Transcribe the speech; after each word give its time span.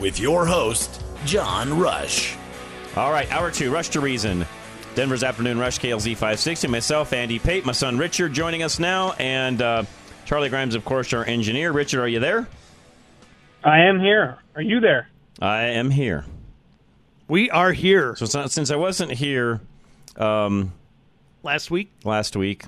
With 0.00 0.18
your 0.18 0.46
host, 0.46 1.02
John 1.24 1.78
Rush. 1.78 2.36
All 2.96 3.10
right, 3.10 3.30
hour 3.32 3.50
two, 3.50 3.72
Rush 3.72 3.88
to 3.90 4.00
Reason. 4.00 4.44
Denver's 4.94 5.22
Afternoon 5.24 5.58
Rush, 5.58 5.78
KLZ 5.78 6.12
560. 6.12 6.68
Myself, 6.68 7.12
Andy 7.12 7.38
Pate, 7.38 7.64
my 7.64 7.72
son 7.72 7.98
Richard 7.98 8.32
joining 8.32 8.62
us 8.62 8.78
now, 8.78 9.12
and 9.12 9.60
uh, 9.60 9.84
Charlie 10.24 10.48
Grimes, 10.48 10.74
of 10.74 10.84
course, 10.84 11.12
our 11.12 11.24
engineer. 11.24 11.72
Richard, 11.72 12.00
are 12.00 12.08
you 12.08 12.20
there? 12.20 12.46
I 13.64 13.80
am 13.80 13.98
here. 13.98 14.38
Are 14.54 14.62
you 14.62 14.80
there? 14.80 15.08
I 15.40 15.62
am 15.62 15.90
here. 15.90 16.24
We 17.26 17.50
are 17.50 17.72
here. 17.72 18.14
So 18.16 18.26
since 18.26 18.52
since 18.52 18.70
I 18.70 18.76
wasn't 18.76 19.12
here 19.12 19.60
um, 20.16 20.72
Last 21.44 21.70
week, 21.70 21.92
last 22.04 22.36
week, 22.36 22.64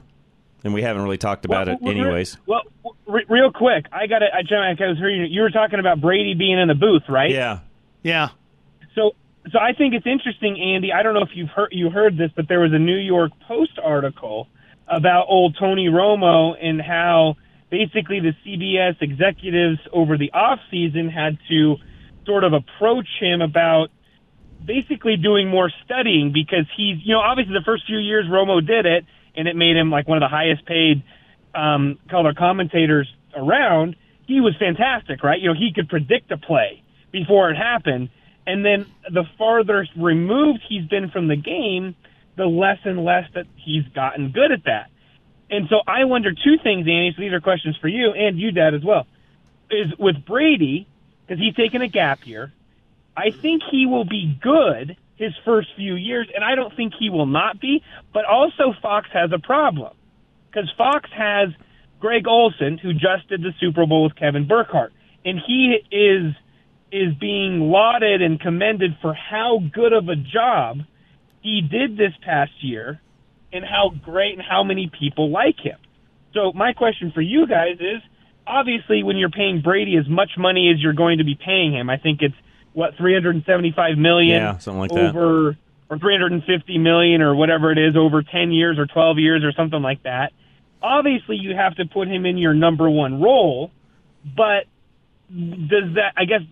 and 0.67 0.75
we 0.75 0.83
haven't 0.83 1.03
really 1.03 1.17
talked 1.17 1.45
about 1.45 1.69
it 1.69 1.81
Well, 1.81 1.95
re- 1.95 2.01
anyways. 2.01 2.37
Well, 2.45 2.63
re- 3.07 3.25
real 3.29 3.53
quick, 3.53 3.87
I 3.93 4.07
got 4.07 4.19
to. 4.19 4.27
I, 4.27 4.43
John, 4.43 4.63
I 4.63 4.89
was 4.89 4.99
hearing 4.99 5.21
you. 5.21 5.27
You 5.27 5.43
were 5.43 5.51
talking 5.51 5.79
about 5.79 6.01
Brady 6.01 6.35
being 6.35 6.59
in 6.59 6.69
the 6.69 6.75
booth, 6.75 7.05
right? 7.09 7.31
Yeah. 7.31 7.61
yeah, 8.03 8.31
So, 8.95 9.13
so 9.51 9.59
I 9.59 9.73
think 9.73 9.95
it's 9.95 10.07
interesting, 10.07 10.61
Andy. 10.61 10.93
I 10.93 11.03
don't 11.03 11.15
know 11.15 11.23
if 11.23 11.31
you've 11.35 11.49
heard 11.49 11.69
you 11.71 11.89
heard 11.89 12.19
this, 12.19 12.31
but 12.35 12.49
there 12.49 12.61
was 12.61 12.73
a 12.73 12.79
New 12.79 12.97
York 12.99 13.31
Post 13.47 13.79
article 13.83 14.49
about 14.89 15.27
old 15.29 15.57
Tony 15.59 15.87
Romo 15.87 16.55
and 16.61 16.81
how 16.81 17.37
basically 17.71 18.21
the 18.21 18.33
CBS 18.45 19.01
executives 19.01 19.79
over 19.93 20.19
the 20.19 20.33
off 20.33 20.59
season 20.71 21.09
had 21.09 21.39
to 21.49 21.77
sort 22.25 22.45
of 22.45 22.53
approach 22.53 23.09
him 23.21 23.41
about 23.41 23.89
basically 24.65 25.17
doing 25.17 25.49
more 25.49 25.71
studying 25.85 26.33
because 26.33 26.67
he's 26.77 26.97
you 27.05 27.15
know 27.15 27.21
obviously 27.21 27.55
the 27.55 27.65
first 27.65 27.85
few 27.87 27.99
years 27.99 28.27
Romo 28.27 28.65
did 28.67 28.87
it 28.87 29.05
and 29.37 29.49
it 29.49 29.57
made 29.57 29.77
him 29.77 29.91
like 29.91 30.09
one 30.09 30.19
of 30.19 30.23
the 30.23 30.35
highest 30.35 30.65
paid 30.67 31.03
um, 31.55 31.99
color 32.11 32.35
commentators 32.35 33.13
around. 33.35 33.97
He 34.27 34.41
was 34.41 34.55
fantastic, 34.59 35.23
right? 35.23 35.41
You 35.41 35.49
know 35.49 35.55
he 35.55 35.73
could 35.75 35.89
predict 35.89 36.31
a 36.33 36.37
play 36.37 36.83
before 37.13 37.51
it 37.51 37.57
happened, 37.57 38.11
and 38.47 38.65
then 38.65 38.87
the 39.11 39.25
farther 39.39 39.87
removed 39.97 40.61
he's 40.69 40.87
been 40.87 41.11
from 41.11 41.29
the 41.29 41.37
game, 41.37 41.95
the 42.37 42.47
less 42.47 42.79
and 42.85 43.05
less 43.05 43.29
that 43.35 43.47
he's 43.57 43.85
gotten 43.95 44.33
good 44.33 44.53
at 44.53 44.65
that. 44.65 44.91
And 45.51 45.69
so 45.69 45.81
I 45.87 46.05
wonder 46.05 46.33
two 46.33 46.57
things, 46.63 46.87
Annie. 46.87 47.13
So 47.17 47.23
these 47.23 47.33
are 47.33 47.41
questions 47.41 47.77
for 47.81 47.89
you 47.89 48.13
and 48.13 48.39
you, 48.39 48.51
Dad, 48.51 48.75
as 48.75 48.85
well. 48.85 49.07
Is 49.71 49.93
with 49.99 50.25
Brady 50.25 50.87
because 51.27 51.41
he's 51.41 51.55
taken 51.55 51.83
a 51.83 51.89
gap 51.89 52.27
year. 52.27 52.53
I 53.17 53.31
think 53.31 53.63
he 53.71 53.87
will 53.87 54.05
be 54.05 54.39
good 54.41 54.97
his 55.17 55.33
first 55.45 55.69
few 55.77 55.95
years, 55.95 56.29
and 56.35 56.45
I 56.45 56.55
don't 56.55 56.75
think 56.77 56.93
he 56.99 57.11
will 57.11 57.27
not 57.27 57.61
be. 57.61 57.83
But 58.13 58.25
also, 58.25 58.75
Fox 58.83 59.09
has 59.13 59.31
a 59.33 59.39
problem 59.39 59.95
because 60.51 60.71
Fox 60.77 61.09
has 61.17 61.49
Greg 62.01 62.27
Olsen, 62.29 62.79
who 62.79 62.93
just 62.93 63.29
did 63.29 63.43
the 63.43 63.53
Super 63.61 63.87
Bowl 63.87 64.05
with 64.05 64.17
Kevin 64.17 64.47
Burkhardt, 64.47 64.93
and 65.25 65.41
he 65.45 65.79
is 65.91 66.35
is 66.93 67.15
being 67.19 67.61
lauded 67.61 68.23
and 68.23 68.41
commended 68.41 68.93
for 69.03 69.13
how 69.13 69.61
good 69.73 69.93
of 69.93 70.09
a 70.09 70.15
job 70.15 70.79
he 71.43 71.61
did 71.61 71.97
this 71.97 72.13
past 72.25 72.53
year, 72.61 73.01
and 73.53 73.65
how 73.65 73.91
great 74.05 74.35
and 74.35 74.43
how 74.43 74.63
many 74.63 74.91
people 74.99 75.31
like 75.31 75.59
him. 75.59 75.79
So 76.35 76.53
my 76.53 76.73
question 76.75 77.13
for 77.15 77.23
you 77.23 77.47
guys 77.47 77.77
is 77.81 78.03
obviously 78.47 79.03
when 79.03 79.17
you're 79.17 79.31
paying 79.31 79.63
Brady 79.63 79.97
as 79.97 80.09
much 80.09 80.31
money 80.39 80.71
as 80.73 80.81
you're 80.81 80.93
going 80.93 81.19
to 81.19 81.25
be 81.25 81.35
paying 81.35 81.73
him, 81.75 81.91
I 81.91 81.97
think 81.97 82.21
it's 82.23 82.35
what 82.77 82.95
375 82.99 83.97
million 83.97 84.37
Yeah, 84.37 84.59
something 84.59 84.81
like 84.81 84.91
that. 84.93 85.17
over 85.17 85.57
or 85.89 85.99
350 85.99 86.77
million 86.77 87.23
or 87.23 87.35
whatever 87.35 87.73
it 87.73 87.79
is 87.79 87.97
over 87.97 88.23
10 88.23 88.53
years 88.53 88.79
or 88.79 88.85
12 88.87 89.19
years 89.19 89.43
or 89.45 89.53
something 89.53 89.81
like 89.81 90.03
that. 90.03 90.33
Obviously 90.83 91.37
you 91.37 91.57
have 91.57 91.75
to 91.77 91.87
put 91.87 92.07
him 92.07 92.27
in 92.27 92.37
your 92.37 92.53
number 92.53 92.91
1 92.91 93.23
role, 93.23 93.71
but 94.37 94.67
does 95.31 95.95
that 95.95 96.13
I 96.19 96.27
guess 96.27 96.43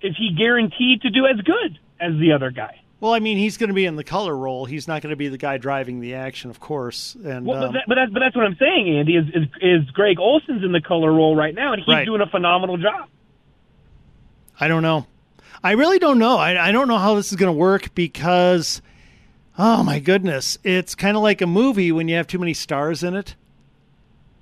is 0.00 0.16
he 0.16 0.34
guaranteed 0.34 1.02
to 1.02 1.10
do 1.10 1.26
as 1.26 1.36
good 1.42 1.78
as 2.00 2.18
the 2.18 2.32
other 2.32 2.50
guy? 2.50 2.80
Well, 3.00 3.12
I 3.12 3.18
mean, 3.18 3.36
he's 3.36 3.58
going 3.58 3.68
to 3.68 3.74
be 3.74 3.84
in 3.84 3.96
the 3.96 4.04
color 4.04 4.34
role. 4.34 4.64
He's 4.64 4.88
not 4.88 5.02
going 5.02 5.10
to 5.10 5.16
be 5.16 5.28
the 5.28 5.36
guy 5.36 5.58
driving 5.58 6.00
the 6.00 6.14
action, 6.14 6.48
of 6.48 6.60
course. 6.60 7.14
And 7.22 7.44
Well, 7.44 7.62
um, 7.62 7.68
but, 7.68 7.72
that, 7.72 7.82
but, 7.86 7.94
that's, 7.96 8.12
but 8.12 8.20
that's 8.20 8.34
what 8.36 8.46
I'm 8.46 8.56
saying, 8.56 8.96
Andy. 8.98 9.16
Is, 9.16 9.26
is 9.28 9.48
is 9.60 9.90
Greg 9.90 10.18
Olsen's 10.18 10.64
in 10.64 10.72
the 10.72 10.80
color 10.80 11.12
role 11.12 11.36
right 11.36 11.54
now, 11.54 11.74
and 11.74 11.82
he's 11.84 11.92
Right. 11.92 12.06
doing 12.06 12.22
a 12.22 12.26
phenomenal 12.26 12.78
job. 12.78 13.08
I 14.58 14.68
don't 14.68 14.82
know. 14.82 15.06
I 15.64 15.72
really 15.72 15.98
don't 15.98 16.18
know. 16.18 16.36
I, 16.36 16.68
I 16.68 16.72
don't 16.72 16.88
know 16.88 16.98
how 16.98 17.14
this 17.14 17.30
is 17.30 17.36
going 17.36 17.52
to 17.52 17.58
work 17.58 17.94
because, 17.94 18.82
oh 19.58 19.82
my 19.82 19.98
goodness, 19.98 20.58
it's 20.62 20.94
kind 20.94 21.16
of 21.16 21.22
like 21.22 21.40
a 21.40 21.46
movie 21.46 21.90
when 21.90 22.06
you 22.06 22.16
have 22.16 22.26
too 22.26 22.38
many 22.38 22.52
stars 22.54 23.02
in 23.02 23.14
it, 23.14 23.34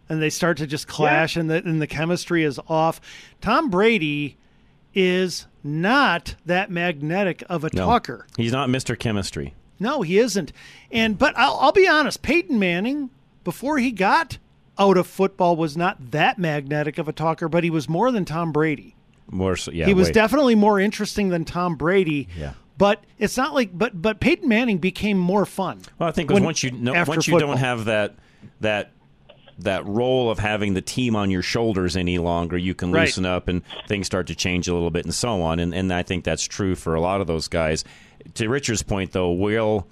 and 0.09 0.21
they 0.21 0.31
start 0.31 0.56
to 0.59 0.66
just 0.66 0.88
clash, 0.88 1.37
and 1.37 1.49
the 1.49 1.62
and 1.65 1.81
the 1.81 1.87
chemistry 1.87 2.43
is 2.43 2.59
off. 2.69 3.00
Tom 3.41 3.71
Brady 3.71 4.37
is 4.94 5.47
not 5.62 6.34
that 6.44 6.71
magnetic 6.71 7.43
of 7.49 7.62
a 7.65 7.71
No, 7.72 7.87
talker. 7.87 8.27
he's 8.37 8.53
not 8.53 8.69
Mr. 8.69 8.99
Chemistry. 8.99 9.54
No, 9.78 10.03
he 10.03 10.19
isn't. 10.19 10.53
And 10.91 11.16
but 11.16 11.34
I'll, 11.39 11.56
I'll 11.60 11.72
be 11.72 11.87
honest, 11.89 12.22
Peyton 12.22 12.59
Manning, 12.59 13.10
before 13.44 13.78
he 13.78 13.93
got 13.93 14.39
out 14.78 14.97
of 14.97 15.06
football, 15.06 15.54
was 15.56 15.77
not 15.77 16.10
that 16.10 16.37
magnetic 16.39 16.99
of 16.99 17.06
a 17.09 17.12
talker, 17.12 17.49
but 17.49 17.62
he 17.65 17.71
was 17.71 17.89
more 17.89 18.10
than 18.10 18.25
Tom 18.25 18.50
Brady. 18.53 18.97
More 19.32 19.56
so, 19.56 19.72
yeah. 19.72 19.87
he 19.87 19.94
was 19.94 20.09
way- 20.09 20.12
definitely 20.12 20.54
more 20.54 20.78
interesting 20.78 21.31
than 21.31 21.44
Tom 21.44 21.75
Brady. 21.75 22.28
Yeah. 22.38 22.53
But 22.78 23.03
it's 23.19 23.37
not 23.37 23.54
like 23.54 23.70
but 23.76 24.00
but 24.00 24.20
Peyton 24.20 24.48
Manning 24.48 24.78
became 24.78 25.19
more 25.19 25.44
fun. 25.47 25.81
Well, 25.98 26.09
I 26.09 26.12
think 26.12 26.31
when- 26.31 26.44
once 26.44 26.62
you 26.62 26.70
know, 26.70 26.93
once 27.06 27.26
you 27.26 27.32
football. 27.32 27.50
don't 27.50 27.59
have 27.59 27.87
that 27.87 28.15
that 28.60 28.92
that 29.59 29.87
role 29.87 30.31
of 30.31 30.38
having 30.38 30.75
the 30.75 30.81
team 30.81 31.15
on 31.15 31.31
your 31.31 31.42
shoulders 31.42 31.97
any 31.97 32.19
longer, 32.19 32.56
you 32.56 32.75
can 32.75 32.91
Right. 32.91 33.03
loosen 33.06 33.25
up 33.26 33.48
and 33.48 33.62
things 33.87 34.06
start 34.06 34.26
to 34.28 34.34
change 34.34 34.66
a 34.69 34.72
little 34.75 34.91
bit 34.91 35.04
and 35.04 35.15
so 35.15 35.41
on. 35.42 35.59
And 35.60 35.75
and 35.75 35.92
I 35.92 36.03
think 36.03 36.25
that's 36.25 36.44
true 36.44 36.75
for 36.75 36.94
a 36.94 37.00
lot 37.00 37.21
of 37.21 37.26
those 37.26 37.48
guys. 37.48 37.84
To 38.34 38.48
Richard's 38.48 38.82
point, 38.82 39.12
though, 39.12 39.31
will 39.32 39.87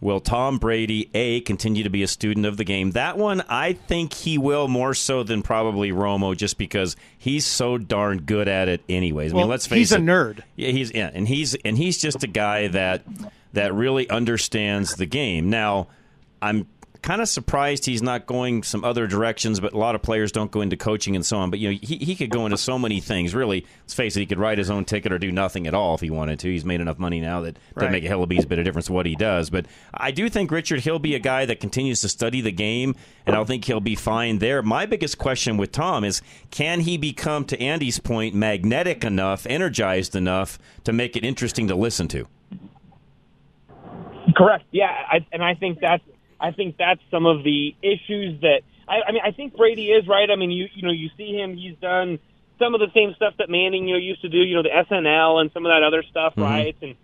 will 0.00 0.20
Tom 0.20 0.58
Brady 0.58 1.10
a 1.14 1.40
continue 1.40 1.82
to 1.84 1.90
be 1.90 2.02
a 2.02 2.08
student 2.08 2.46
of 2.46 2.56
the 2.56 2.64
game? 2.64 2.92
That 2.92 3.18
one, 3.18 3.42
I 3.48 3.74
think 3.74 4.12
he 4.14 4.38
will 4.38 4.68
more 4.68 4.94
so 4.94 5.22
than 5.22 5.42
probably 5.42 5.90
Romo, 5.92 6.36
just 6.36 6.58
because 6.58 6.96
he's 7.18 7.46
so 7.46 7.78
darn 7.78 8.22
good 8.22 8.48
at 8.48 8.68
it. 8.68 8.82
Anyways, 8.88 9.32
I 9.32 9.36
Well, 9.36 9.44
mean, 9.44 9.50
let's 9.50 9.66
face 9.66 9.76
it. 9.76 9.78
he's 9.78 9.92
a 9.92 9.98
nerd. 9.98 10.40
Yeah, 10.56 10.70
he's 10.70 10.92
yeah, 10.94 11.10
and 11.12 11.26
he's 11.28 11.54
and 11.56 11.76
he's 11.76 11.98
just 11.98 12.22
a 12.24 12.26
guy 12.28 12.68
that 12.68 13.02
that 13.52 13.74
really 13.74 14.08
understands 14.08 14.94
the 14.94 15.06
game. 15.06 15.50
Now, 15.50 15.88
I'm 16.40 16.66
kind 17.02 17.20
of 17.20 17.28
surprised 17.28 17.86
he's 17.86 18.02
not 18.02 18.26
going 18.26 18.62
some 18.62 18.84
other 18.84 19.06
directions, 19.06 19.60
but 19.60 19.72
a 19.72 19.78
lot 19.78 19.94
of 19.94 20.02
players 20.02 20.32
don't 20.32 20.50
go 20.50 20.60
into 20.60 20.76
coaching 20.76 21.16
and 21.16 21.24
so 21.24 21.38
on. 21.38 21.50
But 21.50 21.58
you 21.58 21.70
know, 21.70 21.78
he 21.82 21.96
he 21.96 22.16
could 22.16 22.30
go 22.30 22.46
into 22.46 22.58
so 22.58 22.78
many 22.78 23.00
things. 23.00 23.34
Really, 23.34 23.66
let's 23.82 23.94
face 23.94 24.16
it, 24.16 24.20
he 24.20 24.26
could 24.26 24.38
write 24.38 24.58
his 24.58 24.70
own 24.70 24.84
ticket 24.84 25.12
or 25.12 25.18
do 25.18 25.32
nothing 25.32 25.66
at 25.66 25.74
all 25.74 25.94
if 25.94 26.00
he 26.00 26.10
wanted 26.10 26.38
to. 26.40 26.48
He's 26.48 26.64
made 26.64 26.80
enough 26.80 26.98
money 26.98 27.20
now 27.20 27.40
that 27.42 27.58
doesn't 27.74 27.92
make 27.92 28.04
a 28.04 28.08
hell 28.08 28.22
of 28.22 28.30
a 28.30 28.46
bit 28.46 28.58
of 28.58 28.64
difference 28.64 28.90
what 28.90 29.06
he 29.06 29.14
does. 29.14 29.50
But 29.50 29.66
I 29.94 30.10
do 30.10 30.28
think 30.28 30.50
Richard 30.50 30.80
he'll 30.80 30.98
be 30.98 31.14
a 31.14 31.18
guy 31.18 31.46
that 31.46 31.60
continues 31.60 32.00
to 32.02 32.08
study 32.08 32.40
the 32.40 32.52
game, 32.52 32.94
and 33.26 33.36
I 33.36 33.44
think 33.44 33.64
he'll 33.64 33.80
be 33.80 33.94
fine 33.94 34.38
there. 34.38 34.62
My 34.62 34.86
biggest 34.86 35.18
question 35.18 35.56
with 35.56 35.72
Tom 35.72 36.04
is, 36.04 36.22
can 36.50 36.80
he 36.80 36.96
become, 36.96 37.44
to 37.46 37.60
Andy's 37.60 37.98
point, 37.98 38.34
magnetic 38.34 39.04
enough, 39.04 39.46
energized 39.46 40.14
enough 40.14 40.58
to 40.84 40.92
make 40.92 41.16
it 41.16 41.24
interesting 41.24 41.68
to 41.68 41.74
listen 41.74 42.08
to? 42.08 42.26
Correct. 44.36 44.64
Yeah, 44.70 44.90
I, 45.10 45.26
and 45.32 45.42
I 45.42 45.54
think 45.54 45.80
that's 45.80 46.02
I 46.40 46.52
think 46.52 46.76
that's 46.78 47.00
some 47.10 47.26
of 47.26 47.44
the 47.44 47.74
issues 47.82 48.40
that 48.40 48.62
I, 48.88 49.08
I 49.08 49.12
mean. 49.12 49.22
I 49.24 49.30
think 49.32 49.56
Brady 49.56 49.90
is 49.90 50.08
right. 50.08 50.28
I 50.30 50.36
mean, 50.36 50.50
you 50.50 50.66
you 50.74 50.82
know, 50.82 50.92
you 50.92 51.10
see 51.16 51.32
him. 51.34 51.56
He's 51.56 51.76
done 51.80 52.18
some 52.58 52.74
of 52.74 52.80
the 52.80 52.90
same 52.94 53.14
stuff 53.14 53.34
that 53.38 53.48
Manning, 53.48 53.86
you 53.88 53.94
know, 53.94 54.00
used 54.00 54.22
to 54.22 54.28
do. 54.28 54.38
You 54.38 54.56
know, 54.56 54.62
the 54.62 54.70
SNL 54.70 55.40
and 55.40 55.52
some 55.52 55.66
of 55.66 55.70
that 55.70 55.82
other 55.82 56.02
stuff, 56.02 56.34
Mhm. 56.36 56.42
right? 56.42 56.76
And 56.82 56.94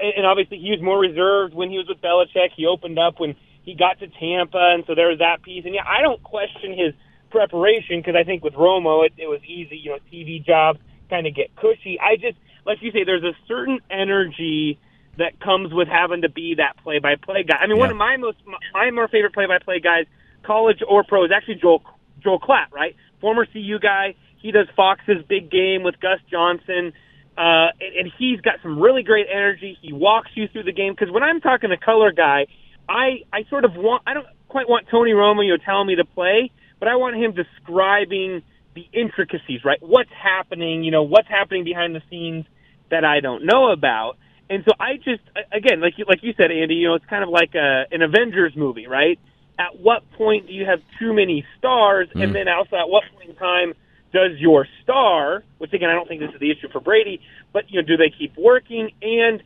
and 0.00 0.26
obviously 0.26 0.58
he 0.58 0.70
was 0.70 0.80
more 0.82 0.98
reserved 0.98 1.54
when 1.54 1.70
he 1.70 1.78
was 1.78 1.86
with 1.88 2.00
Belichick. 2.00 2.50
He 2.56 2.66
opened 2.66 2.98
up 2.98 3.20
when 3.20 3.36
he 3.62 3.74
got 3.74 3.98
to 4.00 4.06
Tampa, 4.08 4.72
and 4.74 4.84
so 4.86 4.94
there 4.94 5.08
was 5.08 5.18
that 5.18 5.42
piece. 5.42 5.64
And 5.64 5.74
yeah, 5.74 5.84
I 5.86 6.02
don't 6.02 6.22
question 6.22 6.72
his 6.76 6.94
preparation 7.30 8.00
because 8.00 8.14
I 8.16 8.24
think 8.24 8.42
with 8.42 8.54
Romo 8.54 9.04
it, 9.06 9.12
it 9.18 9.28
was 9.28 9.40
easy. 9.46 9.76
You 9.76 9.90
know, 9.92 9.98
TV 10.12 10.44
jobs 10.44 10.80
kind 11.10 11.26
of 11.26 11.34
get 11.34 11.54
cushy. 11.56 11.98
I 12.00 12.16
just 12.16 12.36
like 12.66 12.82
you 12.82 12.90
say, 12.92 13.04
there's 13.04 13.24
a 13.24 13.34
certain 13.46 13.80
energy 13.90 14.78
that 15.18 15.40
comes 15.40 15.72
with 15.72 15.88
having 15.88 16.22
to 16.22 16.28
be 16.28 16.54
that 16.56 16.76
play-by-play 16.82 17.44
guy. 17.44 17.56
I 17.56 17.66
mean, 17.66 17.78
one 17.78 17.90
of 17.90 17.96
my 17.96 18.16
most 18.16 18.38
my 18.72 18.90
more 18.90 19.08
favorite 19.08 19.34
play-by-play 19.34 19.80
guys, 19.80 20.06
college 20.44 20.78
or 20.86 21.04
pro, 21.04 21.24
is 21.24 21.30
actually 21.34 21.56
Joel 21.56 21.82
Joel 22.22 22.40
Klatt, 22.40 22.72
right? 22.72 22.96
Former 23.20 23.46
CU 23.46 23.78
guy. 23.80 24.14
He 24.40 24.52
does 24.52 24.68
Fox's 24.76 25.24
big 25.28 25.50
game 25.50 25.82
with 25.82 26.00
Gus 26.00 26.20
Johnson. 26.30 26.92
Uh, 27.36 27.70
and, 27.80 27.96
and 28.00 28.12
he's 28.18 28.40
got 28.40 28.54
some 28.62 28.80
really 28.80 29.02
great 29.02 29.26
energy. 29.32 29.76
He 29.80 29.92
walks 29.92 30.30
you 30.34 30.48
through 30.48 30.64
the 30.64 30.72
game. 30.72 30.92
Because 30.92 31.12
when 31.12 31.22
I'm 31.22 31.40
talking 31.40 31.70
to 31.70 31.76
color 31.76 32.12
guy, 32.12 32.46
I 32.88 33.22
I 33.32 33.44
sort 33.50 33.64
of 33.64 33.74
want 33.74 34.02
I 34.06 34.14
don't 34.14 34.26
quite 34.48 34.68
want 34.68 34.86
Tony 34.90 35.12
Romo 35.12 35.44
you 35.44 35.52
know 35.52 35.62
telling 35.64 35.86
me 35.86 35.96
to 35.96 36.04
play, 36.04 36.50
but 36.78 36.88
I 36.88 36.96
want 36.96 37.16
him 37.16 37.32
describing 37.32 38.42
the 38.74 38.86
intricacies, 38.92 39.64
right? 39.64 39.78
What's 39.80 40.10
happening? 40.10 40.84
You 40.84 40.92
know, 40.92 41.02
what's 41.02 41.28
happening 41.28 41.64
behind 41.64 41.94
the 41.94 42.02
scenes 42.08 42.46
that 42.90 43.04
I 43.04 43.20
don't 43.20 43.44
know 43.44 43.70
about. 43.72 44.16
And 44.50 44.64
so 44.64 44.72
I 44.80 44.96
just 44.96 45.22
again, 45.52 45.80
like 45.80 45.94
you 45.98 46.04
like 46.08 46.22
you 46.22 46.32
said, 46.36 46.50
Andy, 46.50 46.76
you 46.76 46.88
know, 46.88 46.94
it's 46.94 47.04
kind 47.06 47.22
of 47.22 47.28
like 47.30 47.54
a, 47.54 47.84
an 47.90 48.02
Avengers 48.02 48.54
movie, 48.56 48.86
right? 48.86 49.18
At 49.58 49.78
what 49.80 50.10
point 50.12 50.46
do 50.46 50.52
you 50.52 50.64
have 50.64 50.80
too 50.98 51.12
many 51.12 51.44
stars, 51.58 52.08
Mm. 52.14 52.22
and 52.24 52.34
then 52.34 52.48
also 52.48 52.76
at 52.76 52.88
what 52.88 53.02
point 53.14 53.30
in 53.30 53.36
time 53.36 53.74
does 54.12 54.38
your 54.38 54.66
star, 54.82 55.44
which 55.58 55.72
again 55.74 55.90
I 55.90 55.94
don't 55.94 56.08
think 56.08 56.20
this 56.20 56.32
is 56.32 56.40
the 56.40 56.50
issue 56.50 56.68
for 56.72 56.80
Brady, 56.80 57.20
but 57.52 57.70
you 57.70 57.80
know, 57.82 57.86
do 57.86 57.96
they 57.98 58.10
keep 58.10 58.36
working? 58.38 58.90
And 59.02 59.42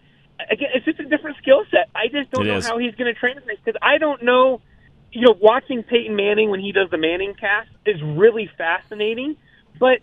again, 0.50 0.68
it's 0.74 0.84
just 0.84 1.00
a 1.00 1.04
different 1.04 1.36
skill 1.38 1.64
set. 1.70 1.88
I 1.96 2.06
just 2.08 2.30
don't 2.30 2.46
It 2.46 2.50
know 2.50 2.58
is. 2.58 2.66
how 2.66 2.78
he's 2.78 2.94
going 2.94 3.12
to 3.12 3.18
translate 3.18 3.58
because 3.64 3.78
I 3.82 3.98
don't 3.98 4.22
know. 4.22 4.60
You 5.14 5.26
know, 5.26 5.36
watching 5.38 5.82
Peyton 5.82 6.16
Manning 6.16 6.48
when 6.48 6.60
he 6.60 6.72
does 6.72 6.88
the 6.90 6.96
Manning 6.96 7.34
cast 7.34 7.68
is 7.84 8.00
really 8.02 8.48
fascinating, 8.56 9.36
but 9.78 9.98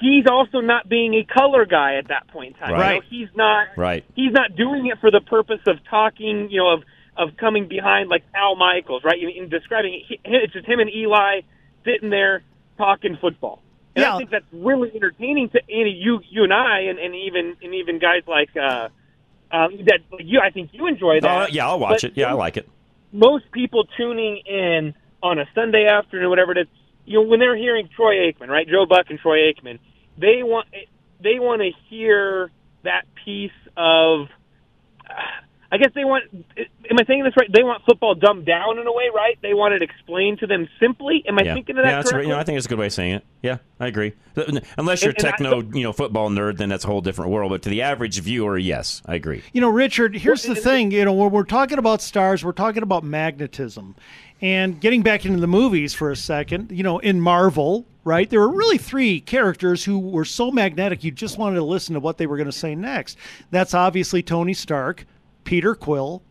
he's 0.00 0.26
also 0.30 0.60
not 0.60 0.88
being 0.88 1.14
a 1.14 1.24
color 1.24 1.64
guy 1.66 1.96
at 1.96 2.08
that 2.08 2.28
point 2.28 2.54
in 2.54 2.60
time. 2.60 2.70
You 2.70 2.76
know, 2.76 2.80
Right. 2.82 3.02
he's 3.08 3.28
not 3.34 3.68
Right. 3.76 4.04
he's 4.14 4.32
not 4.32 4.56
doing 4.56 4.86
it 4.86 4.98
for 5.00 5.10
the 5.10 5.20
purpose 5.20 5.60
of 5.66 5.76
talking, 5.88 6.48
you 6.50 6.58
know, 6.58 6.70
of 6.74 6.82
of 7.16 7.36
coming 7.38 7.66
behind 7.66 8.10
like 8.10 8.24
Al 8.34 8.56
Michaels, 8.56 9.02
right? 9.04 9.20
In, 9.20 9.30
in 9.30 9.48
describing 9.48 9.94
it, 9.94 10.02
he, 10.08 10.20
it's 10.24 10.52
just 10.52 10.66
him 10.66 10.80
and 10.80 10.90
Eli 10.90 11.40
sitting 11.84 12.10
there 12.10 12.42
talking 12.76 13.16
football. 13.20 13.62
And 13.94 14.02
Yeah. 14.02 14.14
I 14.14 14.18
think 14.18 14.30
that's 14.30 14.44
really 14.52 14.90
entertaining 14.94 15.48
to 15.50 15.60
Andy, 15.70 15.92
you, 15.92 16.20
you 16.28 16.44
and 16.44 16.52
I, 16.52 16.80
and, 16.90 16.98
and 16.98 17.14
even 17.14 17.56
and 17.62 17.74
even 17.74 17.98
guys 17.98 18.22
like 18.26 18.50
uh, 18.56 18.88
um, 19.50 19.78
that. 19.86 20.00
You, 20.20 20.40
I 20.40 20.50
think 20.50 20.70
you 20.74 20.86
enjoy 20.86 21.20
that. 21.22 21.30
Oh, 21.30 21.46
yeah, 21.50 21.66
I'll 21.66 21.78
watch 21.78 22.02
But 22.02 22.10
it. 22.10 22.16
Yeah, 22.16 22.30
I 22.30 22.32
like 22.34 22.58
it. 22.58 22.68
most 23.12 23.50
people 23.52 23.84
tuning 23.96 24.36
in 24.44 24.92
on 25.22 25.38
a 25.38 25.46
Sunday 25.54 25.86
afternoon, 25.86 26.28
whatever 26.28 26.52
it 26.52 26.58
is, 26.58 26.66
you 27.06 27.22
know, 27.22 27.28
when 27.28 27.40
they're 27.40 27.56
hearing 27.56 27.88
Troy 27.94 28.30
Aikman, 28.30 28.48
right, 28.48 28.68
Joe 28.68 28.84
Buck 28.86 29.06
and 29.08 29.18
Troy 29.18 29.52
Aikman, 29.52 29.78
they 30.18 30.42
want 30.42 30.68
they 31.22 31.38
want 31.38 31.62
to 31.62 31.70
hear 31.88 32.50
that 32.82 33.04
piece 33.24 33.50
of. 33.76 34.26
I 35.70 35.78
guess 35.78 35.90
they 35.94 36.04
want. 36.04 36.24
Am 36.56 36.96
I 36.98 37.04
saying 37.06 37.24
this 37.24 37.34
right? 37.36 37.50
They 37.52 37.62
want 37.62 37.82
football 37.84 38.14
dumbed 38.14 38.46
down 38.46 38.78
in 38.78 38.86
a 38.86 38.92
way, 38.92 39.10
right? 39.14 39.36
They 39.42 39.54
want 39.54 39.74
it 39.74 39.82
explained 39.82 40.38
to 40.40 40.46
them 40.46 40.68
simply. 40.78 41.24
Am 41.26 41.38
I 41.38 41.42
yeah, 41.42 41.54
thinking 41.54 41.76
of 41.76 41.84
that 41.84 41.90
yeah, 41.90 41.96
that's 41.96 42.06
right. 42.06 42.18
correctly? 42.18 42.28
You 42.28 42.34
know, 42.34 42.40
I 42.40 42.44
think 42.44 42.56
it's 42.58 42.66
a 42.66 42.68
good 42.68 42.78
way 42.78 42.86
of 42.86 42.92
saying 42.92 43.14
it. 43.14 43.24
Yeah, 43.42 43.58
I 43.80 43.88
agree. 43.88 44.12
Unless 44.78 45.02
you're 45.02 45.10
a 45.10 45.14
And- 45.14 45.24
and 45.24 45.26
I- 45.26 45.30
techno, 45.30 45.62
you 45.76 45.82
know, 45.82 45.92
football 45.92 46.30
nerd, 46.30 46.56
then 46.58 46.68
that's 46.68 46.84
a 46.84 46.88
whole 46.88 47.00
different 47.00 47.30
world. 47.32 47.50
But 47.50 47.62
to 47.62 47.68
the 47.68 47.82
average 47.82 48.20
viewer, 48.20 48.56
yes, 48.58 49.02
I 49.06 49.14
agree. 49.16 49.42
You 49.52 49.60
know, 49.60 49.68
Richard, 49.68 50.16
here's 50.16 50.42
the 50.44 50.54
thing. 50.54 50.90
You 50.92 51.04
know, 51.04 51.12
when 51.12 51.30
we're 51.30 51.42
talking 51.44 51.78
about 51.78 52.00
stars, 52.00 52.44
we're 52.44 52.52
talking 52.52 52.82
about 52.82 53.02
magnetism. 53.04 53.96
And 54.42 54.78
getting 54.80 55.00
back 55.02 55.24
into 55.24 55.40
the 55.40 55.46
movies 55.46 55.94
for 55.94 56.10
a 56.10 56.16
second, 56.16 56.70
you 56.70 56.82
know, 56.82 56.98
in 56.98 57.20
Marvel, 57.22 57.86
right, 58.04 58.28
there 58.28 58.40
were 58.40 58.50
really 58.54 58.76
three 58.76 59.18
characters 59.20 59.84
who 59.84 59.98
were 59.98 60.26
so 60.26 60.50
magnetic 60.50 61.02
you 61.02 61.10
just 61.10 61.38
wanted 61.38 61.56
to 61.56 61.64
listen 61.64 61.94
to 61.94 62.00
what 62.00 62.18
they 62.18 62.26
were 62.26 62.36
going 62.36 62.44
to 62.44 62.52
say 62.52 62.74
next. 62.74 63.16
That's 63.50 63.72
obviously 63.72 64.22
Tony 64.22 64.52
Stark, 64.52 65.06
Peter 65.46 65.74
Quill, 65.74 66.22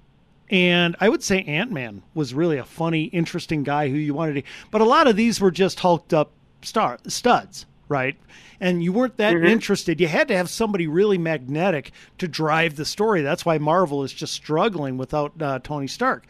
and 0.52 0.96
I 1.00 1.10
would 1.10 1.24
say 1.24 1.42
Ant 1.44 1.72
Man 1.72 2.04
was 2.14 2.36
really 2.36 2.58
a 2.58 2.64
funny, 2.66 3.06
interesting 3.06 3.64
guy 3.64 3.90
who 3.90 3.98
you 3.98 4.14
wanted 4.14 4.34
to. 4.36 4.44
But 4.70 4.82
a 4.82 4.86
lot 4.86 5.08
of 5.08 5.16
these 5.16 5.42
were 5.42 5.50
just 5.50 5.80
hulked 5.80 6.14
up 6.14 6.32
star 6.62 7.00
studs, 7.08 7.66
right? 7.90 8.16
And 8.60 8.84
you 8.84 8.94
weren't 8.94 9.18
that 9.18 9.34
Mm-hmm. 9.34 9.46
interested. 9.48 10.00
You 10.00 10.08
had 10.08 10.28
to 10.28 10.38
have 10.38 10.50
somebody 10.50 10.86
really 10.88 11.18
magnetic 11.18 11.92
to 12.20 12.28
drive 12.28 12.76
the 12.76 12.86
story. 12.86 13.22
That's 13.22 13.46
why 13.46 13.58
Marvel 13.58 14.04
is 14.04 14.14
just 14.14 14.34
struggling 14.34 14.98
without 14.98 15.34
uh, 15.42 15.60
Tony 15.64 15.88
Stark. 15.88 16.26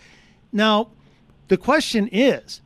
Now, 0.54 0.90
the 1.50 1.58
question 1.58 2.08
is 2.12 2.62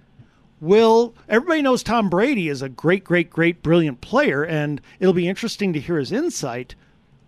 will 0.62 1.16
everybody 1.28 1.62
knows 1.62 1.82
Tom 1.84 2.10
Brady 2.10 2.50
is 2.50 2.62
a 2.62 2.70
great, 2.70 3.04
great, 3.04 3.30
great, 3.30 3.64
brilliant 3.64 4.02
player, 4.02 4.44
and 4.44 4.82
it'll 5.00 5.14
be 5.14 5.28
interesting 5.28 5.74
to 5.74 5.80
hear 5.80 5.98
his 5.98 6.12
insight. 6.12 6.76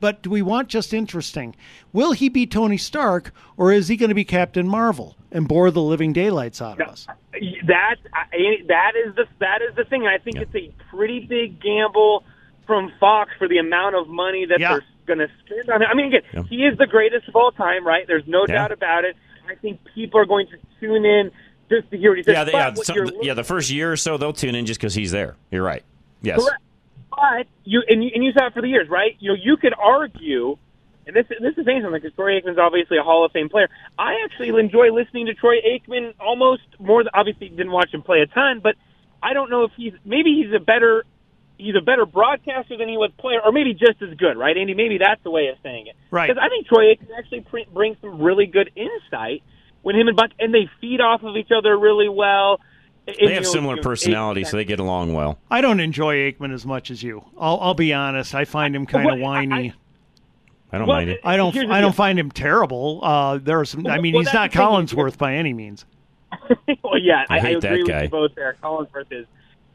But 0.01 0.21
do 0.23 0.29
we 0.29 0.41
want 0.41 0.67
just 0.67 0.93
interesting? 0.93 1.55
Will 1.93 2.11
he 2.11 2.27
be 2.27 2.45
Tony 2.45 2.75
Stark, 2.77 3.31
or 3.55 3.71
is 3.71 3.87
he 3.87 3.95
going 3.95 4.09
to 4.09 4.15
be 4.15 4.25
Captain 4.25 4.67
Marvel 4.67 5.15
and 5.31 5.47
bore 5.47 5.71
the 5.71 5.81
living 5.81 6.11
daylights 6.11 6.61
out 6.61 6.81
of 6.81 6.89
us? 6.89 7.07
that 7.67 7.95
that 8.67 8.91
is 9.07 9.15
the 9.15 9.25
that 9.39 9.61
is 9.61 9.73
the 9.77 9.85
thing. 9.85 10.05
I 10.07 10.17
think 10.17 10.35
it's 10.37 10.53
a 10.55 10.69
pretty 10.93 11.21
big 11.21 11.61
gamble 11.61 12.23
from 12.67 12.91
Fox 12.99 13.31
for 13.37 13.47
the 13.47 13.57
amount 13.59 13.95
of 13.95 14.07
money 14.09 14.45
that 14.45 14.59
Yeah. 14.59 14.73
they're 14.73 15.15
going 15.15 15.19
to 15.19 15.27
spend 15.45 15.69
on 15.69 15.81
it. 15.81 15.85
I 15.89 15.93
mean, 15.93 16.07
again, 16.07 16.21
Yeah. 16.33 16.43
he 16.49 16.65
is 16.65 16.77
the 16.77 16.87
greatest 16.87 17.27
of 17.27 17.35
all 17.35 17.51
time, 17.51 17.85
right? 17.85 18.05
There's 18.07 18.27
no 18.27 18.45
Yeah. 18.47 18.55
doubt 18.55 18.71
about 18.71 19.05
it. 19.05 19.15
I 19.49 19.55
think 19.55 19.79
people 19.95 20.19
are 20.19 20.25
going 20.25 20.47
to 20.47 20.57
tune 20.79 21.05
in 21.05 21.31
just 21.69 21.89
to 21.91 21.97
hear 21.97 22.11
what 22.11 22.17
he 22.17 22.23
says. 22.23 22.33
Yeah, 22.33 22.43
the, 22.45 22.51
yeah, 22.51 22.69
what 22.73 23.25
yeah. 23.25 23.33
The 23.33 23.43
first 23.43 23.69
year 23.71 23.91
or 23.91 23.97
so, 23.97 24.17
they'll 24.17 24.33
tune 24.33 24.55
in 24.55 24.65
just 24.65 24.79
because 24.79 24.93
he's 24.93 25.11
there. 25.11 25.35
You're 25.51 25.63
right. 25.63 25.83
Yes. 26.21 26.43
Correct. 26.43 26.61
But 27.11 27.47
you 27.63 27.83
and, 27.87 28.03
you 28.03 28.11
and 28.15 28.23
you 28.23 28.31
saw 28.31 28.47
it 28.47 28.53
for 28.53 28.61
the 28.61 28.69
years, 28.69 28.89
right? 28.89 29.15
You 29.19 29.31
know, 29.31 29.37
you 29.39 29.57
could 29.57 29.73
argue, 29.77 30.57
and 31.05 31.15
this 31.15 31.27
this 31.27 31.57
is 31.57 31.65
saying 31.65 31.81
something 31.83 32.01
because 32.01 32.15
Troy 32.15 32.39
Aikman's 32.39 32.57
obviously 32.57 32.97
a 32.97 33.03
Hall 33.03 33.25
of 33.25 33.31
Fame 33.31 33.49
player. 33.49 33.67
I 33.99 34.23
actually 34.23 34.49
enjoy 34.59 34.91
listening 34.91 35.27
to 35.27 35.33
Troy 35.33 35.57
Aikman 35.61 36.13
almost 36.19 36.63
more. 36.79 37.03
Than, 37.03 37.11
obviously, 37.13 37.49
didn't 37.49 37.71
watch 37.71 37.93
him 37.93 38.01
play 38.01 38.21
a 38.21 38.27
ton, 38.27 38.61
but 38.63 38.75
I 39.21 39.33
don't 39.33 39.49
know 39.49 39.65
if 39.65 39.71
he's 39.75 39.93
maybe 40.05 40.41
he's 40.41 40.55
a 40.55 40.63
better 40.63 41.03
he's 41.57 41.75
a 41.75 41.81
better 41.81 42.05
broadcaster 42.05 42.77
than 42.77 42.89
he 42.89 42.97
was 42.97 43.11
player, 43.19 43.39
or 43.43 43.51
maybe 43.51 43.73
just 43.73 44.01
as 44.01 44.17
good, 44.17 44.37
right, 44.37 44.57
Andy? 44.57 44.73
Maybe 44.73 44.97
that's 44.97 45.21
the 45.23 45.31
way 45.31 45.47
of 45.47 45.57
saying 45.61 45.87
it. 45.87 45.95
Right. 46.09 46.27
Because 46.27 46.41
I 46.43 46.49
think 46.49 46.67
Troy 46.67 46.95
Aikman 46.95 47.17
actually 47.17 47.41
pre- 47.41 47.67
brings 47.71 47.97
some 48.01 48.21
really 48.21 48.47
good 48.47 48.71
insight 48.75 49.43
when 49.81 49.95
him 49.95 50.07
and 50.07 50.17
Buck 50.17 50.31
and 50.39 50.53
they 50.53 50.69
feed 50.79 51.01
off 51.01 51.23
of 51.23 51.35
each 51.37 51.51
other 51.55 51.77
really 51.77 52.09
well. 52.09 52.59
And, 53.19 53.27
They 53.27 53.31
you 53.31 53.33
have 53.35 53.43
know, 53.43 53.49
similar 53.51 53.75
you 53.75 53.81
know, 53.81 53.83
personalities, 53.83 54.49
so 54.49 54.57
they 54.57 54.65
get 54.65 54.79
along 54.79 55.13
well. 55.13 55.39
I 55.49 55.61
don't 55.61 55.79
enjoy 55.79 56.31
Aikman 56.31 56.53
as 56.53 56.65
much 56.65 56.91
as 56.91 57.01
you. 57.03 57.23
I'll, 57.37 57.59
I'll 57.59 57.73
be 57.73 57.93
honest. 57.93 58.33
I 58.35 58.45
find 58.45 58.75
him 58.75 58.85
kind 58.85 59.05
Well, 59.05 59.15
of 59.15 59.19
I- 59.21 59.23
whiny. 59.23 59.73
I 60.73 60.77
don't 60.77 60.87
Well, 60.87 60.97
mind 60.97 61.09
it. 61.09 61.19
I 61.23 61.35
don't. 61.35 61.53
Here's 61.53 61.67
the 61.67 61.73
I 61.73 61.81
don't 61.81 61.93
find 61.95 62.17
him 62.17 62.31
terrible. 62.31 63.01
Uh, 63.03 63.37
there 63.39 63.59
are 63.59 63.65
some. 63.65 63.85
I 63.87 63.99
mean, 63.99 64.13
well, 64.13 64.23
he's 64.23 64.33
not. 64.33 64.51
Collinsworth 64.51 65.17
by 65.17 65.35
any 65.35 65.53
means. 65.53 65.85
well, 66.83 66.97
yeah, 66.97 67.25
I 67.29 67.35
I, 67.35 67.39
hate 67.41 67.57
I 67.57 67.59
that 67.59 67.85
guy. 67.85 67.93
with 67.95 68.03
you 68.03 68.09
both 68.09 68.35
there. 68.35 68.55
Collinsworth 68.63 69.11
is 69.11 69.25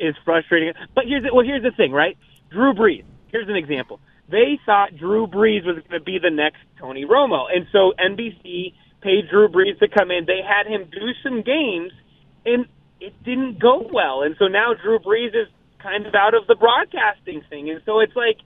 is 0.01 0.15
frustrating. 0.25 0.73
But 0.95 1.05
here's 1.07 1.23
the, 1.23 1.35
well, 1.35 1.45
here's 1.45 1.63
the 1.63 1.71
thing, 1.73 1.93
right? 1.93 2.17
Drew 2.51 2.73
Brees. 2.73 3.05
Here's 3.31 3.47
an 3.49 3.57
example. 3.57 4.01
They 4.31 4.59
thought 4.65 4.97
Drew 4.97 5.27
Brees 5.27 5.67
was 5.67 5.77
going 5.77 6.01
to 6.01 6.01
be 6.01 6.19
the 6.19 6.31
next 6.31 6.59
Tony 6.79 7.05
Romo, 7.05 7.45
and 7.55 7.67
so 7.73 7.93
NBC 8.03 8.73
paid 9.03 9.29
Drew 9.31 9.49
Brees 9.49 9.79
to 9.81 9.89
come 9.89 10.11
in. 10.11 10.25
They 10.25 10.41
had 10.43 10.67
him 10.67 10.89
do 10.91 11.09
some 11.23 11.43
games, 11.43 11.93
and 12.47 12.65
it 13.01 13.15
didn't 13.25 13.59
go 13.61 13.87
well. 13.93 14.23
And 14.23 14.37
so 14.39 14.47
now 14.49 14.73
Drew 14.75 14.99
Brees 14.99 15.29
is 15.35 15.49
kind 15.83 16.07
of 16.07 16.15
out 16.15 16.35
of 16.35 16.47
the 16.47 16.55
broadcasting 16.57 17.43
thing, 17.51 17.71
and 17.71 17.81
so 17.85 18.01
it's 18.01 18.17
like 18.17 18.39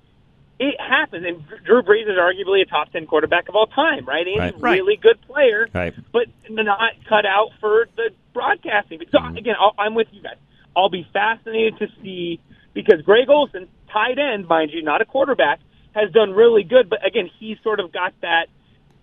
it 0.59 0.77
happens. 0.79 1.25
And 1.27 1.43
Drew 1.65 1.83
Brees 1.83 2.05
is 2.05 2.19
arguably 2.19 2.61
a 2.63 2.67
top 2.67 2.93
ten 2.93 3.07
quarterback 3.07 3.49
of 3.49 3.55
all 3.55 3.67
time, 3.67 4.05
right? 4.07 4.27
And 4.27 4.39
Right. 4.39 4.53
he's 4.55 4.61
a 4.63 4.63
really 4.63 4.97
good 4.97 5.21
player 5.23 5.69
Right. 5.75 5.95
but 6.13 6.27
not 6.51 6.93
cut 7.09 7.25
out 7.25 7.51
for 7.61 7.87
the 7.97 8.11
broadcasting. 8.35 9.01
So 9.11 9.19
Mm-hmm. 9.19 9.37
again, 9.37 9.55
I'll, 9.59 9.75
I'm 9.79 9.95
with 9.95 10.09
you 10.13 10.23
guys. 10.23 10.37
I'll 10.77 10.91
be 10.91 11.07
fascinated 11.13 11.79
to 11.79 11.87
see 12.03 12.41
because 12.75 13.01
Greg 13.03 13.29
Olsen, 13.29 13.69
tight 13.93 14.19
end, 14.19 14.47
mind 14.49 14.71
you, 14.73 14.83
not 14.83 15.01
a 15.01 15.05
quarterback, 15.05 15.61
has 15.95 16.11
done 16.13 16.31
really 16.33 16.63
good. 16.63 16.89
But 16.91 17.05
again, 17.07 17.31
he's 17.39 17.57
sort 17.63 17.81
of 17.81 17.93
got 17.93 18.13
that 18.23 18.47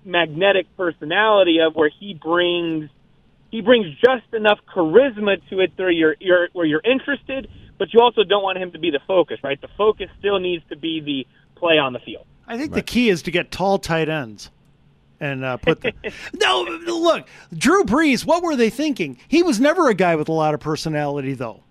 magnetic 0.05 0.67
personality 0.77 1.59
of 1.59 1.75
where 1.75 1.89
he 1.99 2.13
brings 2.13 2.89
he 3.51 3.61
brings 3.61 3.87
just 4.03 4.33
enough 4.33 4.59
charisma 4.73 5.37
to 5.49 5.59
it 5.59 5.71
where 5.75 5.89
you're, 5.91 6.15
you're 6.19 6.49
where 6.53 6.65
you're 6.65 6.81
interested, 6.83 7.49
but 7.77 7.93
you 7.93 7.99
also 8.01 8.23
don't 8.23 8.43
want 8.43 8.57
him 8.57 8.71
to 8.71 8.79
be 8.79 8.91
the 8.91 8.99
focus, 9.07 9.39
right? 9.43 9.59
The 9.59 9.69
focus 9.77 10.09
still 10.19 10.39
needs 10.39 10.63
to 10.69 10.75
be 10.75 11.01
the 11.01 11.27
play 11.59 11.77
on 11.77 11.93
the 11.93 11.99
field. 11.99 12.25
I 12.47 12.57
think 12.57 12.73
the 12.73 12.81
key 12.81 13.09
is 13.09 13.23
to 13.23 13.31
get 13.31 13.51
tall 13.51 13.77
tight 13.77 14.07
ends 14.09 14.51
and 15.19 15.43
uh, 15.43 15.57
put 15.57 15.81
the. 15.81 15.93
no, 16.33 16.61
look, 16.85 17.27
Drew 17.53 17.83
Brees. 17.83 18.25
What 18.25 18.43
were 18.43 18.55
they 18.55 18.69
thinking? 18.69 19.17
He 19.27 19.43
was 19.43 19.59
never 19.59 19.89
a 19.89 19.93
guy 19.93 20.15
with 20.15 20.29
a 20.29 20.33
lot 20.33 20.53
of 20.53 20.59
personality, 20.59 21.33
though. 21.33 21.63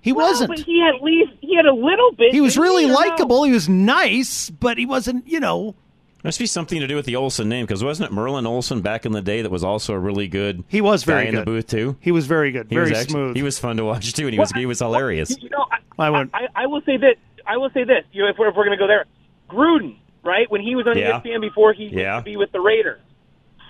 He 0.00 0.12
Well, 0.12 0.28
wasn't. 0.28 0.50
But 0.50 0.60
he 0.60 0.80
had 0.80 0.96
at 0.96 1.02
least 1.02 1.32
he 1.40 1.56
had 1.56 1.66
a 1.66 1.74
little 1.74 2.12
bit. 2.12 2.32
He 2.32 2.40
was 2.40 2.58
really 2.58 2.84
or 2.84 2.88
no? 2.88 2.94
likable. 2.94 3.44
He 3.44 3.52
was 3.52 3.68
nice, 3.68 4.50
but 4.50 4.76
he 4.78 4.86
wasn't, 4.86 5.26
you 5.26 5.40
know. 5.40 5.74
Must 6.24 6.38
be 6.38 6.46
something 6.46 6.80
to 6.80 6.86
do 6.86 6.96
with 6.96 7.04
the 7.04 7.16
Olsen 7.16 7.48
name 7.50 7.66
because 7.66 7.84
wasn't 7.84 8.10
it 8.10 8.14
Merlin 8.14 8.46
Olsen 8.46 8.80
back 8.80 9.04
in 9.04 9.12
the 9.12 9.20
day 9.20 9.42
that 9.42 9.50
was 9.50 9.62
also 9.62 9.92
a 9.92 9.98
really 9.98 10.26
good 10.26 10.64
He 10.68 10.80
was 10.80 11.04
very 11.04 11.24
guy 11.24 11.28
in 11.28 11.34
the 11.34 11.44
booth 11.44 11.66
too. 11.66 11.96
He 12.00 12.12
was 12.12 12.26
very 12.26 12.50
good, 12.50 12.66
He 12.70 12.74
very 12.76 12.90
was 12.90 12.98
actually- 13.00 13.12
smooth. 13.12 13.36
He 13.36 13.42
was 13.42 13.58
fun 13.58 13.76
to 13.76 13.84
watch 13.84 14.12
too, 14.14 14.24
and 14.24 14.32
he 14.32 14.38
was 14.40 14.50
he 14.52 14.64
was 14.66 14.78
hilarious. 14.78 15.36
You 15.40 15.50
know, 15.50 15.66
I, 15.70 16.06
I 16.06 16.10
would. 16.10 16.30
I, 16.32 16.48
I 16.56 16.66
will 16.66 16.80
say 16.86 16.96
this. 16.96 17.16
I 17.46 17.58
will 17.58 17.70
say 17.74 17.84
this. 17.84 18.04
You 18.12 18.22
know, 18.22 18.30
if 18.30 18.36
we're, 18.38 18.48
if 18.48 18.56
we're 18.56 18.64
going 18.64 18.78
to 18.78 18.82
go 18.82 18.86
there, 18.86 19.04
Gruden, 19.50 19.98
right? 20.24 20.50
When 20.50 20.62
he 20.62 20.74
was 20.76 20.86
on 20.86 20.96
Yeah. 20.96 21.20
ESPN 21.20 21.42
before 21.42 21.74
he 21.74 21.88
Yeah. 21.92 22.14
used 22.14 22.24
to 22.24 22.30
be 22.30 22.36
with 22.38 22.52
the 22.52 22.60
Raiders, 22.60 23.00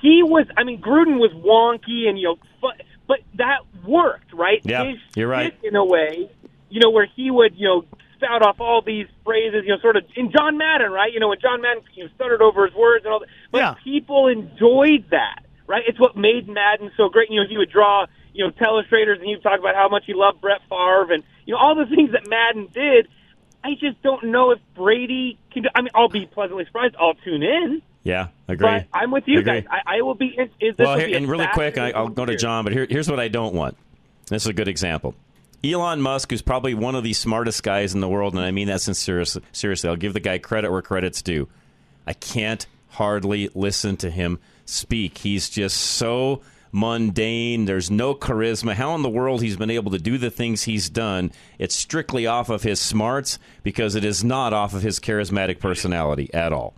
he 0.01 0.23
was. 0.23 0.47
I 0.57 0.63
mean, 0.63 0.81
Gruden 0.81 1.19
was 1.19 1.33
wonky 1.33 2.09
and 2.09 2.17
you 2.17 2.29
know, 2.29 2.37
fu- 2.61 2.85
but 3.09 3.19
that 3.35 3.59
worked, 3.85 4.33
right? 4.33 4.61
Yeah, 4.63 4.85
His 4.85 4.99
you're 5.17 5.27
right. 5.29 5.53
In 5.65 5.75
a 5.75 5.85
way, 5.85 6.31
you 6.71 6.81
know, 6.81 6.91
where 6.91 7.07
he 7.17 7.33
would 7.33 7.57
you 7.57 7.67
know 7.67 7.85
spout 8.25 8.43
off 8.43 8.61
all 8.61 8.83
these 8.83 9.07
phrases, 9.25 9.63
you 9.65 9.71
know, 9.71 9.79
sort 9.81 9.97
of 9.97 10.05
in 10.17 10.31
John 10.33 10.57
Madden, 10.59 10.91
right? 10.91 11.13
You 11.13 11.21
know, 11.21 11.29
when 11.29 11.41
John 11.41 11.61
Madden 11.61 11.83
you 11.95 12.05
know, 12.05 12.11
stuttered 12.15 12.43
over 12.43 12.67
his 12.67 12.75
words 12.75 13.05
and 13.05 13.13
all 13.13 13.21
that, 13.21 13.29
but 13.51 13.59
Yeah. 13.59 13.75
people 13.85 14.29
enjoyed 14.29 15.05
that, 15.11 15.45
right? 15.67 15.83
It's 15.87 15.99
what 16.01 16.17
made 16.17 16.49
Madden 16.49 16.91
so 16.97 17.09
great. 17.09 17.31
You 17.31 17.43
know, 17.43 17.49
he 17.49 17.59
would 17.59 17.71
draw, 17.71 18.07
you 18.33 18.45
know, 18.45 18.51
telestrators 18.53 19.17
and 19.19 19.25
he 19.25 19.35
would 19.35 19.43
talk 19.43 19.59
about 19.59 19.75
how 19.75 19.89
much 19.89 20.05
he 20.07 20.15
loved 20.15 20.41
Brett 20.41 20.61
Favre 20.69 21.13
and 21.13 21.23
you 21.47 21.53
know 21.53 21.59
all 21.59 21.75
the 21.75 21.87
things 21.95 22.13
that 22.13 22.27
Madden 22.27 22.69
did. 22.73 23.09
I 23.63 23.75
just 23.81 24.01
don't 24.03 24.25
know 24.25 24.51
if 24.51 24.59
Brady 24.75 25.39
can. 25.53 25.63
do 25.63 25.69
I 25.75 25.81
mean, 25.81 25.91
I'll 25.95 26.09
be 26.09 26.27
pleasantly 26.27 26.65
surprised. 26.67 26.97
I'll 27.01 27.15
tune 27.15 27.43
in, 27.43 27.81
Yeah, 28.03 28.29
agree. 28.47 28.67
but 28.67 28.87
I'm 28.93 29.11
with 29.11 29.25
you 29.27 29.41
Agree. 29.41 29.63
guys. 29.63 29.65
I, 29.71 29.99
I 29.99 30.03
will 30.03 30.15
be. 30.15 30.27
Is, 30.27 30.51
is 30.61 30.77
this 30.77 30.85
well, 30.87 30.97
will 30.99 31.07
here, 31.07 31.17
and 31.17 31.27
really 31.29 31.47
quick, 31.55 31.79
I, 31.79 31.91
I'll 31.93 32.09
go 32.09 32.27
to. 32.27 32.37
John, 32.37 32.65
but 32.65 32.73
here, 32.75 32.87
here's 32.89 33.09
what 33.11 33.21
I 33.21 33.29
don't 33.29 33.55
want. 33.55 33.77
This 34.29 34.43
is 34.43 34.49
a 34.49 34.53
good 34.53 34.69
example. 34.69 35.15
Elon 35.65 36.03
Musk, 36.03 36.31
who's 36.31 36.43
probably 36.43 36.75
one 36.75 36.95
of 36.95 37.05
the 37.05 37.15
smartest 37.15 37.63
guys 37.63 37.95
in 37.95 38.01
the 38.01 38.09
world, 38.09 38.35
and 38.35 38.45
I 38.45 38.51
mean 38.51 38.69
that 38.69 38.83
sincerely. 38.83 39.27
Seriously, 39.53 39.89
I'll 39.89 39.97
give 39.97 40.13
the 40.13 40.21
guy 40.21 40.39
credit 40.39 40.71
where 40.71 40.83
credit's 40.83 41.23
due. 41.23 41.49
I 42.07 42.13
can't 42.13 42.67
hardly 42.89 43.49
listen 43.55 43.97
to 43.99 44.11
him 44.11 44.39
speak. 44.67 45.19
He's 45.19 45.49
just 45.49 45.77
so 45.77 46.43
mundane. 46.71 47.65
There's 47.65 47.91
no 47.91 48.15
charisma. 48.15 48.75
How 48.75 48.95
in 48.95 49.03
the 49.03 49.09
world 49.09 49.43
he's 49.43 49.57
been 49.57 49.71
able 49.71 49.91
to 49.93 49.99
do 49.99 50.19
the 50.19 50.31
things 50.31 50.65
he's 50.65 50.91
done? 50.91 51.33
It's 51.59 51.75
strictly 51.75 52.27
off 52.27 52.51
of 52.51 52.63
his 52.63 52.81
smarts 52.81 53.39
because 53.63 53.95
it 53.95 54.05
is 54.05 54.23
not 54.23 54.53
off 54.53 54.75
of 54.75 54.83
his 54.83 55.01
charismatic 55.01 55.61
personality 55.61 56.33
at 56.35 56.53
all. 56.53 56.75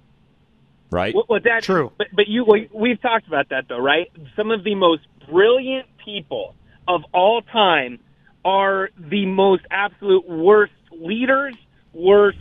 Right? 0.90 1.14
Well, 1.14 1.26
well, 1.28 1.40
that's 1.42 1.66
True. 1.66 1.90
But 1.98 2.08
but 2.12 2.28
you 2.28 2.44
we've 2.72 3.02
talked 3.02 3.26
about 3.26 3.48
that 3.48 3.66
though, 3.68 3.80
right? 3.80 4.10
Some 4.36 4.52
of 4.52 4.62
the 4.62 4.76
most 4.76 5.02
brilliant 5.28 5.88
people 6.04 6.54
of 6.86 7.02
all 7.12 7.42
time 7.42 7.98
are 8.46 8.90
the 8.96 9.26
most 9.26 9.64
absolute 9.72 10.28
worst 10.28 10.72
leaders, 10.92 11.56
worst 11.92 12.38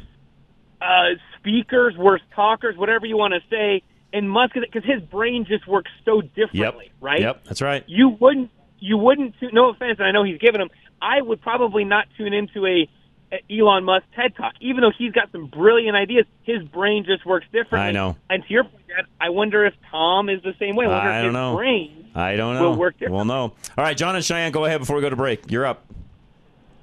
uh, 0.79 1.15
speakers, 1.39 1.95
worst 1.97 2.23
talkers, 2.35 2.77
whatever 2.77 3.07
you 3.07 3.17
want 3.17 3.33
to 3.33 3.39
say. 3.49 3.81
And 4.13 4.29
Musk, 4.29 4.53
because 4.53 4.83
his 4.85 5.01
brain 5.01 5.45
just 5.47 5.67
works 5.67 5.89
so 6.05 6.21
differently, 6.21 6.85
Yep. 6.85 7.01
right? 7.01 7.19
Yep. 7.21 7.43
That's 7.45 7.61
right. 7.61 7.83
you 7.87 8.09
wouldn't 8.09 8.51
you 8.77 8.97
wouldn't 8.97 9.33
no 9.51 9.69
offense 9.71 9.95
and 9.97 10.07
I 10.07 10.11
know 10.11 10.23
he's 10.23 10.37
given 10.37 10.59
them 10.59 10.69
I 11.01 11.21
would 11.21 11.41
probably 11.41 11.85
not 11.85 12.05
tune 12.17 12.33
into 12.33 12.67
a 12.67 12.87
Uh, 13.31 13.37
Elon 13.49 13.83
Musk 13.83 14.05
TED 14.15 14.35
Talk 14.35 14.53
even 14.61 14.81
though 14.81 14.91
he's 14.97 15.11
got 15.11 15.31
some 15.31 15.47
brilliant 15.47 15.95
ideas 15.97 16.25
his 16.43 16.61
brain 16.63 17.05
just 17.05 17.25
works 17.25 17.45
differently 17.51 17.89
I 17.89 17.91
know. 17.91 18.15
and 18.29 18.43
to 18.43 18.49
your 18.53 18.63
point 18.65 18.87
Dad, 18.87 19.05
I 19.19 19.29
wonder 19.29 19.65
if 19.65 19.73
Tom 19.89 20.29
is 20.29 20.41
the 20.43 20.53
same 20.59 20.75
way 20.75 20.85
I 20.85 20.89
wonder 20.89 21.09
I 21.09 21.17
if 21.17 21.23
don't 21.23 21.25
his 21.25 21.33
know. 21.33 21.55
brain 21.57 22.09
I 22.15 22.35
don't 22.35 22.53
know. 22.55 22.61
will 22.63 22.71
know. 22.73 22.77
work 22.77 22.93
differently. 22.93 23.15
We'll 23.17 23.25
know. 23.25 23.41
All 23.43 23.83
right, 23.83 23.97
John 23.97 24.15
and 24.15 24.23
Cheyenne, 24.23 24.51
go 24.53 24.63
ahead 24.65 24.79
before 24.79 24.95
we 24.95 25.01
go 25.01 25.09
to 25.09 25.15
break. 25.17 25.51
You're 25.51 25.65
up. 25.65 25.83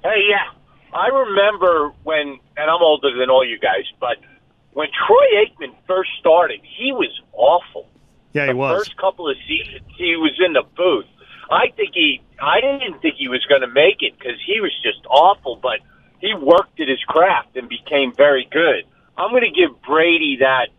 Hey, 0.03 0.27
yeah. 0.29 0.51
I 0.93 1.07
remember 1.07 1.91
when, 2.03 2.37
and 2.55 2.69
I'm 2.69 2.81
older 2.83 3.17
than 3.17 3.31
all 3.31 3.43
you 3.43 3.57
guys, 3.57 3.85
but 3.99 4.17
when 4.73 4.89
Troy 5.07 5.25
Aikman 5.43 5.73
first 5.87 6.11
started, 6.19 6.59
he 6.77 6.91
was 6.91 7.09
awful. 7.31 7.87
Yeah, 8.33 8.45
he 8.45 8.51
the 8.51 8.57
was. 8.57 8.77
first 8.77 8.97
couple 8.97 9.27
of 9.29 9.35
seasons, 9.47 9.81
he 9.97 10.15
was 10.17 10.39
in 10.45 10.53
the 10.53 10.63
booth. 10.77 11.05
I 11.49 11.71
think 11.75 11.91
he, 11.95 12.21
I 12.39 12.61
didn't 12.61 13.01
think 13.01 13.15
he 13.17 13.27
was 13.27 13.43
going 13.49 13.61
to 13.61 13.67
make 13.67 14.01
it 14.01 14.13
because 14.17 14.37
he 14.45 14.59
was 14.61 14.71
just 14.83 15.03
awful, 15.09 15.55
but 15.55 15.79
he 16.23 16.33
worked 16.33 16.79
at 16.79 16.87
his 16.87 17.03
craft 17.05 17.57
and 17.57 17.67
became 17.67 18.13
very 18.15 18.47
good. 18.49 18.85
I'm 19.17 19.31
going 19.31 19.43
to 19.43 19.51
give 19.51 19.81
Brady 19.81 20.37
that 20.39 20.69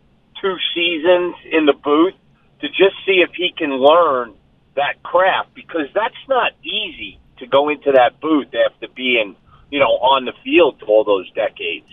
two 0.41 0.55
seasons 0.73 1.35
in 1.51 1.67
the 1.67 1.73
booth 1.73 2.15
to 2.61 2.67
just 2.67 2.95
see 3.05 3.23
if 3.23 3.29
he 3.35 3.53
can 3.55 3.69
learn 3.69 4.33
that 4.75 5.03
craft 5.03 5.53
because 5.53 5.87
that's 5.93 6.15
not 6.27 6.53
easy 6.63 7.19
to 7.37 7.45
go 7.45 7.69
into 7.69 7.91
that 7.91 8.19
booth 8.19 8.47
after 8.67 8.87
being, 8.95 9.35
you 9.69 9.79
know, 9.79 9.85
on 9.85 10.25
the 10.25 10.33
field 10.43 10.81
all 10.87 11.03
those 11.03 11.29
decades. 11.33 11.85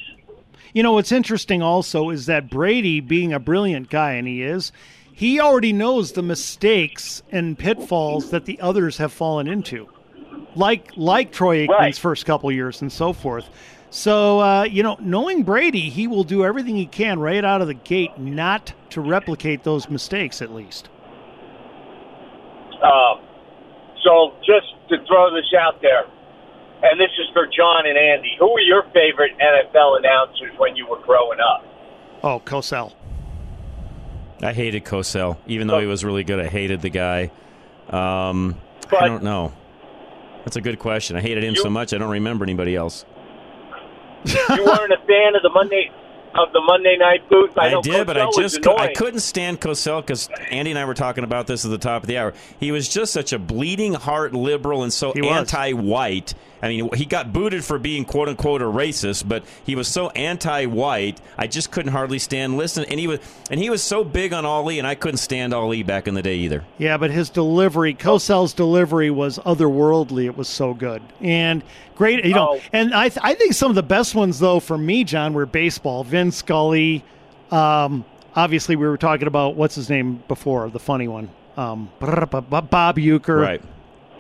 You 0.73 0.83
know, 0.83 0.93
what's 0.93 1.13
interesting 1.13 1.61
also 1.61 2.09
is 2.09 2.25
that 2.27 2.49
Brady, 2.49 3.01
being 3.01 3.35
a 3.35 3.39
brilliant 3.39 3.91
guy, 3.91 4.13
and 4.13 4.27
he 4.27 4.43
is, 4.43 4.73
he 5.13 5.39
already 5.39 5.75
knows 5.75 6.13
the 6.13 6.23
mistakes 6.23 7.23
and 7.31 7.59
pitfalls 7.59 8.31
that 8.31 8.47
the 8.47 8.59
others 8.63 8.97
have 8.97 9.13
fallen 9.13 9.47
into, 9.47 9.89
like 10.55 10.91
like 10.97 11.33
Troy 11.33 11.67
Aikman's 11.67 11.79
Right. 11.79 11.97
first 11.97 12.27
couple 12.27 12.51
years 12.53 12.81
and 12.83 12.91
so 12.93 13.13
forth. 13.13 13.49
So, 13.91 14.41
uh, 14.41 14.63
you 14.65 14.83
know, 14.83 14.97
knowing 15.01 15.43
Brady, 15.43 15.91
he 15.91 16.07
will 16.07 16.25
do 16.25 16.45
everything 16.45 16.77
he 16.77 16.87
can 16.87 17.19
right 17.19 17.45
out 17.45 17.61
of 17.61 17.67
the 17.67 17.75
gate 17.75 18.17
not 18.19 18.73
to 18.91 19.01
replicate 19.03 19.65
those 19.65 19.91
mistakes, 19.91 20.41
at 20.41 20.51
least. 20.51 20.89
Um, 22.83 23.21
so 24.03 24.33
just 24.41 24.67
to 24.89 24.97
throw 25.07 25.31
this 25.35 25.45
out 25.59 25.81
there, 25.83 26.05
and 26.83 26.99
this 26.99 27.11
is 27.21 27.29
for 27.33 27.47
John 27.47 27.87
and 27.87 27.97
Andy. 27.97 28.35
Who 28.41 28.51
were 28.53 28.61
your 28.61 28.83
favorite 28.95 29.33
NFL 29.39 29.99
announcers 29.99 30.53
when 30.59 30.75
you 30.75 30.87
were 30.89 30.99
growing 31.01 31.39
up? 31.41 31.65
Oh, 32.25 32.41
Cosell. 32.45 32.93
I 34.43 34.53
hated 34.53 34.85
Cosell, 34.85 35.37
even 35.47 35.69
though 35.69 35.79
he 35.79 35.87
was 35.87 36.05
really 36.05 36.25
good. 36.25 36.41
I 36.41 36.49
hated 36.49 36.81
the 36.81 36.89
guy. 36.91 37.31
Um, 37.89 38.57
I 38.99 39.07
don't 39.07 39.23
know. 39.23 39.53
That's 40.45 40.57
a 40.57 40.61
good 40.61 40.79
question. 40.79 41.17
I 41.17 41.21
hated 41.21 41.45
him 41.45 41.55
You- 41.55 41.63
so 41.63 41.71
much 41.71 41.93
I 41.93 41.99
don't 41.99 42.11
remember 42.11 42.45
anybody 42.45 42.77
else. 42.77 43.05
You 44.25 44.65
weren't 44.65 44.93
a 44.93 44.99
fan 45.07 45.35
of 45.35 45.43
the 45.43 45.51
Monday 45.53 45.91
of 46.35 46.53
the 46.53 46.61
Monday 46.61 46.97
night 46.97 47.29
booth. 47.29 47.59
I, 47.59 47.67
I, 47.67 47.73
know 47.73 47.83
did, 47.83 48.07
but 48.07 48.17
I 48.17 48.31
just 48.37 48.63
cou- 48.63 48.77
I 48.77 48.93
couldn't 48.95 49.21
stand 49.21 49.61
Cosell 49.61 50.01
because 50.01 50.29
Andy 50.51 50.71
and 50.71 50.79
I 50.79 50.85
were 50.85 50.95
talking 50.95 51.25
about 51.25 51.47
this 51.47 51.65
at 51.65 51.71
the 51.71 51.79
top 51.79 52.03
of 52.03 52.07
the 52.07 52.17
hour. 52.19 52.33
He 52.59 52.73
was 52.73 52.89
just 52.89 53.13
such 53.13 53.33
a 53.33 53.39
bleeding 53.39 53.95
heart 53.95 54.33
liberal 54.33 54.83
and 54.83 54.93
so 54.93 55.13
anti-white. 55.13 56.35
I 56.63 56.69
mean, 56.69 56.89
he 56.95 57.05
got 57.05 57.33
booted 57.33 57.65
for 57.65 57.77
being 57.79 58.05
"quote 58.05 58.29
unquote" 58.29 58.63
a 58.63 58.67
racist, 58.67 59.27
but 59.27 59.45
he 59.65 59.75
was 59.75 59.89
so 59.89 60.11
anti-white. 60.11 61.21
I 61.37 61.47
just 61.49 61.71
couldn't 61.73 61.91
hardly 61.93 62.19
stand 62.21 62.57
listening. 62.57 62.89
And 62.91 63.01
he 63.01 63.09
was 63.09 63.19
and 63.51 63.59
he 63.59 63.69
was 63.69 63.83
so 63.83 64.05
big 64.05 64.33
on 64.33 64.45
Ali, 64.45 64.79
and 64.79 64.87
I 64.87 64.95
couldn't 64.95 65.19
stand 65.19 65.53
Ali 65.53 65.83
back 65.83 66.07
in 66.07 66.15
the 66.15 66.23
day 66.23 66.37
either. 66.37 66.65
Yeah, 66.79 66.97
but 66.99 67.11
his 67.11 67.31
delivery, 67.31 67.95
Cosell's 67.95 68.53
delivery 68.53 69.11
was 69.11 69.39
otherworldly. 69.41 70.27
It 70.27 70.37
was 70.37 70.49
so 70.49 70.73
good 70.75 71.03
and 71.21 71.65
great. 71.97 72.25
You 72.25 72.35
know, 72.35 72.49
Oh. 72.57 72.61
and 72.73 72.95
I 72.95 73.09
th- 73.09 73.21
I 73.25 73.35
think 73.35 73.55
some 73.55 73.71
of 73.71 73.75
the 73.75 73.83
best 73.83 74.15
ones 74.15 74.39
though 74.39 74.61
for 74.61 74.79
me, 74.79 75.03
John, 75.05 75.35
were 75.35 75.47
baseball. 75.47 76.05
Vin 76.05 76.31
Scully. 76.31 77.05
Um, 77.51 78.05
obviously, 78.37 78.77
we 78.77 78.87
were 78.87 78.97
talking 78.97 79.27
about 79.27 79.57
what's 79.57 79.75
his 79.75 79.91
name 79.91 80.23
before 80.29 80.71
the 80.71 80.79
funny 80.79 81.09
one. 81.09 81.29
Um, 81.57 81.91
Bob 82.01 82.97
Uecker. 82.97 83.41
Right. 83.43 83.63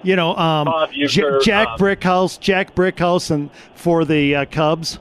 You 0.03 0.17
know, 0.17 0.35
um, 0.37 0.89
J- 1.07 1.39
Jack 1.43 1.69
um, 1.69 1.79
Brickhouse, 1.79 2.39
Jack 2.41 2.75
Brickhouse, 2.75 3.31
and 3.31 3.51
for 3.75 4.05
the 4.05 4.35
uh, 4.37 4.45
Cubs 4.47 4.99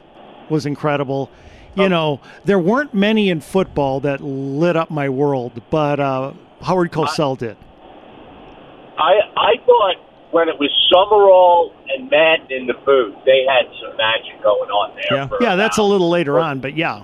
was 0.50 0.65
incredible. 0.65 1.29
You 1.75 1.88
know, 1.88 2.20
there 2.43 2.60
weren't 2.60 2.93
many 2.93 3.29
in 3.29 3.39
football 3.39 4.01
that 4.01 4.20
lit 4.22 4.75
up 4.75 4.89
my 4.91 5.08
world, 5.08 5.62
but 5.70 6.00
uh, 6.01 6.34
Howard 6.62 6.91
Cosell 6.91 7.38
did. 7.38 7.55
I 8.98 9.13
I 9.38 9.53
thought 9.65 9.96
when 10.31 10.50
it 10.50 10.60
was 10.60 10.70
Summerall 10.91 11.74
and 11.96 12.10
Madden 12.10 12.48
in 12.51 12.67
the 12.67 12.74
booth, 12.74 13.15
they 13.25 13.46
had 13.48 13.65
some 13.81 13.96
magic 13.98 14.41
going 14.43 14.70
on 14.70 14.96
there. 14.96 15.17
Yeah. 15.17 15.29
Yeah, 15.39 15.55
that's 15.55 15.77
a 15.77 15.84
little 15.84 16.10
later 16.10 16.39
on, 16.39 16.60
but 16.60 16.75
yeah, 16.75 17.03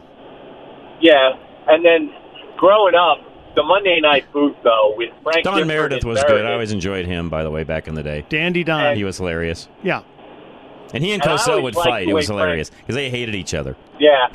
Yeah, 1.01 1.31
and 1.67 1.83
then 1.85 2.13
growing 2.57 2.95
up, 2.95 3.19
the 3.57 3.63
Monday 3.63 3.99
night 3.99 4.31
booth 4.31 4.55
though 4.63 4.93
with 4.95 5.09
Frank 5.23 5.43
Don 5.43 5.55
Gifford 5.55 5.67
Meredith 5.67 6.03
and 6.03 6.09
was 6.11 6.23
good. 6.23 6.45
I 6.45 6.53
always 6.53 6.71
enjoyed 6.71 7.05
him, 7.05 7.27
by 7.29 7.43
the 7.43 7.51
way, 7.51 7.63
back 7.65 7.89
in 7.89 7.95
the 7.95 8.03
day. 8.03 8.23
Dandy 8.29 8.63
Don. 8.63 8.95
He 8.95 9.03
was 9.03 9.17
hilarious. 9.17 9.67
Yeah, 9.83 10.03
And 10.93 11.03
he 11.03 11.11
and 11.11 11.21
And 11.25 11.31
Cosell 11.39 11.61
would 11.63 11.75
fight. 11.75 12.07
It 12.07 12.13
was 12.13 12.27
hilarious 12.27 12.69
because 12.69 12.95
they 12.95 13.09
hated 13.09 13.35
each 13.35 13.53
other. 13.53 13.75
Yeah, 13.99 14.27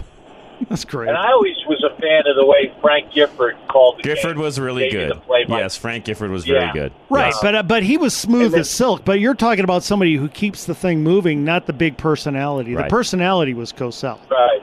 that's 0.68 0.84
great. 0.84 1.08
and 1.08 1.16
I 1.16 1.30
always 1.32 1.56
was 1.68 1.82
a 1.82 1.90
fan 2.00 2.22
of 2.26 2.36
the 2.36 2.44
way 2.46 2.72
Frank 2.82 3.12
Gifford 3.12 3.56
called 3.68 3.98
the 3.98 4.02
Gifford 4.02 4.34
game. 4.36 4.42
was 4.42 4.60
really 4.60 4.90
Gave 4.90 5.10
good. 5.10 5.22
Yes, 5.48 5.76
Frank 5.76 6.04
Gifford 6.04 6.30
was 6.30 6.44
very 6.44 6.60
Yeah. 6.66 6.72
good. 6.72 6.92
Right, 7.08 7.26
Yes. 7.28 7.38
but 7.42 7.54
uh, 7.54 7.62
but 7.62 7.82
he 7.82 7.96
was 7.96 8.14
smooth 8.14 8.52
then- 8.52 8.60
as 8.60 8.70
silk. 8.70 9.04
But 9.04 9.18
you're 9.20 9.34
talking 9.34 9.64
about 9.64 9.82
somebody 9.82 10.16
who 10.16 10.28
keeps 10.28 10.66
the 10.66 10.74
thing 10.74 11.02
moving, 11.02 11.44
not 11.44 11.66
the 11.66 11.72
big 11.72 11.96
personality. 11.96 12.74
Right. 12.74 12.84
The 12.84 12.90
personality 12.90 13.54
was 13.54 13.72
Cosell. 13.72 14.18
Right. 14.30 14.60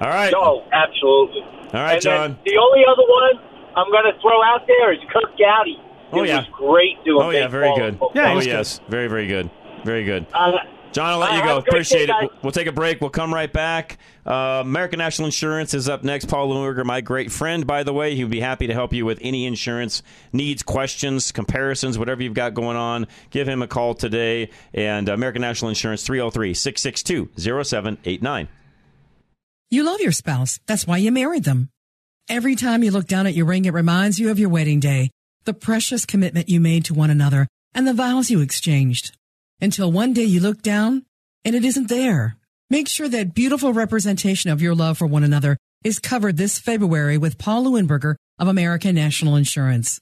All 0.00 0.08
right. 0.08 0.32
No, 0.32 0.62
absolutely. 0.72 1.42
All 1.42 1.80
right, 1.82 1.94
and 1.94 2.02
John. 2.02 2.38
the 2.46 2.56
only 2.56 2.82
other 2.90 3.02
one 3.06 3.47
I'm 3.78 3.90
going 3.90 4.04
to 4.12 4.20
throw 4.20 4.42
out 4.42 4.66
there 4.66 4.92
is 4.92 4.98
Curt 5.12 5.30
Gowdy. 5.38 5.78
Oh, 6.12 6.22
He 6.22 6.28
yeah. 6.28 6.38
was 6.38 6.46
great 6.52 7.04
doing 7.04 7.22
Oh 7.22 7.30
yeah, 7.30 7.48
very 7.48 7.74
good. 7.76 7.94
football. 7.94 8.12
Yeah, 8.14 8.26
he 8.28 8.32
oh 8.32 8.36
was 8.36 8.44
good. 8.46 8.52
yes, 8.52 8.80
very 8.88 9.08
very 9.08 9.26
good, 9.26 9.50
very 9.84 10.04
good. 10.04 10.26
Uh, 10.34 10.52
John, 10.90 11.10
I'll 11.10 11.18
let 11.18 11.34
you 11.34 11.42
go. 11.42 11.56
have 11.56 11.58
Appreciate 11.68 11.98
day, 11.98 12.04
it. 12.04 12.06
guys. 12.08 12.22
We'll, 12.22 12.38
we'll 12.44 12.52
take 12.52 12.66
a 12.66 12.72
break. 12.72 13.02
We'll 13.02 13.10
come 13.10 13.32
right 13.32 13.52
back. 13.52 13.98
Uh, 14.26 14.62
American 14.64 14.98
National 14.98 15.26
Insurance 15.26 15.74
is 15.74 15.86
up 15.86 16.02
next. 16.02 16.24
Paul 16.24 16.48
Lewinberger, 16.48 16.82
my 16.86 17.02
great 17.02 17.30
friend, 17.30 17.66
by 17.66 17.82
the 17.82 17.92
way. 17.92 18.14
He'd 18.14 18.30
be 18.30 18.40
happy 18.40 18.66
to 18.68 18.72
help 18.72 18.94
you 18.94 19.04
with 19.04 19.18
any 19.20 19.44
insurance 19.44 20.02
needs, 20.32 20.62
questions, 20.62 21.30
comparisons, 21.30 21.98
whatever 21.98 22.22
you've 22.22 22.32
got 22.32 22.54
going 22.54 22.78
on. 22.78 23.06
Give 23.28 23.46
him 23.46 23.60
a 23.60 23.66
call 23.68 23.92
today. 23.94 24.48
And 24.72 25.10
American 25.10 25.42
National 25.42 25.68
Insurance, 25.68 26.02
303 26.04 26.54
662 26.54 27.28
0789. 27.64 28.48
You 29.70 29.82
love 29.84 30.00
your 30.00 30.12
spouse. 30.12 30.58
That's 30.66 30.86
why 30.86 30.96
you 30.96 31.12
married 31.12 31.44
them. 31.44 31.68
Every 32.28 32.56
time 32.56 32.82
you 32.82 32.90
look 32.90 33.06
down 33.06 33.26
at 33.26 33.32
your 33.32 33.46
ring, 33.46 33.64
it 33.64 33.72
reminds 33.72 34.18
you 34.18 34.30
of 34.30 34.38
your 34.38 34.50
wedding 34.50 34.80
day, 34.80 35.10
the 35.44 35.54
precious 35.54 36.04
commitment 36.04 36.50
you 36.50 36.60
made 36.60 36.84
to 36.84 36.94
one 36.94 37.08
another, 37.08 37.48
and 37.72 37.88
the 37.88 37.94
vows 37.94 38.30
you 38.30 38.42
exchanged. 38.42 39.16
Until 39.62 39.90
one 39.90 40.12
day 40.12 40.24
you 40.24 40.38
look 40.38 40.60
down 40.60 41.06
and 41.42 41.56
it 41.56 41.64
isn't 41.64 41.88
there. 41.88 42.36
Make 42.68 42.86
sure 42.86 43.08
that 43.08 43.32
beautiful 43.32 43.72
representation 43.72 44.50
of 44.50 44.60
your 44.60 44.74
love 44.74 44.98
for 44.98 45.06
one 45.06 45.24
another 45.24 45.56
is 45.82 45.98
covered 45.98 46.36
this 46.36 46.58
February 46.58 47.16
with 47.16 47.38
Paul 47.38 47.64
Lewinberger 47.64 48.16
of 48.38 48.46
American 48.46 48.94
National 48.94 49.36
Insurance. 49.36 49.98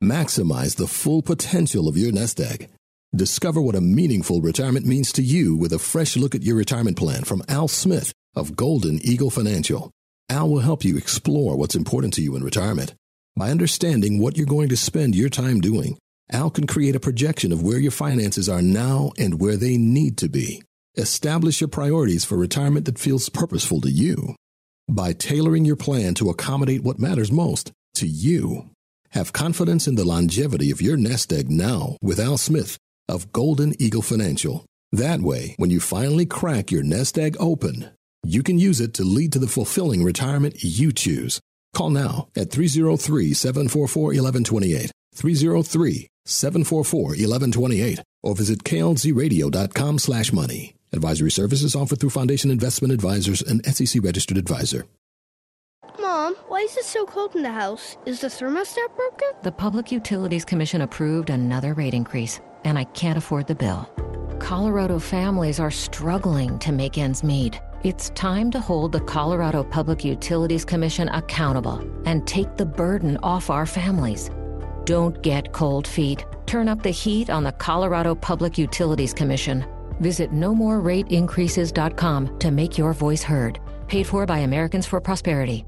Maximize 0.00 0.76
the 0.76 0.86
full 0.86 1.22
potential 1.22 1.88
of 1.88 1.96
your 1.96 2.12
nest 2.12 2.40
egg. 2.40 2.68
Discover 3.14 3.60
what 3.60 3.74
a 3.74 3.80
meaningful 3.80 4.40
retirement 4.40 4.86
means 4.86 5.12
to 5.12 5.22
you 5.22 5.56
with 5.56 5.72
a 5.72 5.78
fresh 5.78 6.16
look 6.16 6.34
at 6.34 6.42
your 6.42 6.56
retirement 6.56 6.96
plan 6.96 7.24
from 7.24 7.42
Al 7.48 7.68
Smith 7.68 8.12
of 8.34 8.56
Golden 8.56 9.00
Eagle 9.04 9.30
Financial. 9.30 9.90
Al 10.28 10.48
will 10.48 10.60
help 10.60 10.84
you 10.84 10.96
explore 10.96 11.56
what's 11.56 11.74
important 11.74 12.14
to 12.14 12.22
you 12.22 12.36
in 12.36 12.42
retirement. 12.42 12.94
By 13.36 13.50
understanding 13.50 14.18
what 14.18 14.36
you're 14.36 14.46
going 14.46 14.68
to 14.70 14.76
spend 14.76 15.14
your 15.14 15.28
time 15.28 15.60
doing, 15.60 15.98
Al 16.32 16.50
can 16.50 16.66
create 16.66 16.96
a 16.96 17.00
projection 17.00 17.52
of 17.52 17.62
where 17.62 17.78
your 17.78 17.90
finances 17.90 18.48
are 18.48 18.62
now 18.62 19.12
and 19.18 19.38
where 19.38 19.56
they 19.56 19.76
need 19.76 20.16
to 20.18 20.28
be. 20.28 20.62
Establish 20.96 21.60
your 21.60 21.68
priorities 21.68 22.24
for 22.24 22.36
retirement 22.36 22.86
that 22.86 22.98
feels 22.98 23.28
purposeful 23.28 23.82
to 23.82 23.90
you. 23.90 24.34
By 24.88 25.12
tailoring 25.12 25.66
your 25.66 25.76
plan 25.76 26.14
to 26.14 26.30
accommodate 26.30 26.82
what 26.82 26.98
matters 26.98 27.30
most 27.30 27.70
to 27.96 28.06
you. 28.06 28.70
Have 29.10 29.34
confidence 29.34 29.86
in 29.86 29.94
the 29.94 30.04
longevity 30.04 30.70
of 30.70 30.80
your 30.80 30.96
nest 30.96 31.32
egg 31.32 31.50
now 31.50 31.96
with 32.00 32.18
Al 32.18 32.38
Smith 32.38 32.78
of 33.08 33.30
Golden 33.32 33.74
Eagle 33.80 34.02
Financial. 34.02 34.64
That 34.90 35.20
way, 35.20 35.54
when 35.58 35.70
you 35.70 35.80
finally 35.80 36.24
crack 36.24 36.70
your 36.70 36.82
nest 36.82 37.18
egg 37.18 37.36
open, 37.38 37.90
you 38.24 38.42
can 38.42 38.58
use 38.58 38.80
it 38.80 38.94
to 38.94 39.04
lead 39.04 39.32
to 39.32 39.38
the 39.38 39.48
fulfilling 39.48 40.02
retirement 40.02 40.64
you 40.64 40.92
choose. 40.92 41.40
Call 41.74 41.90
now 41.90 42.28
at 42.34 42.50
303 42.50 43.34
744 43.34 44.02
1128. 44.02 44.90
303 45.14 46.08
744 46.26 47.00
1128 47.00 48.00
or 48.22 48.34
visit 48.34 48.64
klzradio.com 48.64 49.98
slash 49.98 50.32
money. 50.32 50.74
Advisory 50.92 51.30
services 51.30 51.74
offered 51.74 52.00
through 52.00 52.10
Foundation 52.10 52.50
Investment 52.50 52.92
Advisors 52.92 53.42
and 53.42 53.64
SEC 53.64 54.02
registered 54.04 54.36
advisor. 54.36 54.84
Mom, 55.98 56.34
why 56.48 56.58
is 56.58 56.76
it 56.76 56.84
so 56.84 57.04
cold 57.06 57.34
in 57.34 57.42
the 57.42 57.50
house? 57.50 57.96
Is 58.06 58.20
the 58.20 58.28
thermostat 58.28 58.94
broken? 58.96 59.28
The 59.42 59.52
Public 59.52 59.90
Utilities 59.90 60.44
Commission 60.44 60.82
approved 60.82 61.30
another 61.30 61.74
rate 61.74 61.94
increase, 61.94 62.40
and 62.64 62.78
I 62.78 62.84
can't 62.84 63.18
afford 63.18 63.46
the 63.46 63.54
bill. 63.54 63.88
Colorado 64.38 64.98
families 64.98 65.60
are 65.60 65.70
struggling 65.70 66.58
to 66.58 66.72
make 66.72 66.98
ends 66.98 67.22
meet. 67.22 67.60
It's 67.84 68.10
time 68.10 68.50
to 68.52 68.60
hold 68.60 68.92
the 68.92 69.00
Colorado 69.00 69.64
Public 69.64 70.04
Utilities 70.04 70.64
Commission 70.64 71.08
accountable 71.08 71.80
and 72.04 72.26
take 72.26 72.56
the 72.56 72.66
burden 72.66 73.18
off 73.22 73.50
our 73.50 73.66
families. 73.66 74.30
Don't 74.84 75.20
get 75.22 75.52
cold 75.52 75.86
feet. 75.86 76.24
Turn 76.46 76.68
up 76.68 76.82
the 76.82 76.90
heat 76.90 77.30
on 77.30 77.44
the 77.44 77.52
Colorado 77.52 78.14
Public 78.14 78.58
Utilities 78.58 79.14
Commission. 79.14 79.64
Visit 80.00 80.32
nomorerateincreases.com 80.32 82.38
to 82.38 82.50
make 82.50 82.76
your 82.76 82.92
voice 82.92 83.22
heard. 83.22 83.60
Paid 83.86 84.06
for 84.06 84.26
by 84.26 84.38
Americans 84.38 84.86
for 84.86 85.00
Prosperity. 85.00 85.64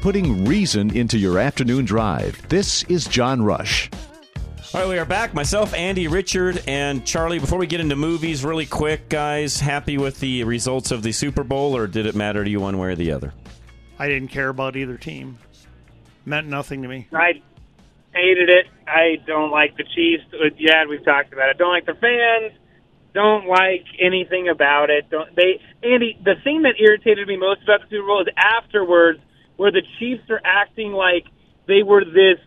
Putting 0.00 0.44
reason 0.44 0.96
into 0.96 1.18
your 1.18 1.38
afternoon 1.38 1.84
drive. 1.84 2.40
This 2.48 2.84
is 2.84 3.06
John 3.06 3.42
Rush. 3.42 3.90
All 4.74 4.82
right, 4.82 4.88
we 4.88 4.98
are 4.98 5.04
back. 5.04 5.32
Myself, 5.32 5.74
Andy, 5.74 6.06
Richard, 6.06 6.62
and 6.66 7.04
Charlie. 7.04 7.38
Before 7.38 7.58
we 7.58 7.66
get 7.66 7.80
into 7.80 7.96
movies, 7.96 8.44
really 8.44 8.66
quick, 8.66 9.08
guys, 9.08 9.58
happy 9.58 9.96
with 9.96 10.20
the 10.20 10.44
results 10.44 10.90
of 10.90 11.02
the 11.02 11.12
Super 11.12 11.44
Bowl, 11.44 11.76
or 11.76 11.86
did 11.86 12.06
it 12.06 12.14
matter 12.14 12.44
to 12.44 12.50
you 12.50 12.60
one 12.60 12.78
way 12.78 12.88
or 12.88 12.94
the 12.94 13.12
other? 13.12 13.32
I 13.98 14.08
didn't 14.08 14.28
care 14.28 14.48
about 14.48 14.76
either 14.76 14.96
team. 14.96 15.38
Meant 16.24 16.46
nothing 16.48 16.82
to 16.82 16.88
me. 16.88 17.06
I 17.12 17.40
hated 18.14 18.48
it. 18.50 18.66
I 18.86 19.16
don't 19.26 19.50
like 19.50 19.76
the 19.76 19.84
Chiefs. 19.84 20.24
Uh, 20.32 20.50
Yeah, 20.58 20.84
we've 20.88 21.04
talked 21.04 21.32
about 21.32 21.48
it. 21.50 21.58
Don't 21.58 21.70
like 21.72 21.86
their 21.86 21.94
fans. 21.94 22.52
Don't 23.14 23.46
like 23.46 23.84
anything 24.00 24.48
about 24.48 24.90
it. 24.90 25.08
Don't 25.08 25.34
they? 25.34 25.60
Andy, 25.82 26.18
the 26.22 26.34
thing 26.44 26.62
that 26.62 26.74
irritated 26.78 27.26
me 27.28 27.36
most 27.36 27.62
about 27.62 27.80
the 27.82 27.86
Super 27.88 28.06
Bowl 28.06 28.20
is 28.20 28.28
afterwards, 28.36 29.20
where 29.56 29.70
the 29.72 29.82
Chiefs 29.98 30.28
are 30.28 30.40
acting 30.44 30.92
like 30.92 31.24
they 31.66 31.82
were 31.82 32.04
this 32.04 32.38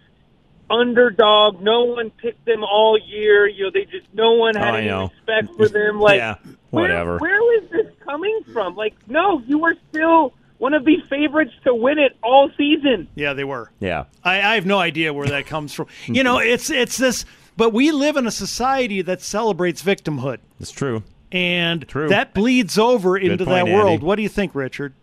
underdog. 0.69 1.61
No 1.61 1.85
one 1.85 2.11
picked 2.11 2.45
them 2.45 2.63
all 2.63 2.99
year. 2.99 3.47
You 3.47 3.65
know, 3.65 3.71
they 3.73 3.85
just 3.85 4.13
no 4.13 4.33
one 4.33 4.55
had 4.55 4.73
Oh, 4.73 4.77
any 4.77 4.87
know. 4.87 5.09
respect 5.25 5.55
for 5.57 5.67
them. 5.69 5.99
Like, 5.99 6.17
Yeah, 6.17 6.35
whatever. 6.69 7.17
where- 7.17 7.17
whatever. 7.17 7.17
Where, 7.17 7.63
is 7.63 7.69
this 7.71 7.87
coming 8.03 8.41
from? 8.53 8.75
Like, 8.75 8.93
no, 9.07 9.39
you 9.47 9.57
were 9.57 9.75
still 9.89 10.33
one 10.59 10.73
of 10.73 10.85
the 10.85 10.97
favorites 11.09 11.51
to 11.63 11.73
win 11.73 11.97
it 11.99 12.15
all 12.21 12.51
season. 12.57 13.07
Yeah, 13.15 13.33
they 13.33 13.43
were. 13.43 13.71
Yeah. 13.79 14.05
I, 14.23 14.35
I 14.41 14.55
have 14.55 14.65
no 14.65 14.77
idea 14.77 15.11
where 15.13 15.27
that 15.27 15.45
comes 15.47 15.73
from. 15.73 15.87
You 16.05 16.23
know, 16.23 16.37
it's 16.37 16.69
it's 16.69 16.97
this, 16.97 17.25
but 17.57 17.73
we 17.73 17.91
live 17.91 18.15
in 18.17 18.27
a 18.27 18.31
society 18.31 19.01
that 19.01 19.21
celebrates 19.21 19.81
victimhood, 19.81 20.37
It's 20.59 20.71
true. 20.71 21.03
and 21.31 21.87
True. 21.87 22.09
that 22.09 22.33
bleeds 22.33 22.77
over 22.77 23.17
into 23.17 23.45
point, 23.45 23.49
that 23.67 23.73
world. 23.73 23.89
Andy. 23.93 24.05
What 24.05 24.15
do 24.17 24.21
you 24.21 24.29
think, 24.29 24.53
Richard? 24.53 24.93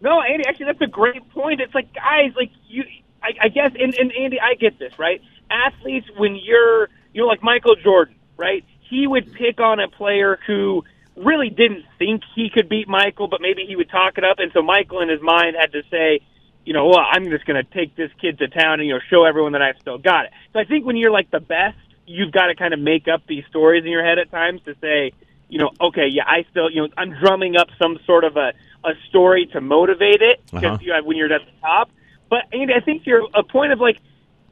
No, 0.00 0.20
Andy, 0.20 0.44
actually, 0.46 0.66
that's 0.66 0.82
a 0.82 0.86
great 0.86 1.26
point. 1.30 1.60
It's 1.62 1.74
like, 1.74 1.94
guys, 1.94 2.32
like 2.36 2.50
you, 2.68 2.84
I, 3.22 3.30
I 3.44 3.48
guess, 3.48 3.72
and, 3.78 3.94
and 3.94 4.12
Andy, 4.12 4.38
I 4.38 4.54
get 4.54 4.78
this, 4.78 4.98
right? 4.98 5.22
Athletes, 5.50 6.06
when 6.18 6.36
you're, 6.36 6.88
you 7.14 7.22
know, 7.22 7.26
like 7.26 7.42
Michael 7.42 7.74
Jordan, 7.76 8.14
right? 8.36 8.64
He 8.90 9.06
would 9.06 9.32
pick 9.32 9.60
on 9.60 9.80
a 9.80 9.88
player 9.88 10.38
who 10.46 10.84
really 11.16 11.48
didn't 11.50 11.84
think 11.98 12.22
he 12.34 12.50
could 12.50 12.68
beat 12.68 12.88
Michael, 12.88 13.28
but 13.28 13.40
maybe 13.40 13.64
he 13.66 13.76
would 13.76 13.90
talk 13.90 14.18
it 14.18 14.24
up, 14.24 14.38
and 14.38 14.50
so 14.52 14.62
Michael, 14.62 15.00
in 15.00 15.08
his 15.08 15.20
mind, 15.22 15.56
had 15.58 15.72
to 15.72 15.82
say, 15.90 16.20
you 16.64 16.72
know, 16.72 16.86
well, 16.86 17.04
I'm 17.10 17.30
just 17.30 17.44
going 17.44 17.62
to 17.62 17.70
take 17.72 17.94
this 17.94 18.10
kid 18.20 18.38
to 18.38 18.48
town 18.48 18.80
and 18.80 18.86
you 18.88 18.94
know 18.94 19.00
show 19.10 19.24
everyone 19.24 19.52
that 19.52 19.62
I've 19.62 19.76
still 19.80 19.98
got 19.98 20.24
it. 20.26 20.32
So 20.52 20.58
I 20.60 20.64
think 20.64 20.84
when 20.86 20.96
you're 20.96 21.10
like 21.12 21.30
the 21.30 21.40
best, 21.40 21.76
you've 22.06 22.32
got 22.32 22.46
to 22.46 22.54
kind 22.54 22.72
of 22.74 22.80
make 22.80 23.06
up 23.06 23.22
these 23.28 23.44
stories 23.50 23.84
in 23.84 23.90
your 23.90 24.04
head 24.04 24.18
at 24.18 24.30
times 24.30 24.60
to 24.64 24.74
say, 24.80 25.12
you 25.48 25.58
know, 25.58 25.70
okay, 25.80 26.06
yeah, 26.10 26.24
I 26.26 26.44
still, 26.50 26.70
you 26.70 26.82
know, 26.82 26.88
I'm 26.96 27.14
drumming 27.20 27.56
up 27.56 27.68
some 27.80 27.98
sort 28.06 28.24
of 28.24 28.36
a 28.36 28.52
a 28.86 28.92
story 29.08 29.46
to 29.52 29.60
motivate 29.62 30.20
it 30.20 30.42
because 30.46 30.64
Uh-huh. 30.64 30.78
you 30.82 30.92
have, 30.92 31.04
when 31.06 31.16
you're 31.16 31.32
at 31.32 31.40
the 31.46 31.52
top. 31.60 31.90
But 32.28 32.40
Andy, 32.52 32.74
I 32.74 32.80
think 32.80 33.06
you're 33.06 33.26
a 33.34 33.42
point 33.42 33.72
of 33.72 33.80
like, 33.80 33.96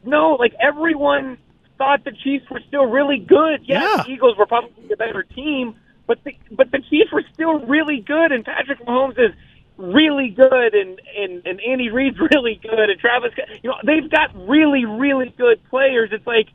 no, 0.04 0.36
like 0.38 0.54
everyone 0.60 1.36
thought 1.76 2.04
the 2.04 2.12
Chiefs 2.12 2.48
were 2.50 2.60
still 2.68 2.86
really 2.86 3.18
good. 3.18 3.60
Yeah, 3.64 3.80
Yeah. 3.96 4.02
the 4.04 4.10
Eagles 4.10 4.36
were 4.38 4.46
probably 4.46 4.86
the 4.88 4.96
better 4.96 5.22
team, 5.22 5.74
but 6.06 6.22
the 6.24 6.36
but 6.50 6.70
the 6.70 6.80
Chiefs 6.90 7.12
were 7.12 7.24
still 7.34 7.60
really 7.60 8.00
good, 8.00 8.32
and 8.32 8.44
Patrick 8.44 8.80
Mahomes 8.80 9.18
is 9.18 9.34
really 9.76 10.30
good, 10.30 10.74
and 10.74 11.00
and 11.16 11.46
and 11.46 11.60
Andy 11.60 11.90
Reid's 11.90 12.18
really 12.34 12.60
good, 12.62 12.90
and 12.90 12.98
Travis, 13.00 13.32
you 13.62 13.70
know, 13.70 13.76
they've 13.84 14.10
got 14.10 14.30
really 14.48 14.84
really 14.84 15.34
good 15.36 15.60
players. 15.70 16.10
It's 16.12 16.26
like. 16.26 16.48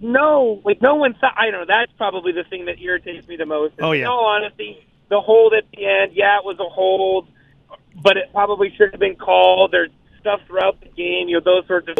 No, 0.00 0.62
like 0.64 0.80
no 0.80 0.94
one 0.94 1.14
thought. 1.14 1.34
I 1.36 1.50
don't 1.50 1.66
know. 1.66 1.66
That's 1.66 1.90
probably 1.98 2.30
the 2.30 2.44
thing 2.44 2.66
that 2.66 2.80
irritates 2.80 3.26
me 3.26 3.34
the 3.34 3.46
most. 3.46 3.74
Oh, 3.80 3.90
yeah. 3.90 4.02
In 4.02 4.06
all 4.06 4.26
honesty, 4.26 4.86
the 5.08 5.20
hold 5.20 5.54
at 5.54 5.64
the 5.72 5.84
end, 5.84 6.12
yeah, 6.14 6.38
it 6.38 6.44
was 6.44 6.56
a 6.60 6.68
hold. 6.68 7.26
but 8.02 8.16
it 8.16 8.30
probably 8.32 8.72
should 8.76 8.92
have 8.92 9.00
been 9.00 9.16
called. 9.16 9.72
There's 9.72 9.90
stuff 10.20 10.40
throughout 10.46 10.80
the 10.80 10.88
game, 10.88 11.28
you 11.28 11.34
know, 11.34 11.40
those 11.44 11.66
sorts 11.66 11.88
of. 11.88 11.96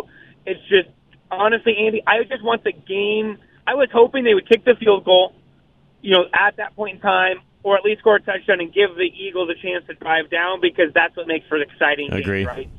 It's 0.46 0.60
just 0.68 0.88
honestly, 1.30 1.76
Andy, 1.76 2.02
I 2.06 2.22
just 2.24 2.42
want 2.42 2.64
the 2.64 2.72
game. 2.72 3.38
I 3.66 3.74
was 3.74 3.88
hoping 3.92 4.24
they 4.24 4.34
would 4.34 4.48
kick 4.48 4.64
the 4.64 4.74
field 4.78 5.04
goal, 5.04 5.34
you 6.02 6.12
know, 6.12 6.24
at 6.32 6.56
that 6.56 6.74
point 6.76 6.96
in 6.96 7.00
time, 7.00 7.38
or 7.62 7.76
at 7.76 7.84
least 7.84 8.00
score 8.00 8.16
a 8.16 8.20
touchdown 8.20 8.60
and 8.60 8.72
give 8.72 8.94
the 8.96 9.02
Eagles 9.18 9.50
a 9.50 9.54
chance 9.60 9.84
to 9.88 9.94
drive 9.94 10.30
down 10.30 10.60
because 10.60 10.92
that's 10.94 11.16
what 11.16 11.26
makes 11.26 11.46
for 11.48 11.56
an 11.56 11.62
exciting 11.62 12.12
Agree. 12.12 12.40
game, 12.40 12.46
right? 12.46 12.70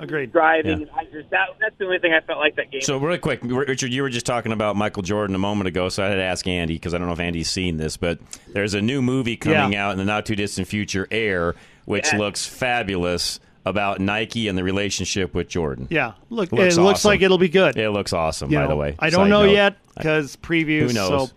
Agreed. 0.00 0.32
Driving, 0.32 0.80
Yeah. 0.80 0.86
I 0.96 1.04
just 1.04 1.30
that 1.30 1.48
that's 1.60 1.76
the 1.78 1.84
only 1.84 1.98
thing 2.00 2.12
I 2.12 2.20
felt 2.26 2.40
like 2.40 2.56
that 2.56 2.72
game. 2.72 2.80
So 2.80 2.96
really 2.98 3.18
quick, 3.18 3.40
Richard, 3.42 3.92
you 3.92 4.02
were 4.02 4.08
just 4.10 4.26
talking 4.26 4.50
about 4.50 4.74
Michael 4.74 5.02
Jordan 5.04 5.36
a 5.36 5.38
moment 5.38 5.68
ago, 5.68 5.88
so 5.88 6.02
I 6.02 6.08
had 6.08 6.16
to 6.16 6.22
ask 6.22 6.44
Andy 6.48 6.74
because 6.74 6.94
I 6.94 6.98
don't 6.98 7.06
know 7.06 7.12
if 7.12 7.20
Andy's 7.20 7.48
seen 7.50 7.76
this, 7.76 7.96
but 7.96 8.18
there's 8.48 8.74
a 8.74 8.80
new 8.82 9.02
movie 9.02 9.36
coming 9.36 9.74
Yeah. 9.74 9.86
out 9.86 9.92
in 9.92 9.98
the 9.98 10.04
not 10.04 10.26
too 10.26 10.34
distant 10.34 10.66
future, 10.66 11.06
Air, 11.12 11.54
which 11.84 12.12
Yeah. 12.12 12.18
looks 12.18 12.44
fabulous 12.44 13.38
about 13.66 14.00
Nike 14.00 14.48
and 14.48 14.58
the 14.58 14.64
relationship 14.64 15.32
with 15.32 15.48
Jordan. 15.48 15.86
Yeah, 15.90 16.12
look, 16.28 16.50
Looks 16.50 16.76
it 16.76 16.80
looks 16.80 17.04
like 17.04 17.22
it'll 17.22 17.38
be 17.38 17.48
good. 17.48 17.76
It 17.76 17.90
looks 17.90 18.12
awesome, 18.12 18.50
You 18.50 18.58
by 18.58 18.62
know, 18.64 18.68
the 18.70 18.76
way. 18.76 18.96
I 18.98 19.10
don't 19.10 19.24
Side 19.26 19.30
know 19.30 19.46
note. 19.46 19.52
yet 19.52 19.76
because 19.96 20.34
previews. 20.36 20.88
Who 20.88 20.92
knows? 20.94 21.30
So, 21.30 21.36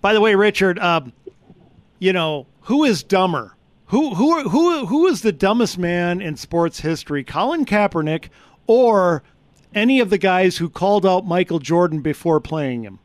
by 0.00 0.12
the 0.12 0.20
way, 0.20 0.34
Richard, 0.34 0.78
um, 0.78 1.12
you 1.98 2.12
know 2.12 2.46
who 2.62 2.84
is 2.84 3.02
dumber? 3.02 3.54
Who 3.86 4.14
who 4.14 4.48
who 4.48 4.86
who 4.86 5.06
is 5.06 5.22
the 5.22 5.32
dumbest 5.32 5.78
man 5.78 6.20
in 6.20 6.36
sports 6.36 6.80
history? 6.80 7.24
Colin 7.24 7.64
Kaepernick 7.64 8.28
or 8.66 9.22
any 9.74 10.00
of 10.00 10.10
the 10.10 10.18
guys 10.18 10.58
who 10.58 10.68
called 10.68 11.06
out 11.06 11.26
Michael 11.26 11.58
Jordan 11.58 12.00
before 12.00 12.40
playing 12.40 12.82
him? 12.84 12.98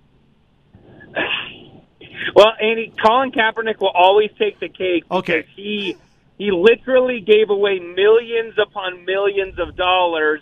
Well, 2.35 2.53
Andy, 2.61 2.91
Colin 3.05 3.31
Kaepernick 3.31 3.79
will 3.79 3.89
always 3.93 4.31
take 4.39 4.59
the 4.59 4.69
cake. 4.69 5.03
Okay. 5.11 5.41
because 5.41 5.51
He 5.55 5.97
he 6.37 6.51
literally 6.51 7.21
gave 7.21 7.49
away 7.49 7.79
millions 7.79 8.55
upon 8.61 9.05
millions 9.05 9.59
of 9.59 9.75
dollars 9.75 10.41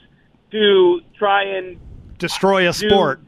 to 0.51 1.01
try 1.17 1.43
and 1.43 1.77
Destroy 2.17 2.67
a 2.69 2.73
do- 2.73 2.89
sport. 2.89 3.21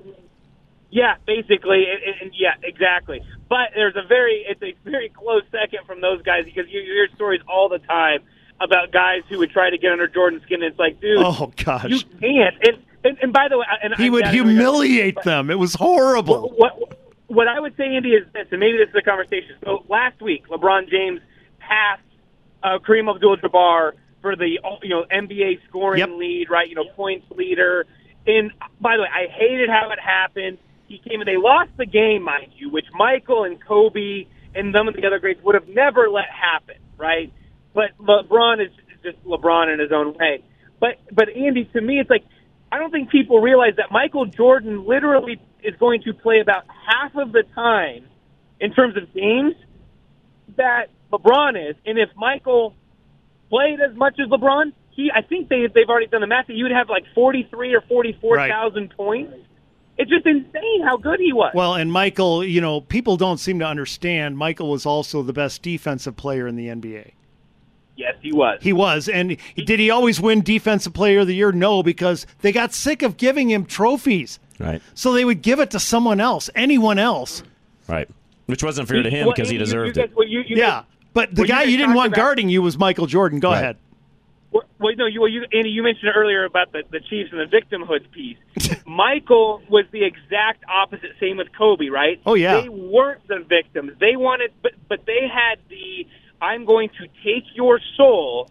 Yeah, 0.95 1.15
basically, 1.25 1.86
and, 1.89 2.21
and- 2.21 2.32
yeah, 2.38 2.53
exactly. 2.62 3.21
But 3.49 3.69
there's 3.73 3.95
a 3.95 4.08
very 4.08 4.45
it's 4.47 4.62
a 4.62 4.73
very 4.88 5.10
close 5.10 5.41
second 5.51 5.86
from 5.88 6.01
those 6.01 6.21
guys 6.21 6.45
because 6.45 6.65
you, 6.69 6.79
you 6.82 6.93
hear 6.93 7.08
stories 7.15 7.41
all 7.47 7.67
the 7.67 7.79
time 7.79 8.19
about 8.62 8.91
guys 8.91 9.23
who 9.27 9.39
would 9.39 9.49
try 9.49 9.69
to 9.71 9.77
get 9.79 9.91
under 9.91 10.08
Jordan's 10.08 10.43
skin. 10.43 10.62
And 10.62 10.71
it's 10.71 10.79
like, 10.79 11.01
dude, 11.01 11.17
Oh 11.19 11.51
gosh, 11.63 11.86
you 11.89 11.99
can't. 12.19 12.56
And, 12.63 12.77
and 13.03 13.17
and 13.23 13.34
by 13.34 13.47
the 13.49 13.58
way, 13.58 13.65
and 13.82 13.95
he 13.95 14.06
I'm 14.06 14.12
would 14.13 14.27
humiliate 14.27 15.21
them. 15.23 15.49
It 15.49 15.58
was 15.58 15.73
horrible. 15.73 16.53
what 16.58 16.97
what 17.27 17.47
I 17.47 17.60
would 17.60 17.75
say, 17.75 17.95
Andy, 17.95 18.10
is 18.12 18.27
this, 18.34 18.47
and 18.51 18.60
maybe 18.60 18.77
this 18.77 18.89
is 18.89 18.95
a 18.95 19.01
conversation. 19.01 19.56
So 19.63 19.84
last 19.89 20.21
week, 20.21 20.47
LeBron 20.47 20.89
James 20.89 21.19
passed 21.60 22.03
uh, 22.62 22.77
Kareem 22.79 23.10
Abdul-Jabbar 23.13 23.93
for 24.21 24.36
the 24.36 24.60
you 24.84 24.89
know 24.89 25.06
NBA 25.12 25.60
scoring 25.67 25.99
Yep. 25.99 26.10
lead, 26.17 26.49
right? 26.51 26.69
You 26.69 26.75
know, 26.75 26.86
points 26.95 27.25
leader. 27.32 27.88
And 28.27 28.51
by 28.79 28.95
the 28.97 29.03
way, 29.03 29.10
I 29.12 29.27
hated 29.27 29.69
how 29.69 29.89
it 29.91 29.99
happened. 29.99 30.60
He 30.93 31.10
came 31.10 31.21
and 31.21 31.27
they 31.27 31.38
lost 31.38 31.71
the 31.75 31.88
game, 31.88 32.21
mind 32.21 32.51
you, 32.56 32.69
which 32.69 32.86
Michael 32.93 33.45
and 33.45 33.58
Kobe 33.65 34.27
and 34.53 34.75
some 34.75 34.88
of 34.88 34.93
the 34.93 35.08
other 35.08 35.17
greats 35.17 35.41
would 35.43 35.56
have 35.56 35.67
never 35.67 36.08
let 36.08 36.25
happen, 36.29 36.75
right? 36.97 37.34
But 37.73 37.97
LeBron 37.99 38.63
is 38.63 38.71
just 39.01 39.17
LeBron 39.25 39.73
in 39.73 39.79
his 39.79 39.91
own 39.91 40.13
way. 40.13 40.43
But 40.79 40.99
but 41.12 41.29
Andy, 41.29 41.65
to 41.73 41.82
me, 41.82 41.99
it's 41.99 42.12
like 42.12 42.23
I 42.71 42.77
don't 42.77 42.91
think 42.91 43.10
people 43.10 43.41
realize 43.41 43.73
that 43.77 43.91
Michael 43.91 44.27
Jordan 44.27 44.86
literally 44.86 45.41
is 45.63 45.73
going 45.79 46.03
to 46.03 46.13
play 46.13 46.41
about 46.41 46.65
half 46.67 47.15
of 47.15 47.32
the 47.32 47.41
time 47.56 48.06
in 48.60 48.71
terms 48.71 48.95
of 48.95 49.12
games 49.15 49.56
that 50.58 50.91
LeBron 51.12 51.71
is. 51.71 51.75
And 51.88 51.97
if 51.97 52.10
Michael 52.15 52.75
played 53.49 53.79
as 53.82 53.95
much 53.95 54.19
as 54.19 54.29
LeBron, 54.29 54.73
he 54.91 55.10
I 55.12 55.23
think 55.23 55.49
they 55.49 55.65
they've 55.73 55.89
already 55.89 56.06
done 56.06 56.21
the 56.21 56.27
math. 56.27 56.45
that 56.45 56.53
You 56.53 56.65
would 56.65 56.71
have 56.71 56.88
like 56.88 57.06
forty 57.15 57.47
three 57.49 57.73
or 57.73 57.82
forty 57.82 58.15
four 58.21 58.38
thousand 58.38 58.93
points. 58.95 59.34
It's 59.97 60.10
just 60.10 60.25
insane 60.25 60.82
how 60.84 60.97
good 60.97 61.19
he 61.19 61.32
was. 61.34 61.51
Well, 61.53 61.75
and 61.75 61.91
Michael, 61.91 62.43
you 62.43 62.62
know, 62.62 62.82
people 62.82 63.15
don't 63.15 63.38
seem 63.38 63.60
to 63.60 63.65
understand. 63.65 64.38
Michael 64.38 64.69
was 64.69 64.86
also 64.86 65.21
the 65.21 65.34
best 65.34 65.62
defensive 65.62 66.15
player 66.15 66.47
in 66.47 66.56
the 66.56 66.67
NBA. 66.67 67.12
yes, 67.95 68.15
he 68.21 68.32
was. 68.34 68.58
He 68.62 68.73
was. 68.73 69.08
And 69.08 69.38
did 69.56 69.79
he 69.79 69.91
always 69.91 70.19
win 70.19 70.41
Defensive 70.41 70.93
Player 70.93 71.19
of 71.19 71.27
the 71.27 71.36
Year? 71.36 71.51
No, 71.51 71.84
because 71.84 72.25
they 72.41 72.51
got 72.51 72.73
sick 72.73 73.03
of 73.03 73.17
giving 73.17 73.49
him 73.51 73.65
trophies. 73.65 74.39
Right. 74.60 74.82
So 74.95 75.13
they 75.13 75.25
would 75.25 75.43
give 75.43 75.60
it 75.60 75.69
to 75.71 75.79
someone 75.79 76.19
else, 76.19 76.49
anyone 76.56 76.97
else. 76.97 77.43
Right. 77.88 78.10
Which 78.47 78.63
wasn't 78.63 78.88
fair 78.89 79.03
to 79.03 79.10
him 79.12 79.27
Well, 79.27 79.36
because 79.36 79.49
he 79.49 79.58
Andy, 79.58 79.60
you- 79.60 79.65
deserved 79.65 79.97
you 79.97 80.03
it. 80.03 80.15
well, 80.15 80.27
you- 80.27 80.39
you 80.47 80.56
yeah. 80.58 80.69
guys- 80.69 80.84
But 81.13 81.36
the 81.36 81.41
well, 81.43 81.47
guy 81.47 81.63
guys 81.65 81.71
you 81.71 81.77
didn't 81.77 81.93
want 81.93 82.08
about- 82.08 82.17
guarding 82.17 82.49
you 82.49 82.63
was 82.63 82.77
Michael 82.79 83.06
Jordan. 83.06 83.39
Go 83.39 83.51
Right. 83.51 83.60
ahead. 83.60 83.77
Well, 84.54 84.63
well, 84.80 84.94
no, 84.96 85.06
you, 85.08 85.20
well, 85.22 85.30
you, 85.30 85.46
Andy, 85.52 85.70
you 85.72 85.82
mentioned 85.84 86.12
earlier 86.16 86.46
about 86.46 86.72
the, 86.72 86.84
the 86.92 87.00
Chiefs 87.00 87.32
and 87.34 87.39
the 87.42 87.46
victimhood 87.58 88.12
piece. 88.12 88.38
Michael 88.86 89.62
was 89.68 89.86
the 89.92 90.04
exact 90.06 90.63
opposite. 90.70 91.12
Same 91.20 91.38
with 91.38 91.48
Kobe, 91.58 91.88
right? 91.89 92.22
Oh, 92.26 92.36
yeah. 92.36 92.62
They 92.62 92.70
weren't 92.70 93.28
the 93.28 93.39
victims. 93.39 93.94
They 94.00 94.16
wanted, 94.16 94.52
but 94.62 94.74
but 94.88 95.06
they 95.08 95.22
had 95.28 95.58
the 95.70 96.06
I'm 96.42 96.66
going 96.66 96.89
to 97.00 97.08
take 97.24 97.46
your 97.56 97.80
soul 97.98 98.50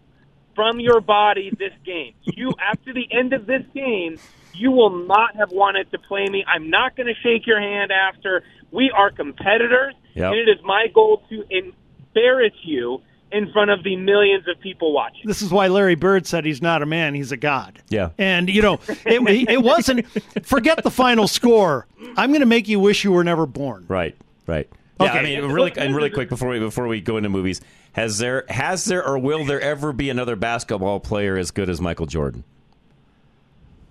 from 0.57 0.81
your 0.81 1.01
body 1.01 1.51
this 1.57 1.73
game. 1.85 2.15
You 2.37 2.53
after 2.61 2.93
the 2.93 3.07
end 3.11 3.33
of 3.33 3.47
this 3.47 3.63
game, 3.75 4.19
you 4.55 4.73
will 4.73 5.07
not 5.07 5.37
have 5.37 5.53
wanted 5.53 5.91
to 5.93 5.99
play 5.99 6.27
me. 6.29 6.45
I'm 6.47 6.69
not 6.71 6.97
going 6.97 7.07
to 7.07 7.15
shake 7.23 7.47
your 7.47 7.61
hand 7.61 7.93
after. 7.93 8.43
We 8.73 8.91
are 8.91 9.11
competitors, 9.11 9.95
Yep. 10.15 10.33
and 10.33 10.35
it 10.41 10.49
is 10.51 10.65
my 10.65 10.87
goal 10.93 11.23
to 11.29 11.45
embarrass 11.51 12.55
you 12.65 13.03
in 13.33 13.51
front 13.53 13.71
of 13.71 13.83
the 13.83 13.97
millions 13.97 14.47
of 14.49 14.61
people 14.61 14.93
watching. 14.93 15.23
This 15.25 15.43
is 15.43 15.51
why 15.51 15.69
Larry 15.69 15.95
Bird 15.95 16.27
said 16.27 16.45
he's 16.45 16.63
not 16.63 16.83
a 16.83 16.87
man, 16.87 17.15
he's 17.15 17.33
a 17.33 17.37
god. 17.37 17.81
Yeah. 17.89 18.11
And, 18.19 18.49
you 18.49 18.63
know, 18.63 18.75
it, 19.07 19.49
it 19.51 19.63
wasn't, 19.63 20.07
forget 20.47 20.83
the 20.83 20.91
final 20.91 21.27
score. 21.27 21.87
I'm 22.17 22.31
going 22.31 22.41
to 22.41 22.47
make 22.47 22.69
you 22.69 22.79
wish 22.81 23.05
you 23.05 23.13
were 23.13 23.25
never 23.25 23.47
born. 23.47 23.87
Right. 23.89 24.17
Right. 24.47 24.69
Yeah, 25.01 25.09
Okay. 25.11 25.19
I 25.19 25.23
mean, 25.41 25.51
really, 25.51 25.73
and 25.77 25.97
really 25.97 26.11
quick 26.11 26.29
before 26.29 26.51
we 26.51 26.59
before 26.61 26.87
we 26.87 27.01
go 27.01 27.17
into 27.17 27.29
movies, 27.29 27.61
has 27.93 28.19
there 28.19 28.45
has 28.49 28.85
there 28.85 29.05
or 29.05 29.19
will 29.19 29.45
there 29.45 29.61
ever 29.61 29.93
be 29.93 30.11
another 30.11 30.37
basketball 30.37 31.01
player 31.01 31.37
as 31.37 31.51
good 31.51 31.69
as 31.69 31.81
Michael 31.81 32.07
Jordan? 32.07 32.45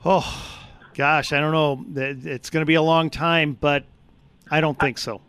Oh, 0.06 0.60
gosh, 0.94 1.34
I 1.34 1.40
don't 1.40 1.52
know. 1.52 1.86
It's 2.02 2.50
going 2.50 2.62
to 2.62 2.66
be 2.66 2.76
a 2.76 2.82
long 2.82 3.10
time, 3.10 3.58
but 3.60 3.84
I 4.50 4.62
don't 4.62 4.80
think 4.80 4.98
so. 4.98 5.22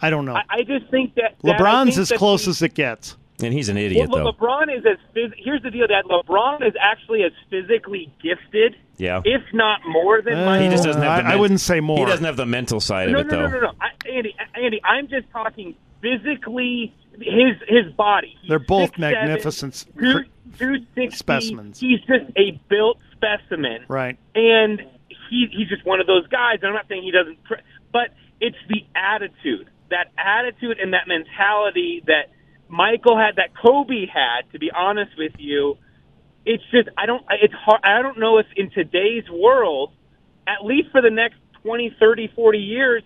I 0.00 0.10
don't 0.10 0.24
know. 0.24 0.34
I, 0.36 0.42
I 0.48 0.62
just 0.62 0.86
think 0.90 1.14
that, 1.14 1.36
that 1.42 1.58
LeBron's 1.58 1.90
think 1.94 1.98
as 1.98 2.08
that 2.10 2.18
close 2.18 2.44
the- 2.44 2.50
as 2.50 2.62
it 2.62 2.74
gets. 2.74 3.16
And 3.42 3.52
he's 3.52 3.68
an 3.68 3.76
idiot, 3.76 4.08
well, 4.08 4.24
though. 4.24 4.32
LeBron 4.32 4.74
is 4.74 4.84
as 4.86 4.96
phys- 5.14 5.34
here's 5.36 5.62
the 5.62 5.70
deal 5.70 5.86
that 5.88 6.04
LeBron 6.06 6.66
is 6.66 6.74
actually 6.80 7.22
as 7.22 7.32
physically 7.50 8.10
gifted, 8.22 8.76
Yeah. 8.96 9.20
if 9.24 9.42
not 9.52 9.80
more 9.86 10.22
than 10.22 10.38
Uh, 10.38 10.46
Michael. 10.46 10.64
he 10.64 10.70
just 10.70 10.84
doesn't 10.84 11.02
have. 11.02 11.18
I- 11.20 11.22
The 11.22 11.28
I 11.34 11.36
wouldn't 11.36 11.60
say 11.60 11.80
more. 11.80 11.98
He 11.98 12.04
doesn't 12.06 12.24
have 12.24 12.36
the 12.38 12.46
mental 12.46 12.80
side 12.80 13.10
no, 13.10 13.20
of 13.20 13.26
it, 13.26 13.30
no, 13.32 13.36
though. 13.42 13.48
no, 13.48 13.54
no, 13.54 13.60
no, 13.66 13.72
I, 13.80 13.90
Andy, 14.08 14.34
Andy, 14.54 14.80
I'm 14.84 15.08
just 15.08 15.30
talking 15.32 15.74
physically. 16.00 16.92
His 17.18 17.56
his 17.66 17.92
body. 17.94 18.36
He's 18.42 18.48
They're 18.50 18.58
both 18.58 18.92
6'7", 18.92 18.98
magnificent 19.00 19.84
Two, 19.98 20.24
260. 20.58 21.16
specimens. 21.16 21.80
He's 21.80 22.00
just 22.00 22.30
a 22.36 22.60
built 22.68 22.98
specimen. 23.12 23.84
Right. 23.88 24.18
and 24.34 24.82
he 25.30 25.48
he's 25.50 25.68
just 25.68 25.84
one 25.86 26.00
of 26.00 26.06
those 26.06 26.26
guys. 26.28 26.58
And 26.62 26.68
I'm 26.68 26.74
not 26.74 26.86
saying 26.88 27.02
he 27.02 27.10
doesn't, 27.10 27.42
pr- 27.44 27.54
but 27.92 28.10
it's 28.40 28.56
the 28.68 28.84
attitude, 28.94 29.66
that 29.90 30.08
attitude 30.18 30.78
and 30.78 30.92
that 30.92 31.08
mentality 31.08 32.02
that 32.06 32.28
Michael 32.68 33.16
had, 33.16 33.36
that 33.36 33.50
Kobe 33.56 34.06
had. 34.06 34.50
To 34.52 34.58
be 34.58 34.70
honest 34.70 35.12
with 35.16 35.32
you, 35.38 35.76
it's 36.44 36.62
just 36.70 36.88
I 36.96 37.06
don't 37.06 37.24
it's 37.30 37.54
hard. 37.54 37.80
I 37.84 38.02
don't 38.02 38.18
know 38.18 38.38
if 38.38 38.46
in 38.56 38.70
today's 38.70 39.24
world, 39.30 39.92
at 40.46 40.64
least 40.64 40.90
for 40.90 41.02
the 41.02 41.10
next 41.10 41.36
20, 41.62 41.96
30, 41.98 42.32
40 42.34 42.58
years. 42.58 43.02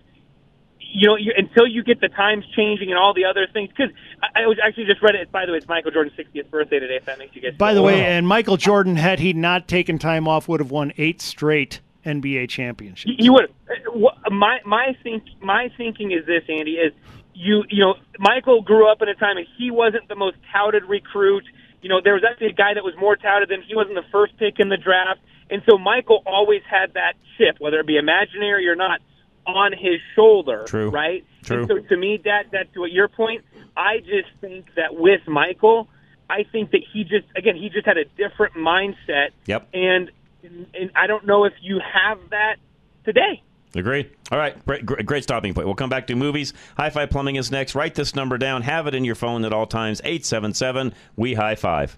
You 0.93 1.07
know, 1.07 1.15
you, 1.15 1.31
until 1.37 1.65
you 1.65 1.83
get 1.83 2.01
the 2.01 2.09
times 2.09 2.43
changing 2.53 2.89
and 2.89 2.97
all 2.97 3.13
the 3.13 3.23
other 3.23 3.47
things. 3.53 3.69
Because 3.69 3.95
I, 4.21 4.43
I 4.43 4.47
was 4.47 4.57
actually 4.61 4.85
just 4.85 5.01
read 5.01 5.15
it. 5.15 5.31
By 5.31 5.45
the 5.45 5.53
way, 5.53 5.57
it's 5.57 5.67
Michael 5.67 5.91
Jordan's 5.91 6.17
60th 6.17 6.49
birthday 6.49 6.79
today. 6.79 6.97
If 6.97 7.05
that 7.05 7.17
makes 7.17 7.35
you 7.35 7.41
guys. 7.41 7.53
By 7.57 7.73
the 7.73 7.81
way, 7.81 7.93
better. 7.93 8.05
and 8.05 8.27
Michael 8.27 8.57
Jordan, 8.57 8.97
had 8.97 9.19
he 9.19 9.31
not 9.31 9.67
taken 9.67 9.97
time 9.97 10.27
off, 10.27 10.49
would 10.49 10.59
have 10.59 10.71
won 10.71 10.91
eight 10.97 11.21
straight 11.21 11.79
NBA 12.05 12.49
championships. 12.49 13.15
You 13.17 13.33
would. 13.33 13.53
Uh, 13.69 14.29
my 14.29 14.59
my 14.65 14.95
think 15.03 15.23
my 15.41 15.69
thinking 15.77 16.11
is 16.11 16.25
this, 16.25 16.43
Andy. 16.49 16.73
Is 16.73 16.93
you 17.41 17.63
you 17.69 17.83
know 17.83 17.95
Michael 18.19 18.61
grew 18.61 18.89
up 18.89 19.01
in 19.01 19.09
a 19.09 19.15
time 19.15 19.37
and 19.37 19.47
he 19.57 19.71
wasn't 19.71 20.07
the 20.07 20.15
most 20.15 20.37
touted 20.53 20.83
recruit. 20.85 21.43
You 21.81 21.89
know 21.89 21.99
there 22.03 22.13
was 22.13 22.23
actually 22.23 22.47
a 22.47 22.53
guy 22.53 22.75
that 22.75 22.83
was 22.83 22.93
more 22.99 23.15
touted 23.15 23.49
than 23.49 23.63
he 23.63 23.75
wasn't 23.75 23.95
the 23.95 24.09
first 24.11 24.37
pick 24.37 24.59
in 24.59 24.69
the 24.69 24.77
draft, 24.77 25.19
and 25.49 25.63
so 25.69 25.77
Michael 25.77 26.21
always 26.25 26.61
had 26.69 26.93
that 26.93 27.13
chip, 27.37 27.57
whether 27.59 27.79
it 27.79 27.87
be 27.87 27.97
imaginary 27.97 28.67
or 28.67 28.75
not, 28.75 29.01
on 29.47 29.71
his 29.71 29.99
shoulder. 30.15 30.65
True. 30.67 30.89
Right. 30.89 31.25
True. 31.43 31.59
And 31.59 31.67
so 31.67 31.79
to 31.79 31.97
me, 31.97 32.21
that 32.25 32.51
that 32.51 32.73
to 32.75 32.85
your 32.85 33.07
point, 33.07 33.43
I 33.75 33.97
just 33.99 34.29
think 34.39 34.67
that 34.75 34.93
with 34.93 35.27
Michael, 35.27 35.87
I 36.29 36.43
think 36.51 36.71
that 36.71 36.81
he 36.93 37.03
just 37.03 37.25
again 37.35 37.55
he 37.55 37.69
just 37.69 37.87
had 37.87 37.97
a 37.97 38.05
different 38.05 38.53
mindset. 38.53 39.29
Yep. 39.47 39.67
And 39.73 40.11
and 40.43 40.91
I 40.95 41.07
don't 41.07 41.25
know 41.25 41.45
if 41.45 41.53
you 41.61 41.79
have 41.79 42.19
that 42.29 42.57
today. 43.03 43.41
Agreed. 43.73 44.09
All 44.31 44.37
right, 44.37 44.65
great, 44.65 44.85
great, 44.85 45.23
stopping 45.23 45.53
point. 45.53 45.65
We'll 45.65 45.75
come 45.75 45.89
back 45.89 46.07
to 46.07 46.15
movies. 46.15 46.53
High 46.77 46.89
Five 46.89 47.09
Plumbing 47.09 47.37
is 47.37 47.51
next. 47.51 47.73
Write 47.73 47.95
this 47.95 48.15
number 48.15 48.37
down. 48.37 48.63
Have 48.63 48.87
it 48.87 48.95
in 48.95 49.05
your 49.05 49.15
phone 49.15 49.45
at 49.45 49.53
all 49.53 49.65
times. 49.65 50.01
877 50.03 50.93
We 51.15 51.35
High 51.35 51.55
Five. 51.55 51.97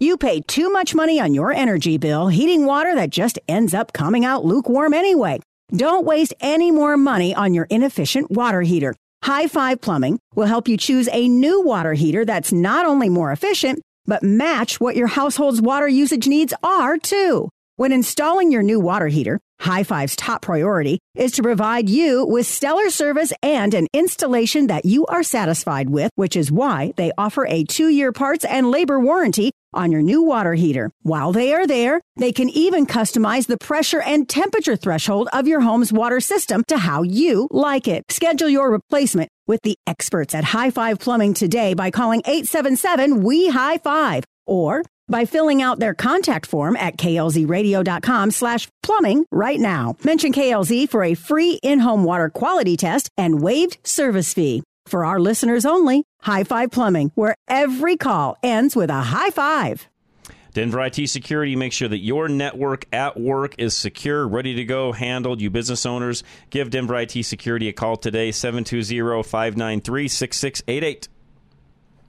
You 0.00 0.16
pay 0.16 0.40
too 0.40 0.70
much 0.70 0.94
money 0.94 1.20
on 1.20 1.34
your 1.34 1.52
energy 1.52 1.98
bill, 1.98 2.28
heating 2.28 2.66
water 2.66 2.94
that 2.94 3.10
just 3.10 3.38
ends 3.48 3.74
up 3.74 3.92
coming 3.92 4.24
out 4.24 4.44
lukewarm 4.44 4.94
anyway. 4.94 5.40
Don't 5.74 6.06
waste 6.06 6.34
any 6.40 6.70
more 6.70 6.96
money 6.96 7.34
on 7.34 7.52
your 7.52 7.66
inefficient 7.68 8.30
water 8.30 8.62
heater. 8.62 8.94
High 9.22 9.48
Five 9.48 9.80
Plumbing 9.80 10.18
will 10.34 10.46
help 10.46 10.68
you 10.68 10.76
choose 10.76 11.08
a 11.12 11.28
new 11.28 11.62
water 11.62 11.94
heater 11.94 12.24
that's 12.24 12.52
not 12.52 12.86
only 12.86 13.08
more 13.08 13.32
efficient, 13.32 13.80
but 14.06 14.22
match 14.22 14.80
what 14.80 14.96
your 14.96 15.08
household's 15.08 15.60
water 15.60 15.86
usage 15.86 16.26
needs 16.26 16.54
are 16.62 16.96
too. 16.96 17.48
When 17.76 17.92
installing 17.92 18.50
your 18.50 18.62
new 18.62 18.80
water 18.80 19.08
heater, 19.08 19.38
High 19.60 19.82
Five's 19.82 20.16
top 20.16 20.42
priority 20.42 21.00
is 21.14 21.32
to 21.32 21.42
provide 21.42 21.88
you 21.88 22.24
with 22.24 22.46
stellar 22.46 22.90
service 22.90 23.32
and 23.42 23.74
an 23.74 23.86
installation 23.92 24.68
that 24.68 24.84
you 24.84 25.04
are 25.06 25.22
satisfied 25.22 25.90
with, 25.90 26.10
which 26.14 26.36
is 26.36 26.52
why 26.52 26.92
they 26.96 27.12
offer 27.18 27.46
a 27.46 27.64
two 27.64 27.88
year 27.88 28.12
parts 28.12 28.44
and 28.44 28.70
labor 28.70 29.00
warranty 29.00 29.50
on 29.74 29.92
your 29.92 30.02
new 30.02 30.22
water 30.22 30.54
heater. 30.54 30.90
While 31.02 31.32
they 31.32 31.52
are 31.52 31.66
there, 31.66 32.00
they 32.16 32.32
can 32.32 32.48
even 32.50 32.86
customize 32.86 33.46
the 33.46 33.58
pressure 33.58 34.00
and 34.00 34.28
temperature 34.28 34.76
threshold 34.76 35.28
of 35.32 35.46
your 35.46 35.60
home's 35.60 35.92
water 35.92 36.20
system 36.20 36.64
to 36.68 36.78
how 36.78 37.02
you 37.02 37.48
like 37.50 37.88
it. 37.88 38.04
Schedule 38.10 38.48
your 38.48 38.70
replacement 38.70 39.28
with 39.46 39.60
the 39.62 39.76
experts 39.86 40.34
at 40.34 40.44
High 40.44 40.70
Five 40.70 40.98
Plumbing 40.98 41.34
today 41.34 41.74
by 41.74 41.90
calling 41.90 42.20
877 42.24 43.22
We 43.22 43.48
High 43.48 43.78
Five 43.78 44.24
or 44.46 44.82
by 45.08 45.24
filling 45.24 45.62
out 45.62 45.78
their 45.78 45.94
contact 45.94 46.46
form 46.46 46.76
at 46.76 46.96
klzradio.com 46.96 48.30
slash 48.30 48.68
plumbing 48.82 49.24
right 49.30 49.58
now. 49.58 49.96
Mention 50.04 50.32
KLZ 50.32 50.88
for 50.88 51.02
a 51.04 51.14
free 51.14 51.58
in-home 51.62 52.04
water 52.04 52.28
quality 52.28 52.76
test 52.76 53.10
and 53.16 53.40
waived 53.40 53.78
service 53.84 54.34
fee. 54.34 54.62
For 54.86 55.04
our 55.04 55.20
listeners 55.20 55.66
only, 55.66 56.04
High 56.22 56.44
Five 56.44 56.70
Plumbing, 56.70 57.12
where 57.14 57.34
every 57.46 57.96
call 57.98 58.38
ends 58.42 58.74
with 58.74 58.88
a 58.88 59.02
high 59.02 59.30
five. 59.30 59.86
Denver 60.54 60.80
IT 60.80 61.08
Security 61.08 61.54
makes 61.54 61.76
sure 61.76 61.88
that 61.88 61.98
your 61.98 62.26
network 62.28 62.86
at 62.92 63.20
work 63.20 63.54
is 63.58 63.76
secure, 63.76 64.26
ready 64.26 64.54
to 64.54 64.64
go, 64.64 64.92
handled. 64.92 65.40
You 65.40 65.50
business 65.50 65.84
owners, 65.84 66.24
give 66.50 66.70
Denver 66.70 66.96
IT 66.96 67.22
Security 67.24 67.68
a 67.68 67.72
call 67.72 67.96
today, 67.96 68.32
720 68.32 69.22
593 69.22 70.08
6688. 70.08 71.08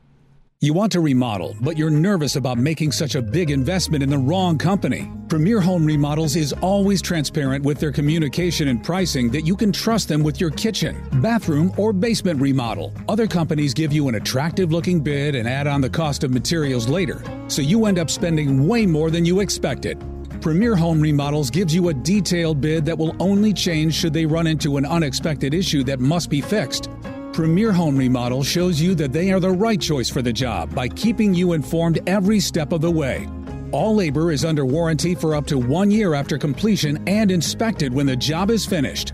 You 0.58 0.72
want 0.72 0.90
to 0.92 1.00
remodel, 1.00 1.56
but 1.60 1.76
you're 1.76 1.90
nervous 1.90 2.36
about 2.36 2.58
making 2.58 2.92
such 2.92 3.16
a 3.16 3.22
big 3.22 3.50
investment 3.50 4.02
in 4.02 4.10
the 4.10 4.18
wrong 4.18 4.58
company. 4.58 5.10
Premier 5.28 5.60
Home 5.60 5.84
Remodels 5.84 6.36
is 6.36 6.52
always 6.54 7.02
transparent 7.02 7.64
with 7.64 7.78
their 7.78 7.90
communication 7.90 8.68
and 8.68 8.82
pricing 8.82 9.28
that 9.30 9.42
you 9.42 9.56
can 9.56 9.72
trust 9.72 10.08
them 10.08 10.22
with 10.22 10.40
your 10.40 10.50
kitchen, 10.50 11.02
bathroom, 11.20 11.72
or 11.76 11.92
basement 11.92 12.40
remodel. 12.40 12.92
Other 13.08 13.26
companies 13.26 13.74
give 13.74 13.92
you 13.92 14.08
an 14.08 14.14
attractive 14.16 14.72
looking 14.72 15.00
bid 15.00 15.34
and 15.34 15.48
add 15.48 15.66
on 15.66 15.80
the 15.80 15.90
cost 15.90 16.22
of 16.22 16.32
materials 16.32 16.88
later, 16.88 17.22
so 17.52 17.62
you 17.62 17.86
end 17.86 17.98
up 17.98 18.10
spending 18.10 18.66
way 18.66 18.86
more 18.86 19.10
than 19.10 19.24
you 19.24 19.40
expected. 19.40 20.02
Premier 20.40 20.74
Home 20.74 21.00
Remodels 21.00 21.50
gives 21.50 21.74
you 21.74 21.88
a 21.88 21.94
detailed 21.94 22.60
bid 22.60 22.84
that 22.86 22.98
will 22.98 23.14
only 23.20 23.52
change 23.52 23.94
should 23.94 24.12
they 24.12 24.26
run 24.26 24.46
into 24.46 24.76
an 24.76 24.86
unexpected 24.86 25.54
issue 25.54 25.84
that 25.84 26.00
must 26.00 26.30
be 26.30 26.40
fixed. 26.40 26.90
Premier 27.32 27.70
Home 27.72 27.96
Remodel 27.96 28.42
shows 28.42 28.80
you 28.80 28.94
that 28.96 29.12
they 29.12 29.30
are 29.30 29.40
the 29.40 29.50
right 29.50 29.80
choice 29.80 30.10
for 30.10 30.20
the 30.20 30.32
job 30.32 30.74
by 30.74 30.88
keeping 30.88 31.32
you 31.32 31.52
informed 31.52 32.00
every 32.08 32.40
step 32.40 32.72
of 32.72 32.80
the 32.80 32.90
way. 32.90 33.28
All 33.70 33.94
labor 33.94 34.32
is 34.32 34.44
under 34.44 34.66
warranty 34.66 35.14
for 35.14 35.34
up 35.34 35.46
to 35.46 35.58
one 35.58 35.90
year 35.90 36.14
after 36.14 36.36
completion 36.36 37.02
and 37.06 37.30
inspected 37.30 37.92
when 37.92 38.06
the 38.06 38.16
job 38.16 38.50
is 38.50 38.66
finished. 38.66 39.12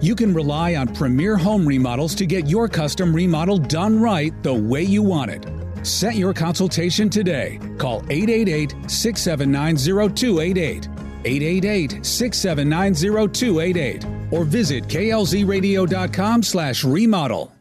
You 0.00 0.14
can 0.14 0.32
rely 0.32 0.76
on 0.76 0.94
Premier 0.94 1.36
Home 1.36 1.66
Remodels 1.66 2.14
to 2.16 2.26
get 2.26 2.48
your 2.48 2.68
custom 2.68 3.14
remodel 3.14 3.58
done 3.58 4.00
right 4.00 4.32
the 4.42 4.54
way 4.54 4.82
you 4.82 5.02
want 5.02 5.30
it. 5.30 5.57
Set 5.88 6.14
your 6.14 6.34
consultation 6.34 7.08
today. 7.08 7.58
Call 7.78 8.04
888 8.10 8.90
679 8.90 9.76
0288. 10.14 10.88
888 11.24 12.06
679 12.06 12.94
0288 13.32 14.04
or 14.30 14.44
visit 14.44 14.84
klzradio.com 14.84 16.42
slash 16.42 16.84
remodel. 16.84 17.52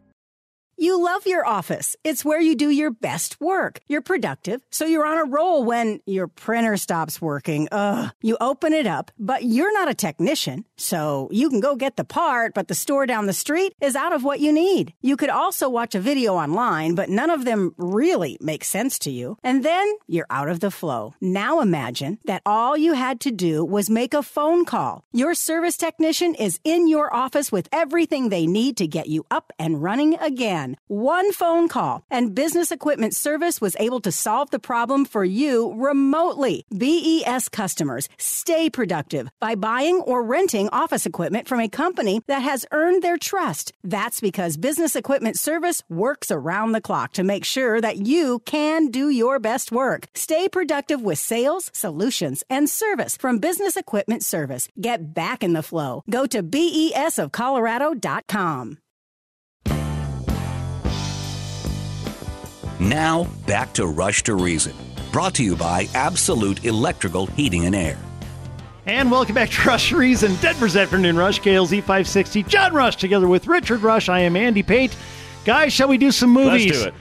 You 0.79 1.03
love 1.03 1.25
your 1.25 1.43
office. 1.43 1.95
It's 2.03 2.23
where 2.23 2.39
you 2.39 2.55
do 2.55 2.69
your 2.69 2.91
best 2.91 3.41
work. 3.41 3.79
You're 3.87 4.03
productive, 4.03 4.61
so 4.69 4.85
you're 4.85 5.07
on 5.07 5.17
a 5.17 5.25
roll 5.25 5.63
when 5.63 6.01
your 6.05 6.27
printer 6.27 6.77
stops 6.77 7.19
working. 7.19 7.67
Ugh. 7.71 8.11
You 8.21 8.37
open 8.39 8.73
it 8.73 8.85
up, 8.85 9.09
but 9.17 9.43
you're 9.43 9.73
not 9.73 9.89
a 9.89 9.95
technician, 9.95 10.65
so 10.77 11.27
you 11.31 11.49
can 11.49 11.59
go 11.59 11.75
get 11.75 11.95
the 11.95 12.03
part, 12.03 12.53
but 12.53 12.67
the 12.67 12.75
store 12.75 13.05
down 13.05 13.25
the 13.25 13.33
street 13.33 13.73
is 13.81 13.95
out 13.95 14.13
of 14.13 14.23
what 14.23 14.39
you 14.39 14.51
need. 14.51 14.93
You 15.01 15.17
could 15.17 15.29
also 15.29 15.69
watch 15.69 15.95
a 15.95 15.99
video 15.99 16.35
online, 16.35 16.95
but 16.95 17.09
none 17.09 17.29
of 17.29 17.45
them 17.45 17.73
really 17.77 18.37
make 18.39 18.63
sense 18.63 18.99
to 18.99 19.11
you. 19.11 19.37
And 19.43 19.63
then 19.63 19.87
you're 20.07 20.27
out 20.29 20.49
of 20.49 20.59
the 20.59 20.71
flow. 20.71 21.15
Now 21.19 21.61
imagine 21.61 22.19
that 22.25 22.41
all 22.45 22.77
you 22.77 22.93
had 22.93 23.19
to 23.21 23.31
do 23.31 23.65
was 23.65 23.89
make 23.89 24.13
a 24.13 24.23
phone 24.23 24.65
call. 24.65 25.03
Your 25.11 25.33
service 25.33 25.77
technician 25.77 26.35
is 26.35 26.59
in 26.63 26.87
your 26.87 27.13
office 27.13 27.51
with 27.51 27.67
everything 27.71 28.29
they 28.29 28.45
need 28.45 28.77
to 28.77 28.87
get 28.87 29.07
you 29.07 29.25
up 29.31 29.51
and 29.57 29.81
running 29.81 30.15
again. 30.19 30.77
One 30.87 31.31
phone 31.33 31.67
call, 31.67 32.03
and 32.09 32.35
Business 32.35 32.71
Equipment 32.71 33.15
Service 33.15 33.59
was 33.59 33.75
able 33.79 33.99
to 34.01 34.11
solve 34.11 34.51
the 34.51 34.59
problem 34.59 35.05
for 35.05 35.25
you 35.25 35.73
remotely. 35.73 36.65
BES 36.75 37.49
customers 37.49 38.09
stay 38.17 38.69
productive 38.69 39.29
by 39.39 39.55
buying 39.55 39.97
or 40.01 40.23
renting 40.23 40.66
office 40.69 41.05
equipment 41.05 41.47
from 41.47 41.59
a 41.59 41.69
company 41.69 42.21
that 42.27 42.41
has 42.41 42.65
earned 42.71 43.01
their 43.01 43.17
trust. 43.17 43.71
That's 43.83 44.21
because 44.21 44.57
Business 44.57 44.95
Equipment 44.95 45.37
Service 45.37 45.83
works 45.89 46.31
around 46.31 46.71
the 46.71 46.81
clock 46.81 47.13
to 47.13 47.23
make 47.23 47.45
sure 47.45 47.79
that 47.81 48.05
you 48.05 48.39
can 48.45 48.87
do 48.87 49.09
your 49.09 49.39
best 49.39 49.71
work. 49.71 50.07
Stay 50.15 50.49
productive 50.49 51.01
with 51.01 51.19
sales, 51.19 51.69
solutions, 51.73 52.43
and 52.49 52.69
service 52.69 53.17
from 53.17 53.39
Business 53.39 53.77
Equipment 53.77 54.23
Service. 54.23 54.67
Get 54.79 55.13
back 55.13 55.43
in 55.43 55.53
the 55.53 55.63
flow. 55.63 56.03
Go 56.09 56.25
to 56.25 56.43
besofcolorado.com. 56.43 58.77
Now, 62.79 63.23
back 63.47 63.73
to 63.73 63.87
Rush 63.87 64.21
to 64.23 64.35
Reason. 64.35 64.73
Brought 65.11 65.33
to 65.35 65.43
you 65.43 65.55
by 65.55 65.87
Absolute 65.95 66.63
Electrical 66.63 67.25
Heating 67.25 67.65
and 67.65 67.75
Air. 67.75 67.97
And 68.87 69.11
welcome 69.11 69.35
back 69.35 69.49
to 69.49 69.67
Rush 69.67 69.91
Reason, 69.91 70.33
Denver's 70.37 70.77
Afternoon 70.77 71.17
Rush, 71.17 71.41
KLZ 71.41 71.81
560. 71.81 72.43
John 72.43 72.73
Rush 72.73 72.95
together 72.95 73.27
with 73.27 73.45
Richard 73.45 73.81
Rush. 73.81 74.07
I 74.07 74.21
am 74.21 74.37
Andy 74.37 74.63
Pate. 74.63 74.95
Guys, 75.43 75.73
shall 75.73 75.89
we 75.89 75.97
do 75.97 76.09
some 76.09 76.29
movies? 76.29 76.67
Let's 76.67 76.81
do 76.83 76.87
it. 76.87 76.93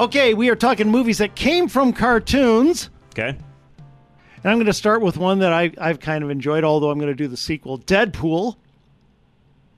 Okay, 0.00 0.34
we 0.34 0.48
are 0.50 0.56
talking 0.56 0.88
movies 0.90 1.18
that 1.18 1.36
came 1.36 1.68
from 1.68 1.92
cartoons. 1.92 2.90
Okay. 3.10 3.28
And 3.28 4.46
I'm 4.46 4.56
going 4.56 4.66
to 4.66 4.72
start 4.72 5.00
with 5.00 5.16
one 5.16 5.38
that 5.38 5.52
I, 5.52 5.70
I've 5.78 6.00
kind 6.00 6.24
of 6.24 6.30
enjoyed, 6.30 6.64
although 6.64 6.90
I'm 6.90 6.98
going 6.98 7.10
to 7.10 7.14
do 7.14 7.28
the 7.28 7.36
sequel 7.36 7.78
Deadpool. 7.78 8.56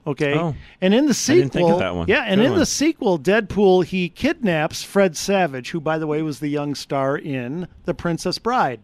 Okay. 0.06 0.34
Oh. 0.34 0.54
and 0.80 0.94
in 0.94 1.04
the 1.04 1.10
I 1.10 1.12
sequel, 1.12 1.40
didn't 1.42 1.52
think 1.52 1.70
of 1.72 1.78
that 1.80 1.94
one. 1.94 2.08
yeah, 2.08 2.22
and 2.22 2.38
Good 2.38 2.46
in 2.46 2.50
one. 2.52 2.58
the 2.58 2.66
sequel, 2.66 3.18
Deadpool 3.18 3.84
he 3.84 4.08
kidnaps 4.08 4.82
Fred 4.82 5.14
Savage, 5.14 5.70
who, 5.72 5.80
by 5.80 5.98
the 5.98 6.06
way, 6.06 6.22
was 6.22 6.40
the 6.40 6.48
young 6.48 6.74
star 6.74 7.18
in 7.18 7.68
The 7.84 7.92
Princess 7.92 8.38
Bride. 8.38 8.80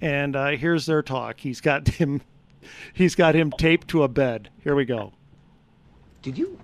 And 0.00 0.34
uh, 0.34 0.50
here's 0.50 0.86
their 0.86 1.02
talk. 1.02 1.40
He's 1.40 1.60
got 1.60 1.86
him, 2.00 2.22
he's 2.92 3.14
got 3.14 3.34
him 3.34 3.50
taped 3.52 3.88
to 3.88 4.02
a 4.02 4.08
bed. 4.08 4.50
Here 4.62 4.74
we 4.74 4.84
go. 4.84 5.12
Did 6.22 6.36
you 6.36 6.58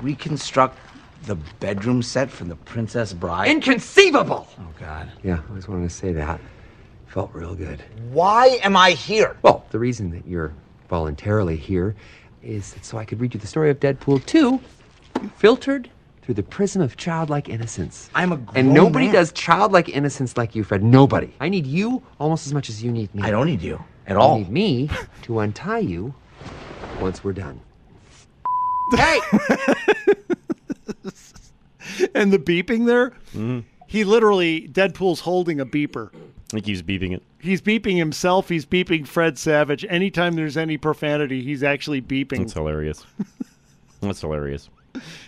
reconstruct 0.00 0.78
the 1.24 1.34
bedroom 1.34 2.02
set 2.02 2.30
from 2.30 2.48
the 2.48 2.56
Princess 2.56 3.12
Bride? 3.12 3.50
Inconceivable! 3.50 4.46
Oh, 4.58 4.68
God. 4.78 5.10
Yeah, 5.22 5.40
I 5.50 5.54
just 5.56 5.68
wanted 5.68 5.88
to 5.88 5.94
say 5.94 6.12
that. 6.12 6.40
Felt 7.06 7.32
real 7.34 7.54
good. 7.54 7.82
Why 8.10 8.60
am 8.62 8.76
I 8.76 8.92
here? 8.92 9.36
Well, 9.42 9.64
the 9.70 9.78
reason 9.78 10.10
that 10.10 10.26
you're 10.26 10.52
voluntarily 10.88 11.56
here 11.56 11.94
is 12.42 12.72
that 12.74 12.84
so 12.84 12.98
I 12.98 13.04
could 13.04 13.20
read 13.20 13.34
you 13.34 13.40
the 13.40 13.46
story 13.46 13.70
of 13.70 13.80
Deadpool 13.80 14.24
2, 14.26 14.60
filtered 15.36 15.90
through 16.28 16.34
the 16.34 16.42
prism 16.42 16.82
of 16.82 16.94
childlike 16.98 17.48
innocence. 17.48 18.10
I'm 18.14 18.32
a 18.32 18.40
And 18.54 18.74
nobody 18.74 19.06
man. 19.06 19.14
does 19.14 19.32
childlike 19.32 19.88
innocence 19.88 20.36
like 20.36 20.54
you, 20.54 20.62
Fred. 20.62 20.82
Nobody. 20.82 21.32
I 21.40 21.48
need 21.48 21.66
you 21.66 22.02
almost 22.20 22.46
as 22.46 22.52
much 22.52 22.68
as 22.68 22.84
you 22.84 22.92
need 22.92 23.14
me. 23.14 23.22
I 23.22 23.30
don't 23.30 23.46
need 23.46 23.62
you 23.62 23.82
at 24.06 24.12
You 24.12 24.20
all. 24.20 24.36
need 24.36 24.50
me 24.50 24.90
to 25.22 25.40
untie 25.40 25.78
you 25.78 26.12
once 27.00 27.24
we're 27.24 27.32
done. 27.32 27.58
Hey! 28.94 29.18
and 32.14 32.30
the 32.30 32.38
beeping 32.38 32.84
there, 32.84 33.10
Mm-hmm. 33.32 33.60
he 33.86 34.04
literally 34.04 34.68
Deadpool's 34.68 35.20
holding 35.20 35.60
a 35.60 35.64
beeper. 35.66 36.10
I 36.14 36.18
think 36.50 36.66
he's 36.66 36.82
beeping 36.82 37.14
it. 37.14 37.22
He's 37.40 37.62
beeping 37.62 37.96
himself. 37.96 38.50
He's 38.50 38.66
beeping 38.66 39.06
Fred 39.06 39.38
Savage. 39.38 39.86
Anytime 39.88 40.34
there's 40.34 40.58
any 40.58 40.76
profanity, 40.76 41.42
he's 41.42 41.62
actually 41.62 42.02
beeping. 42.02 42.36
That's 42.38 42.52
hilarious. 42.52 43.06
That's 44.02 44.20
hilarious. 44.20 44.68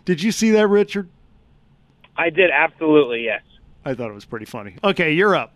Did 0.05 0.23
you 0.23 0.33
see 0.33 0.51
that, 0.53 0.67
Richard? 0.69 1.09
I 2.17 2.31
did 2.31 2.51
absolutely 2.51 3.25
yes. 3.25 3.43
I 3.85 3.95
thought 3.95 4.11
it 4.11 4.15
was 4.15 4.25
pretty 4.25 4.45
funny. 4.47 4.77
Okay, 4.85 5.13
you're 5.13 5.35
up. 5.35 5.55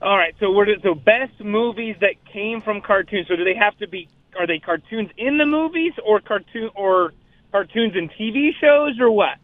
All 0.00 0.16
right, 0.16 0.34
so 0.38 0.52
we're 0.52 0.66
so 0.80 0.94
best 0.94 1.40
movies 1.40 1.96
that 2.00 2.24
came 2.32 2.60
from 2.60 2.80
cartoons. 2.80 3.26
So 3.28 3.36
do 3.36 3.44
they 3.44 3.54
have 3.54 3.76
to 3.78 3.88
be? 3.88 4.08
Are 4.38 4.46
they 4.46 4.58
cartoons 4.58 5.10
in 5.16 5.38
the 5.38 5.46
movies 5.46 5.92
or 6.04 6.20
cartoon 6.20 6.70
or 6.74 7.12
cartoons 7.50 7.96
in 7.96 8.08
TV 8.08 8.50
shows 8.60 9.00
or 9.00 9.10
what? 9.10 9.38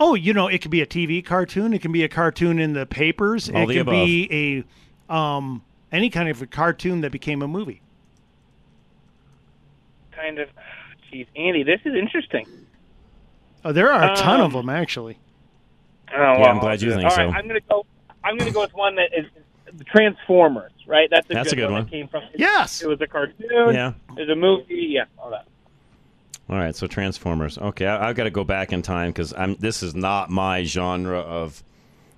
Oh, 0.00 0.14
you 0.14 0.32
know, 0.32 0.48
it 0.48 0.62
could 0.62 0.70
be 0.70 0.80
a 0.80 0.86
TV 0.86 1.24
cartoon. 1.24 1.74
It 1.74 1.82
can 1.82 1.92
be 1.92 2.02
a 2.02 2.08
cartoon 2.08 2.58
in 2.58 2.72
the 2.72 2.86
papers. 2.86 3.50
All 3.50 3.62
it 3.62 3.66
the 3.66 3.72
can 3.74 3.82
above. 3.82 4.06
be 4.06 4.64
a 5.10 5.14
um, 5.14 5.62
any 5.90 6.08
kind 6.08 6.28
of 6.28 6.40
a 6.40 6.46
cartoon 6.46 7.02
that 7.02 7.12
became 7.12 7.42
a 7.42 7.48
movie. 7.48 7.82
Kind 10.12 10.38
of. 10.38 10.48
Jeez, 11.12 11.26
Andy, 11.36 11.62
this 11.62 11.80
is 11.84 11.94
interesting. 11.94 12.46
Oh, 13.64 13.72
there 13.72 13.92
are 13.92 14.12
a 14.12 14.16
ton 14.16 14.40
of 14.40 14.56
Um, 14.56 14.66
them 14.66 14.70
actually. 14.74 15.18
Oh, 16.14 16.18
well, 16.18 16.44
I'm 16.46 16.58
glad 16.58 16.82
you 16.82 16.90
think 16.90 17.04
all 17.10 17.16
right, 17.16 17.30
so. 17.30 17.36
I'm 17.36 17.46
gonna 17.46 17.60
go. 17.68 17.86
I'm 18.24 18.36
gonna 18.36 18.50
go 18.50 18.60
with 18.60 18.74
one 18.74 18.96
that 18.96 19.10
is 19.16 19.26
the 19.76 19.84
Transformers. 19.84 20.72
Right, 20.86 21.08
that's 21.10 21.30
a 21.30 21.32
That's 21.32 21.50
good, 21.50 21.60
a 21.60 21.62
good 21.62 21.64
one. 21.66 21.72
one. 21.74 21.84
That 21.84 21.90
came 21.90 22.08
from 22.08 22.22
yes. 22.34 22.82
It 22.82 22.88
was 22.88 23.00
a 23.00 23.06
cartoon. 23.06 23.72
Yeah. 23.74 23.92
It 24.16 24.20
was 24.20 24.28
a 24.28 24.34
movie. 24.34 24.88
Yeah, 24.90 25.04
all 25.18 25.30
that. 25.30 25.46
All 26.50 26.56
right, 26.56 26.74
so 26.74 26.86
Transformers. 26.86 27.56
Okay, 27.56 27.86
I, 27.86 28.08
I've 28.08 28.16
got 28.16 28.24
to 28.24 28.30
go 28.30 28.42
back 28.44 28.72
in 28.72 28.82
time 28.82 29.10
because 29.10 29.32
I'm. 29.32 29.54
This 29.56 29.82
is 29.82 29.94
not 29.94 30.28
my 30.28 30.64
genre 30.64 31.20
of 31.20 31.62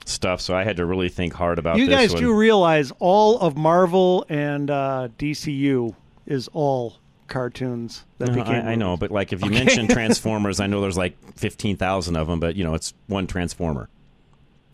stuff, 0.07 0.40
so 0.40 0.57
I 0.57 0.64
had 0.64 0.78
to 0.78 0.87
really 0.87 1.09
think 1.11 1.35
hard 1.35 1.59
about 1.59 1.74
this. 1.74 1.83
You 1.83 1.87
this 1.88 1.94
guys 1.96 2.12
one. 2.14 2.22
do 2.22 2.35
realize 2.35 2.90
all 3.00 3.38
of 3.38 3.57
Marvel 3.57 4.24
and 4.28 4.70
uh, 4.70 5.09
DCU 5.18 5.94
is 6.26 6.48
all 6.54 6.96
cartoons 7.35 8.05
that 8.18 8.29
No, 8.29 8.35
became. 8.37 8.64
I, 8.66 8.73
I 8.73 8.75
know, 8.77 8.97
but 8.97 9.11
like 9.11 9.33
if 9.33 9.40
you 9.42 9.49
Okay. 9.49 9.64
mention 9.64 9.88
Transformers, 9.88 10.61
I 10.61 10.66
know 10.68 10.81
there's 10.81 10.97
like 10.97 11.16
fifteen 11.37 11.77
thousand 11.77 12.14
of 12.16 12.29
them, 12.29 12.38
but 12.40 12.55
you 12.57 12.62
know 12.64 12.75
it's 12.75 12.94
one 13.09 13.27
Transformer. 13.27 13.88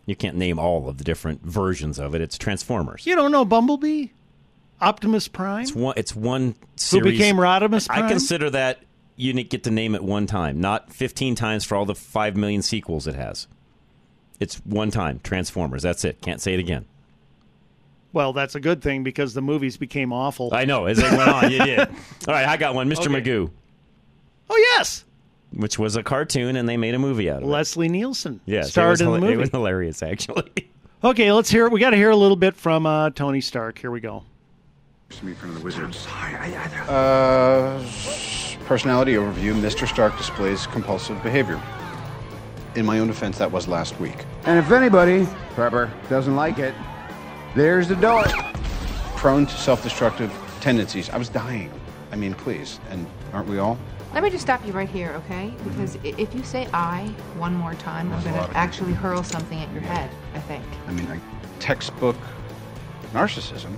You 0.06 0.14
can't 0.14 0.36
name 0.36 0.58
all 0.58 0.88
of 0.88 0.98
the 0.98 1.04
different 1.04 1.42
versions 1.42 1.98
of 1.98 2.14
it. 2.14 2.20
It's 2.20 2.36
Transformers. 2.36 3.06
You 3.06 3.16
don't 3.16 3.32
know 3.32 3.44
Bumblebee, 3.46 4.08
Optimus 4.80 5.26
Prime. 5.26 5.62
It's 5.62 5.74
one. 5.74 5.94
It's 5.96 6.14
one 6.14 6.54
series. 6.76 7.04
Who 7.04 7.10
became 7.10 7.36
Rodimus 7.36 7.86
Prime? 7.88 8.04
I 8.04 8.08
consider 8.08 8.50
that 8.50 8.80
you 9.16 9.32
get 9.42 9.64
to 9.64 9.70
name 9.70 9.94
it 9.94 10.04
one 10.04 10.26
time, 10.26 10.60
not 10.60 10.92
fifteen 10.92 11.34
times 11.34 11.64
for 11.64 11.76
all 11.76 11.86
the 11.86 11.94
five 11.94 12.36
million 12.36 12.60
sequels 12.62 13.06
it 13.06 13.14
has. 13.14 13.46
It's 14.38 14.56
one 14.66 14.90
time. 14.90 15.20
Transformers. 15.22 15.82
That's 15.82 16.04
it. 16.04 16.20
Can't 16.20 16.40
say 16.40 16.52
it 16.54 16.60
again. 16.60 16.84
Well, 18.12 18.32
that's 18.32 18.54
a 18.56 18.60
good 18.60 18.82
thing 18.82 19.02
because 19.04 19.34
the 19.34 19.42
movies 19.42 19.76
became 19.76 20.12
awful. 20.12 20.50
I 20.52 20.64
know. 20.64 20.86
As 20.86 20.98
it 20.98 21.10
went 21.12 21.28
on, 21.30 21.50
you 21.50 21.58
did. 21.64 21.78
All 21.88 21.88
right, 22.28 22.46
I 22.46 22.56
got 22.56 22.74
one. 22.74 22.88
Mr. 22.90 23.06
Magoo, 23.06 23.50
Oh 24.48 24.56
yes, 24.56 25.04
which 25.52 25.78
was 25.78 25.94
a 25.96 26.02
cartoon, 26.02 26.56
and 26.56 26.68
they 26.68 26.76
made 26.76 26.94
a 26.94 26.98
movie 26.98 27.30
out 27.30 27.38
of 27.38 27.42
it. 27.44 27.46
Leslie 27.46 27.88
Nielsen. 27.88 28.40
Yes, 28.46 28.66
it 28.68 28.70
starred 28.72 28.90
was 28.90 29.00
in 29.00 29.06
the 29.10 29.12
hila- 29.18 29.20
movie. 29.20 29.32
It 29.34 29.38
was 29.38 29.50
hilarious, 29.50 30.02
actually. 30.02 30.50
Okay, 31.02 31.32
let's 31.32 31.48
hear. 31.48 31.64
it. 31.64 31.72
We 31.72 31.80
got 31.80 31.90
to 31.90 31.96
hear 31.96 32.10
a 32.10 32.16
little 32.16 32.36
bit 32.36 32.54
from 32.54 32.84
uh, 32.84 33.08
Tony 33.08 33.40
Stark. 33.40 33.78
Here 33.78 33.90
we 33.90 34.00
go. 34.00 34.22
to 35.08 35.24
me 35.24 35.30
in 35.32 35.36
front 35.38 35.54
of 35.54 35.58
the 35.60 35.64
wizards. 35.64 36.06
Uh, 36.86 37.82
personality 38.66 39.14
overview. 39.14 39.54
Mr. 39.54 39.88
Stark 39.88 40.14
displays 40.18 40.66
compulsive 40.66 41.22
behavior. 41.22 41.58
In 42.74 42.84
my 42.84 42.98
own 42.98 43.06
defense, 43.06 43.38
that 43.38 43.50
was 43.50 43.66
last 43.66 43.98
week. 43.98 44.26
And 44.44 44.58
if 44.58 44.70
anybody, 44.70 45.26
Pepper, 45.56 45.90
doesn't 46.10 46.36
like 46.36 46.58
it, 46.58 46.74
there's 47.54 47.88
the 47.88 47.96
door. 47.96 48.24
Prone 49.16 49.46
to 49.46 49.56
self-destructive 49.56 50.32
tendencies. 50.60 51.10
I 51.10 51.18
was 51.18 51.28
dying. 51.28 51.70
I 52.12 52.16
mean, 52.16 52.34
please. 52.34 52.80
And 52.90 53.06
aren't 53.32 53.48
we 53.48 53.58
all? 53.58 53.78
Let 54.14 54.22
me 54.24 54.30
just 54.30 54.42
stop 54.42 54.64
you 54.66 54.72
right 54.72 54.88
here, 54.88 55.10
okay? 55.10 55.54
Because 55.62 55.96
i 55.96 56.14
if 56.18 56.34
you 56.34 56.42
say 56.42 56.66
I 56.72 57.06
one 57.36 57.54
more 57.54 57.74
time, 57.74 58.12
I'm 58.12 58.22
going 58.24 58.34
to 58.34 58.56
actually 58.56 58.92
hurl 58.92 59.22
something 59.22 59.58
at 59.60 59.72
your 59.72 59.82
head, 59.82 60.10
I 60.34 60.40
think. 60.40 60.64
I 60.88 60.92
mean, 60.92 61.08
like 61.08 61.20
textbook 61.60 62.16
narcissism. 63.12 63.76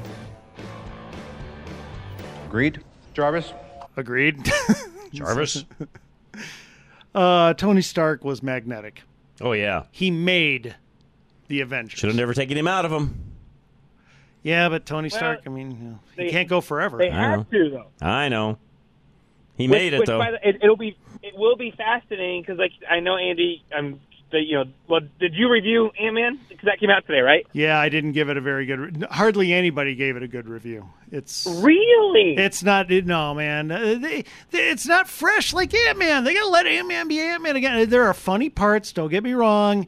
Agreed, 2.46 2.80
Jarvis? 3.14 3.52
Agreed. 3.96 4.50
Jarvis? 5.12 5.64
Uh, 7.14 7.52
Tony 7.52 7.82
Stark 7.82 8.24
was 8.24 8.42
magnetic. 8.42 9.02
Oh 9.42 9.52
yeah, 9.52 9.82
He 9.90 10.10
made 10.10 10.76
the 11.48 11.60
Avengers. 11.60 11.98
should 11.98 12.08
have 12.08 12.16
never 12.16 12.32
taken 12.32 12.56
him 12.56 12.66
out 12.66 12.86
of 12.86 12.90
him. 12.90 13.31
Yeah, 14.42 14.68
but 14.68 14.84
Tony 14.86 15.08
Well, 15.12 15.18
Stark. 15.18 15.40
I 15.46 15.48
mean, 15.50 15.70
you 15.70 15.76
know, 15.90 15.98
he 16.16 16.24
they- 16.24 16.30
can't 16.30 16.48
go 16.48 16.60
forever. 16.60 16.98
They 16.98 17.10
I 17.10 17.30
know. 17.30 17.38
have 17.38 17.50
to 17.50 17.70
though. 17.70 18.06
I 18.06 18.28
know. 18.28 18.58
He 19.56 19.68
Which- 19.68 19.78
made 19.78 19.92
it 19.92 20.06
though. 20.06 20.18
The, 20.18 20.48
it, 20.48 20.56
it'll 20.62 20.76
be 20.76 20.96
it 21.22 21.34
will 21.36 21.56
be 21.56 21.70
fascinating 21.76 22.42
because 22.42 22.58
like 22.58 22.72
I 22.90 23.00
know 23.00 23.16
Andy. 23.16 23.62
I'm 23.74 24.00
the, 24.32 24.38
you 24.40 24.56
know. 24.56 24.64
Well, 24.88 25.00
did 25.20 25.34
you 25.34 25.50
review 25.50 25.90
Ant 26.00 26.14
Man? 26.14 26.40
Because 26.48 26.64
that 26.64 26.80
came 26.80 26.88
out 26.90 27.06
today, 27.06 27.20
right? 27.20 27.46
Yeah, 27.52 27.78
I 27.78 27.88
didn't 27.90 28.12
give 28.12 28.30
it 28.30 28.36
a 28.36 28.40
very 28.40 28.64
good. 28.66 28.80
Re- 28.80 29.06
hardly 29.10 29.52
anybody 29.52 29.94
gave 29.94 30.16
it 30.16 30.22
a 30.22 30.26
good 30.28 30.48
review. 30.48 30.88
It's 31.12 31.46
really. 31.62 32.34
It's 32.38 32.62
not. 32.62 32.88
No, 32.90 33.34
man. 33.34 33.70
Uh, 33.70 33.78
they, 34.00 34.24
they, 34.50 34.70
it's 34.70 34.86
not 34.86 35.06
fresh 35.06 35.52
like 35.52 35.72
Ant 35.74 35.98
Man. 35.98 36.24
They 36.24 36.32
gotta 36.34 36.48
let 36.48 36.66
Ant 36.66 36.88
Man 36.88 37.06
be 37.08 37.20
Ant 37.20 37.42
Man 37.42 37.54
again. 37.56 37.88
There 37.90 38.04
are 38.04 38.14
funny 38.14 38.48
parts. 38.48 38.92
Don't 38.92 39.10
get 39.10 39.22
me 39.22 39.34
wrong, 39.34 39.86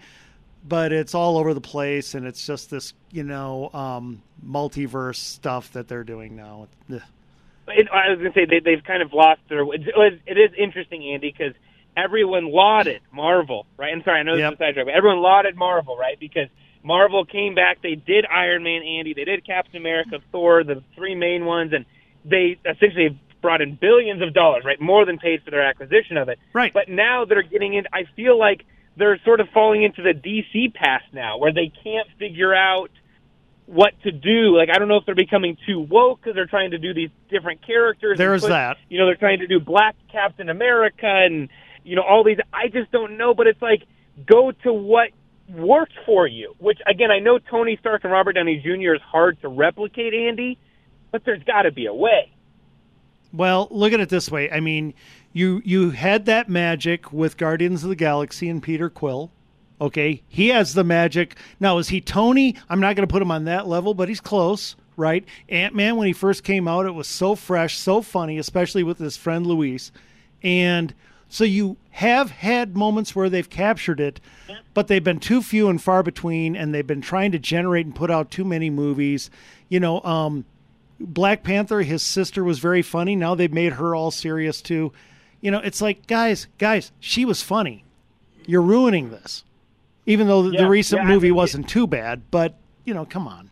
but 0.66 0.92
it's 0.92 1.14
all 1.14 1.37
over 1.38 1.53
the 1.55 1.61
place, 1.61 2.14
and 2.14 2.27
it's 2.27 2.46
just 2.46 2.70
this, 2.70 2.94
you 3.11 3.22
know, 3.22 3.70
um, 3.74 4.22
multiverse 4.44 5.16
stuff 5.16 5.72
that 5.72 5.88
they're 5.88 6.05
doing 6.05 6.37
now. 6.37 6.68
It, 6.88 7.88
I 7.92 8.11
was 8.11 8.18
going 8.18 8.33
to 8.33 8.38
say 8.38 8.44
they, 8.44 8.61
they've 8.61 8.85
kind 8.85 9.03
of 9.03 9.12
lost 9.12 9.40
their. 9.48 9.61
It, 9.61 9.66
was- 9.96 10.18
it 10.27 10.38
is 10.38 10.50
interesting, 10.59 11.03
Andy, 11.12 11.35
because 11.37 11.54
everyone 11.96 12.50
lauded 12.50 13.00
Marvel, 13.12 13.67
right? 13.77 13.92
I'm 13.92 14.02
sorry, 14.04 14.21
I 14.21 14.23
know 14.23 14.37
this 14.37 14.46
is 14.46 14.54
a 14.54 14.56
sidetrack, 14.58 14.87
but 14.87 14.94
everyone 14.94 15.21
lauded 15.21 15.56
Marvel, 15.56 15.96
right? 15.96 16.19
Because 16.19 16.48
Marvel 16.83 17.25
came 17.25 17.54
back, 17.54 17.81
they 17.83 17.94
did 17.94 18.27
Iron 18.27 18.62
Man, 18.65 18.83
Andy, 18.83 19.15
they 19.15 19.25
did 19.25 19.46
Captain 19.46 19.77
America, 19.77 20.19
Thor, 20.33 20.65
the 20.65 20.83
three 20.94 21.15
main 21.15 21.44
ones, 21.46 21.73
and 21.73 21.87
they 22.25 22.58
essentially 22.69 23.19
brought 23.40 23.60
in 23.62 23.77
billions 23.77 24.23
of 24.23 24.33
dollars, 24.35 24.65
right? 24.65 24.81
More 24.81 25.04
than 25.06 25.19
paid 25.19 25.42
for 25.42 25.50
their 25.50 25.62
acquisition 25.62 26.17
of 26.17 26.29
it. 26.29 26.38
Right. 26.52 26.73
But 26.73 26.88
now 26.88 27.25
they're 27.27 27.42
getting 27.42 27.75
in. 27.75 27.85
I 27.92 28.04
feel 28.17 28.38
like 28.38 28.65
they're 28.97 29.19
sort 29.25 29.40
of 29.40 29.49
falling 29.53 29.83
into 29.83 30.03
the 30.03 30.13
DC 30.13 30.75
past 30.75 31.05
now, 31.13 31.38
where 31.38 31.53
they 31.53 31.73
can't 31.83 32.09
figure 32.19 32.55
out 32.55 32.90
what 33.67 33.92
to 34.03 34.13
do. 34.13 34.57
Like 34.57 34.69
I 34.71 34.79
don't 34.79 34.88
know 34.88 34.97
if 34.97 35.07
they're 35.07 35.15
becoming 35.15 35.57
too 35.67 35.81
woke 35.81 36.21
because 36.21 36.35
they're 36.35 36.47
trying 36.47 36.73
to 36.73 36.79
do 36.79 36.95
these 36.95 37.11
different 37.31 37.67
characters. 37.67 38.19
There's 38.19 38.42
put- 38.42 38.49
that. 38.49 38.77
You 38.88 38.99
know, 38.99 39.07
they're 39.07 39.17
trying 39.17 39.40
to 39.40 39.47
do 39.47 39.61
Black 39.61 39.97
Captain 40.11 40.49
America 40.49 41.07
and 41.07 41.49
you 41.83 41.97
know 41.97 42.03
all 42.03 42.25
these. 42.25 42.38
I 42.53 42.69
just 42.69 42.90
don't 42.90 43.17
know, 43.17 43.35
but 43.35 43.47
it's 43.47 43.63
like 43.63 43.83
go 44.27 44.53
to 44.63 44.73
what 44.73 45.11
works 45.49 45.95
for 46.07 46.27
you. 46.27 46.55
Which 46.59 46.79
again, 46.87 47.11
I 47.11 47.19
know 47.19 47.38
Tony 47.38 47.77
Stark 47.81 48.05
and 48.05 48.13
Robert 48.13 48.35
Downey 48.35 48.61
Jr. 48.63 48.95
is 48.95 49.03
hard 49.03 49.40
to 49.42 49.49
replicate, 49.49 50.15
Andy, 50.15 50.59
but 51.11 51.25
there's 51.25 51.42
got 51.45 51.63
to 51.63 51.73
be 51.73 51.87
a 51.87 51.95
way. 51.95 52.31
Well, 53.35 53.67
look 53.73 53.93
at 53.93 54.01
it 54.01 54.09
this 54.09 54.31
way. 54.31 54.49
I 54.51 54.61
mean, 54.61 54.95
you 55.33 55.61
you 55.65 55.91
had 55.91 56.27
that 56.27 56.49
magic 56.49 57.13
with 57.13 57.37
Guardians 57.37 57.83
of 57.83 57.89
the 57.89 57.97
Galaxy 57.97 58.49
and 58.49 58.63
Peter 58.63 58.89
Quill. 58.89 59.33
Okay, 59.81 60.23
he 60.29 60.49
has 60.49 60.75
the 60.75 60.85
magic. 60.85 61.37
Now, 61.59 61.79
is 61.79 61.89
he 61.89 62.01
Tony? 62.01 62.55
I'm 62.71 62.79
not 62.79 62.95
going 62.95 63.07
to 63.07 63.13
put 63.13 63.21
him 63.23 63.33
on 63.33 63.45
that 63.47 63.67
level, 63.67 63.93
but 63.93 64.09
he's 64.09 64.21
close, 64.21 64.77
right? 64.97 65.25
Ant 65.49 65.75
Man, 65.75 65.97
when 65.97 66.07
he 66.07 66.13
first 66.13 66.45
came 66.45 66.69
out, 66.69 66.87
it 66.87 66.93
was 66.95 67.09
so 67.09 67.35
fresh, 67.35 67.77
so 67.77 68.01
funny, 68.01 68.39
especially 68.39 68.85
with 68.85 68.99
his 68.99 69.17
friend 69.17 69.45
Luis. 69.45 69.91
And 70.45 70.95
so 71.29 71.43
you 71.43 71.77
have 71.91 72.31
had 72.31 72.77
moments 72.77 73.17
where 73.17 73.29
they've 73.29 73.51
captured 73.51 73.99
it, 73.99 74.21
but 74.75 74.87
they've 74.87 75.03
been 75.03 75.19
too 75.19 75.43
few 75.43 75.69
and 75.69 75.83
far 75.83 76.05
between, 76.05 76.55
and 76.55 76.73
they've 76.73 76.87
been 76.87 77.01
trying 77.01 77.33
to 77.33 77.41
generate 77.41 77.87
and 77.87 77.97
put 77.97 78.13
out 78.13 78.31
too 78.31 78.45
many 78.45 78.71
movies. 78.71 79.29
You 79.69 79.81
know, 79.81 80.01
um, 80.03 80.45
Black 81.05 81.42
Panther, 81.42 81.83
his 81.83 82.02
sister 82.02 82.42
was 82.44 82.59
very 82.59 82.83
funny. 82.83 83.15
Now 83.17 83.35
they've 83.35 83.52
made 83.52 83.75
her 83.75 83.94
all 83.94 84.11
serious 84.11 84.61
too. 84.63 84.92
You 85.40 85.50
know, 85.50 85.59
it's 85.59 85.81
like, 85.83 86.07
guys, 86.07 86.46
guys, 86.59 86.90
she 87.00 87.25
was 87.25 87.42
funny. 87.42 87.85
You're 88.46 88.63
ruining 88.63 89.11
this. 89.11 89.44
Even 90.07 90.27
though 90.27 90.42
the, 90.42 90.50
Yeah, 90.50 90.63
the 90.63 90.69
recent 90.69 91.02
yeah, 91.02 91.09
movie 91.09 91.29
think 91.29 91.33
it- 91.35 91.37
wasn't 91.37 91.69
too 91.69 91.87
bad, 91.87 92.23
but 92.31 92.55
you 92.85 92.92
know, 92.94 93.05
come 93.05 93.27
on. 93.29 93.50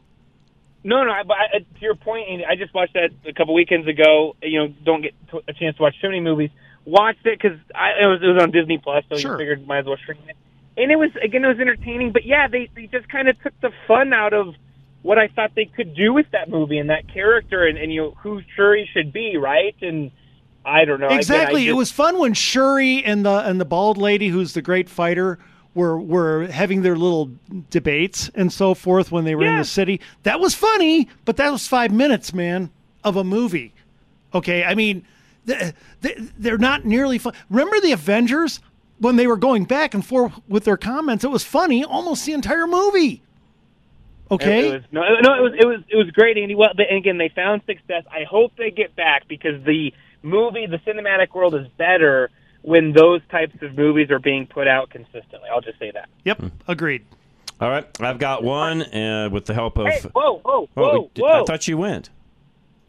No, 0.85 1.03
no. 1.05 1.13
I- 1.13 1.23
But 1.23 1.37
I, 1.37 1.59
to 1.59 1.65
your 1.81 1.95
point, 1.95 2.29
Andy, 2.29 2.45
I 2.45 2.57
just 2.57 2.75
watched 2.75 2.95
that 2.95 3.11
a 3.27 3.33
couple 3.33 3.55
weekends 3.55 3.87
ago. 3.89 4.37
You 4.43 4.59
know, 4.61 4.75
don't 4.85 5.03
get 5.03 5.15
a 5.49 5.53
chance 5.53 5.77
to 5.77 5.83
watch 5.83 5.95
too 6.01 6.09
many 6.09 6.21
movies. 6.21 6.51
Watched 6.85 7.25
it 7.25 7.39
because 7.41 7.59
it 7.59 8.07
was 8.07 8.21
it 8.23 8.27
was 8.27 8.43
on 8.43 8.51
Disney 8.51 8.79
Plus, 8.79 9.05
so 9.09 9.17
Sure. 9.17 9.33
you 9.33 9.39
figured 9.39 9.67
might 9.67 9.79
as 9.79 9.87
well 9.87 9.97
stream 9.99 10.19
it. 10.29 10.37
And 10.77 10.91
it 10.91 10.97
was 10.97 11.11
again, 11.23 11.45
it 11.45 11.49
was 11.49 11.61
entertaining. 11.61 12.11
But 12.13 12.25
yeah, 12.25 12.49
they 12.49 12.69
they 12.75 12.87
just 12.89 13.09
kind 13.09 13.29
of 13.29 13.41
took 13.43 13.59
the 13.61 13.71
fun 13.87 14.13
out 14.13 14.33
of 14.33 14.55
what 15.03 15.19
I 15.19 15.29
thought 15.29 15.53
they 15.55 15.65
could 15.65 15.95
do 15.95 16.13
with 16.13 16.27
that 16.33 16.49
movie 16.49 16.79
and 16.79 16.91
that 16.91 17.13
character, 17.13 17.67
and, 17.67 17.77
and 17.79 17.93
you 17.93 18.01
know 18.03 18.11
who 18.23 18.41
Shuri 18.57 18.89
should 18.93 19.13
be, 19.13 19.37
right? 19.37 19.75
And 19.83 20.11
I 20.65 20.85
don't 20.85 21.01
know 21.01 21.07
Again, 21.07 21.17
I 21.17 21.21
Exactly. 21.21 21.69
it 21.69 21.73
was 21.73 21.91
fun 21.91 22.19
when 22.19 22.35
Shuri 22.35 23.03
and 23.05 23.25
the 23.27 23.41
and 23.49 23.61
the 23.61 23.65
bald 23.65 23.99
lady 23.99 24.29
who's 24.29 24.53
the 24.55 24.63
great 24.63 24.89
fighter 24.89 25.39
were 25.75 25.99
were 25.99 26.47
having 26.47 26.83
their 26.83 26.95
little 26.97 27.31
debates 27.71 28.31
and 28.35 28.53
so 28.53 28.75
forth 28.75 29.11
when 29.11 29.25
they 29.25 29.35
were 29.35 29.45
in 29.45 29.59
the 29.59 29.65
city. 29.65 30.01
That 30.23 30.39
was 30.39 30.55
funny, 30.55 31.09
but 31.25 31.37
that 31.39 31.51
was 31.51 31.67
5 31.67 31.91
minutes, 31.93 32.33
man, 32.35 32.71
of 33.03 33.17
a 33.17 33.25
movie. 33.25 33.73
Okay? 34.35 34.63
I 34.65 34.75
mean, 34.75 35.05
th- 35.47 35.73
th- 36.03 36.19
they're 36.39 36.59
not 36.59 36.85
nearly 36.85 37.19
fun. 37.19 37.33
Remember 37.51 37.81
the 37.81 37.93
Avengers 37.93 38.61
when 38.99 39.17
they 39.17 39.27
were 39.27 39.37
going 39.39 39.65
back 39.65 39.95
and 39.95 40.05
forth 40.05 40.33
with 40.47 40.65
their 40.65 40.77
comments? 40.77 41.25
It 41.25 41.31
was 41.31 41.43
funny 41.43 41.83
almost 41.85 42.25
the 42.27 42.35
entire 42.35 42.67
movie. 42.67 43.23
Okay? 44.33 44.69
It 44.69 44.73
was, 44.73 44.83
no, 44.93 45.01
no, 45.21 45.35
it 45.35 45.43
was 45.43 45.53
it 45.61 45.67
was 45.67 45.81
it 45.89 45.97
was 45.97 46.11
great, 46.11 46.39
Andy. 46.39 46.55
Well, 46.55 46.71
and 46.77 46.97
again, 46.99 47.19
they 47.19 47.29
found 47.29 47.63
success. 47.67 48.05
I 48.11 48.25
hope 48.29 48.53
they 48.57 48.71
get 48.71 48.97
back 48.97 49.29
because 49.29 49.63
the 49.65 49.93
movie, 50.23 50.67
the 50.67 50.79
cinematic 50.79 51.35
world, 51.35 51.55
is 51.55 51.67
better 51.77 52.31
when 52.63 52.93
those 52.93 53.21
types 53.31 53.55
of 53.61 53.77
movies 53.77 54.11
are 54.11 54.19
being 54.19 54.47
put 54.47 54.67
out 54.69 54.89
consistently. 54.91 55.49
I'll 55.53 55.61
just 55.61 55.79
say 55.79 55.91
that. 55.93 56.09
Yep, 56.25 56.43
agreed. 56.69 57.05
All 57.61 57.69
right, 57.69 57.87
I've 58.01 58.19
got 58.19 58.43
one 58.43 58.83
uh, 58.83 59.29
with 59.31 59.45
the 59.47 59.55
help 59.55 59.79
of. 59.79 59.87
Hey, 59.87 60.01
whoa, 60.13 60.39
whoa, 60.39 60.43
Oh, 60.45 60.69
whoa, 60.75 61.11
did- 61.15 61.23
whoa! 61.23 61.43
I 61.43 61.45
thought 61.45 61.69
you 61.69 61.77
went. 61.79 62.11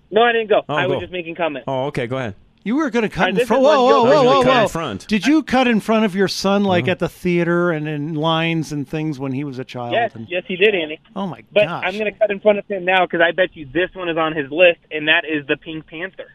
no, 0.10 0.22
I 0.24 0.32
didn't 0.32 0.50
go. 0.50 0.62
Oh, 0.68 0.74
I 0.74 0.88
was 0.88 1.00
just 1.00 1.12
making 1.12 1.36
comments. 1.36 1.66
Oh, 1.68 1.86
okay, 1.88 2.08
go 2.08 2.18
ahead. 2.18 2.36
You 2.66 2.78
were 2.78 2.89
going 2.89 3.03
to 3.03 3.09
cut 3.09 3.30
in 3.30 3.45
front. 3.45 3.61
Whoa, 3.61 3.84
whoa, 3.86 4.03
whoa, 4.05 4.24
whoa, 4.24 4.41
whoa! 4.43 4.61
in 4.64 4.68
front. 4.70 5.05
Did 5.09 5.26
you 5.28 5.43
cut 5.43 5.68
in 5.68 5.82
front 5.82 6.05
of 6.05 6.16
your 6.16 6.30
son, 6.30 6.64
like 6.64 6.84
uh-huh. 6.86 6.91
at 6.91 6.99
the 6.99 7.09
theater 7.09 7.72
and 7.72 7.88
in 7.89 8.14
lines 8.16 8.72
and 8.72 8.88
things 8.88 9.20
when 9.20 9.34
he 9.34 9.43
was 9.43 9.59
a 9.59 9.66
child? 9.66 9.91
Yes, 9.91 10.16
And- 10.16 10.30
yes, 10.30 10.43
he 10.47 10.55
did, 10.55 10.74
Andy. 10.74 10.99
oh 11.16 11.28
my 11.28 11.43
But 11.51 11.66
gosh! 11.66 11.84
I'm 11.86 11.93
going 11.99 12.11
to 12.11 12.18
cut 12.18 12.32
in 12.32 12.39
front 12.39 12.59
of 12.59 12.68
him 12.68 12.86
now 12.86 13.05
because 13.05 13.20
I 13.20 13.32
bet 13.32 13.55
you 13.55 13.66
this 13.74 13.89
one 13.93 14.07
is 14.07 14.18
on 14.18 14.34
his 14.34 14.49
list, 14.49 14.80
and 14.91 15.09
that 15.09 15.24
is 15.26 15.45
the 15.47 15.57
Pink 15.57 15.88
Panther. 15.88 16.32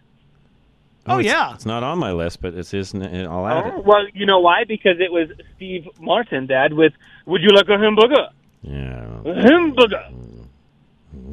Oh, 1.07 1.19
it's- 1.19 1.33
yeah. 1.33 1.55
it's 1.55 1.65
not 1.65 1.83
on 1.83 1.99
my 1.99 2.13
list, 2.13 2.43
but 2.43 2.53
it's 2.53 2.73
his. 2.73 2.95
I'll 2.95 3.01
add 3.49 3.65
Oh, 3.73 3.79
it. 3.79 3.85
well, 3.87 4.07
you 4.13 4.27
know 4.27 4.41
why? 4.41 4.65
Because 4.65 5.01
it 5.01 5.11
was 5.11 5.31
Steve 5.57 5.89
Martin, 5.99 6.47
Dad, 6.47 6.75
with 6.75 6.93
"Would 7.25 7.41
you 7.41 7.49
like 7.55 7.69
a 7.71 7.79
hamburger?" 7.79 8.29
Yeah, 8.61 9.21
A 9.25 9.35
hamburger. 9.43 10.05
Mm. 10.13 10.45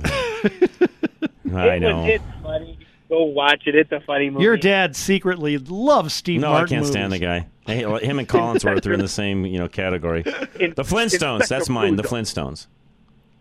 I 1.53 1.75
it 1.75 1.79
know. 1.81 1.97
Was, 2.01 2.09
it's 2.09 2.23
funny. 2.41 2.77
Go 3.09 3.23
watch 3.23 3.63
it. 3.67 3.75
It's 3.75 3.91
a 3.91 3.99
funny 4.01 4.29
movie. 4.29 4.43
Your 4.43 4.57
dad 4.57 4.95
secretly 4.95 5.57
loves 5.57 6.13
Steve 6.13 6.41
no, 6.41 6.49
Martin 6.51 6.65
I 6.77 6.79
can't 6.79 6.87
stand 6.87 7.11
the 7.13 7.19
guy. 7.19 7.47
Hey, 7.65 7.79
him 7.99 8.19
and 8.19 8.27
Collinsworth 8.27 8.85
are 8.87 8.93
in 8.93 8.99
the 8.99 9.07
same 9.07 9.45
you 9.45 9.59
know 9.59 9.67
category. 9.67 10.23
The 10.23 10.83
Flintstones. 10.83 11.47
That's 11.47 11.69
mine. 11.69 11.95
The 11.97 12.03
Flintstones. 12.03 12.67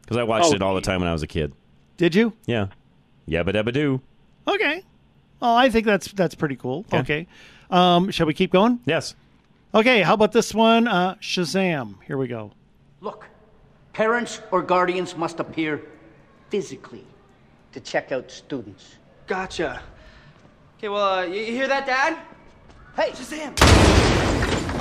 Because 0.02 0.16
I 0.18 0.22
watched 0.24 0.52
Oh, 0.52 0.54
it 0.54 0.62
all 0.62 0.74
the 0.74 0.80
time 0.82 1.00
when 1.00 1.08
I 1.08 1.12
was 1.12 1.22
a 1.22 1.26
kid. 1.26 1.52
Did 1.96 2.14
you? 2.14 2.34
Yeah. 2.46 2.66
Yabba 3.28 3.50
dabba 3.54 3.72
doo. 3.72 4.00
Okay. 4.46 4.82
Well, 5.40 5.56
I 5.56 5.70
think 5.70 5.86
that's 5.86 6.12
that's 6.12 6.34
pretty 6.34 6.56
cool. 6.56 6.84
Okay. 6.92 7.26
Um, 7.70 8.10
shall 8.10 8.26
we 8.26 8.34
keep 8.34 8.52
going? 8.52 8.80
Yes. 8.84 9.14
Okay. 9.74 10.02
How 10.02 10.14
about 10.14 10.32
this 10.32 10.52
one? 10.52 10.86
Uh, 10.88 11.14
Shazam. 11.16 12.02
Here 12.06 12.18
we 12.18 12.28
go. 12.28 12.52
Look, 13.00 13.26
parents 13.94 14.40
or 14.50 14.62
guardians 14.62 15.16
must 15.16 15.40
appear 15.40 15.80
physically 16.50 17.04
to 17.72 17.80
check 17.80 18.12
out 18.12 18.30
students. 18.30 18.96
Gotcha. 19.26 19.82
Okay, 20.78 20.88
well, 20.88 21.20
uh, 21.20 21.22
you, 21.24 21.40
you 21.40 21.52
hear 21.52 21.68
that, 21.68 21.86
Dad? 21.86 22.18
Hey, 22.94 23.10
Shazam! 23.10 23.58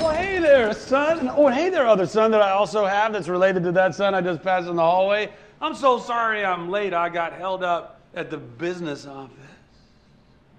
Well, 0.02 0.12
hey 0.12 0.40
there, 0.40 0.74
son. 0.74 1.32
Oh, 1.34 1.48
and 1.48 1.56
hey 1.56 1.70
there, 1.70 1.88
other 1.88 2.06
son 2.06 2.30
that 2.32 2.42
I 2.42 2.52
also 2.52 2.86
have 2.86 3.14
that's 3.14 3.30
related 3.30 3.64
to 3.64 3.72
that 3.72 3.96
son 3.96 4.14
I 4.14 4.20
just 4.20 4.44
passed 4.44 4.68
in 4.68 4.76
the 4.76 4.82
hallway. 4.82 5.32
I'm 5.62 5.74
so 5.74 5.98
sorry 5.98 6.44
I'm 6.44 6.70
late. 6.70 6.94
I 6.94 7.08
got 7.08 7.32
held 7.32 7.64
up 7.64 8.02
at 8.14 8.30
the 8.30 8.38
business 8.38 9.06
office 9.06 9.32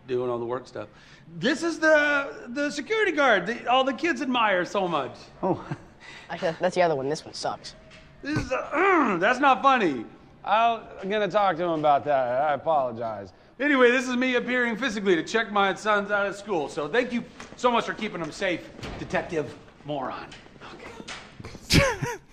doing 0.08 0.30
all 0.30 0.38
the 0.38 0.46
work 0.46 0.66
stuff. 0.66 0.88
This 1.36 1.62
is 1.62 1.78
the 1.78 2.48
the 2.48 2.70
security 2.70 3.12
guard 3.12 3.46
the, 3.46 3.66
all 3.70 3.84
the 3.84 3.92
kids 3.92 4.22
admire 4.22 4.64
so 4.64 4.88
much. 4.88 5.14
Oh, 5.42 5.62
Actually, 6.30 6.56
that's 6.58 6.74
the 6.74 6.82
other 6.82 6.96
one. 6.96 7.10
This 7.10 7.22
one 7.22 7.34
sucks. 7.34 7.74
This 8.22 8.38
is 8.38 8.50
uh, 8.50 9.18
that's 9.20 9.40
not 9.40 9.62
funny. 9.62 10.06
I'll, 10.42 10.88
I'm 11.02 11.10
gonna 11.10 11.28
talk 11.28 11.56
to 11.58 11.64
him 11.64 11.80
about 11.80 12.06
that. 12.06 12.42
I 12.42 12.54
apologize. 12.54 13.34
Anyway, 13.60 13.90
this 13.90 14.08
is 14.08 14.16
me 14.16 14.34
appearing 14.34 14.76
physically 14.76 15.14
to 15.14 15.22
check 15.22 15.52
my 15.52 15.72
sons 15.74 16.10
out 16.10 16.26
of 16.26 16.34
school. 16.34 16.68
So 16.68 16.88
thank 16.88 17.12
you 17.12 17.24
so 17.56 17.70
much 17.70 17.86
for 17.86 17.94
keeping 17.94 18.20
them 18.20 18.32
safe, 18.32 18.68
Detective 18.98 19.54
Moron. 19.84 20.26
Okay. 20.74 21.88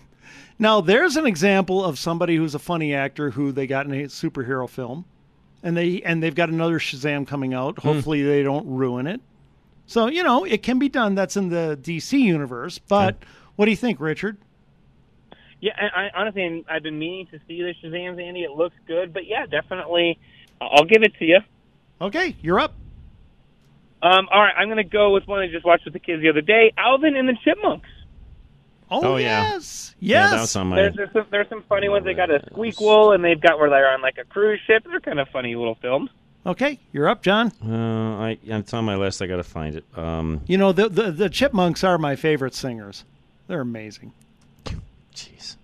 Now, 0.62 0.80
there's 0.80 1.16
an 1.16 1.26
example 1.26 1.84
of 1.84 1.98
somebody 1.98 2.36
who's 2.36 2.54
a 2.54 2.60
funny 2.60 2.94
actor 2.94 3.32
who 3.32 3.52
they 3.52 3.66
got 3.66 3.88
in 3.88 3.94
a 3.94 4.04
superhero 4.04 4.70
film, 4.70 5.06
and 5.64 5.76
they 5.76 6.04
and 6.04 6.22
they've 6.22 6.36
got 6.36 6.50
another 6.50 6.78
Shazam 6.78 7.26
coming 7.26 7.56
out. 7.56 7.80
Hmm. 7.80 7.88
Hopefully, 7.88 8.22
they 8.22 8.44
don't 8.44 8.68
ruin 8.68 9.08
it. 9.08 9.22
So 9.88 10.06
you 10.06 10.24
know, 10.24 10.44
it 10.44 10.62
can 10.62 10.78
be 10.78 10.88
done. 10.88 11.16
That's 11.16 11.36
in 11.36 11.50
the 11.50 11.80
DC 11.82 12.20
universe. 12.20 12.78
But 12.78 13.24
what 13.56 13.66
do 13.66 13.72
you 13.72 13.78
think, 13.78 14.00
Richard? 14.00 14.38
Yeah, 15.62 15.72
I, 15.82 16.04
I 16.04 16.12
honestly, 16.14 16.64
I've 16.70 16.84
been 16.84 17.00
meaning 17.00 17.26
to 17.32 17.40
see 17.48 17.64
the 17.64 17.74
Shazams, 17.84 18.22
Andy. 18.22 18.44
It 18.44 18.52
looks 18.52 18.76
good, 18.86 19.14
but 19.14 19.26
yeah, 19.26 19.48
definitely, 19.48 20.20
I'll 20.62 20.86
give 20.86 21.04
it 21.04 21.14
to 21.20 21.26
you. 21.26 21.40
Okay, 22.00 22.36
you're 22.42 22.60
up. 22.60 22.74
Um, 24.04 24.28
all 24.32 24.42
right, 24.42 24.54
I'm 24.58 24.68
going 24.68 24.78
to 24.78 24.84
go 24.84 25.12
with 25.12 25.28
one 25.28 25.40
I 25.42 25.48
just 25.48 25.66
watched 25.66 25.86
with 25.86 25.94
the 25.94 26.00
kids 26.00 26.22
the 26.22 26.30
other 26.30 26.42
day, 26.42 26.74
Alvin 26.78 27.16
and 27.16 27.28
the 27.30 27.38
Chipmunks. 27.44 27.88
Oh, 28.90 29.14
Oh, 29.14 29.16
yeah. 29.18 29.54
yes, 29.54 29.96
Yeah, 30.00 30.22
yes. 30.22 30.32
that 30.32 30.42
was 30.42 30.56
on 30.56 30.68
my. 30.68 30.76
There's, 30.78 30.96
there's, 30.96 31.14
some, 31.14 31.26
there's 31.32 31.50
some 31.50 31.64
funny 31.70 31.88
ones. 31.88 32.04
They 32.06 32.14
got 32.14 32.30
a 32.32 32.40
squeakquel, 32.40 33.14
and 33.16 33.24
they've 33.24 33.40
got 33.40 33.58
where 33.60 33.70
they're 33.70 33.90
on 33.92 34.02
like 34.02 34.18
a 34.18 34.26
cruise 34.26 34.60
ship. 34.68 34.84
They're 34.90 35.00
kind 35.00 35.20
of 35.20 35.30
funny 35.30 35.56
little 35.56 35.76
films. 35.76 36.10
Okay, 36.46 36.80
you're 36.92 37.08
up, 37.08 37.22
John. 37.22 37.52
Uh, 37.64 38.18
I, 38.24 38.38
it's 38.44 38.74
on 38.74 38.84
my 38.86 38.96
list. 38.96 39.22
I 39.22 39.28
got 39.28 39.36
to 39.38 39.44
find 39.44 39.76
it. 39.76 39.86
Um, 39.96 40.42
You 40.48 40.58
know, 40.58 40.72
the, 40.72 40.90
the 40.90 41.12
the 41.12 41.30
Chipmunks 41.30 41.84
are 41.84 41.98
my 42.00 42.16
favorite 42.16 42.56
singers. 42.56 43.04
They're 43.48 43.62
amazing. 43.62 44.12
Jeez. 45.14 45.56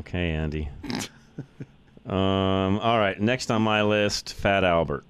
Okay, 0.00 0.30
Andy. 0.32 0.68
um. 2.08 2.78
All 2.78 2.98
right. 2.98 3.20
Next 3.20 3.50
on 3.50 3.62
my 3.62 3.82
list, 3.82 4.32
Fat 4.34 4.64
Albert. 4.64 5.04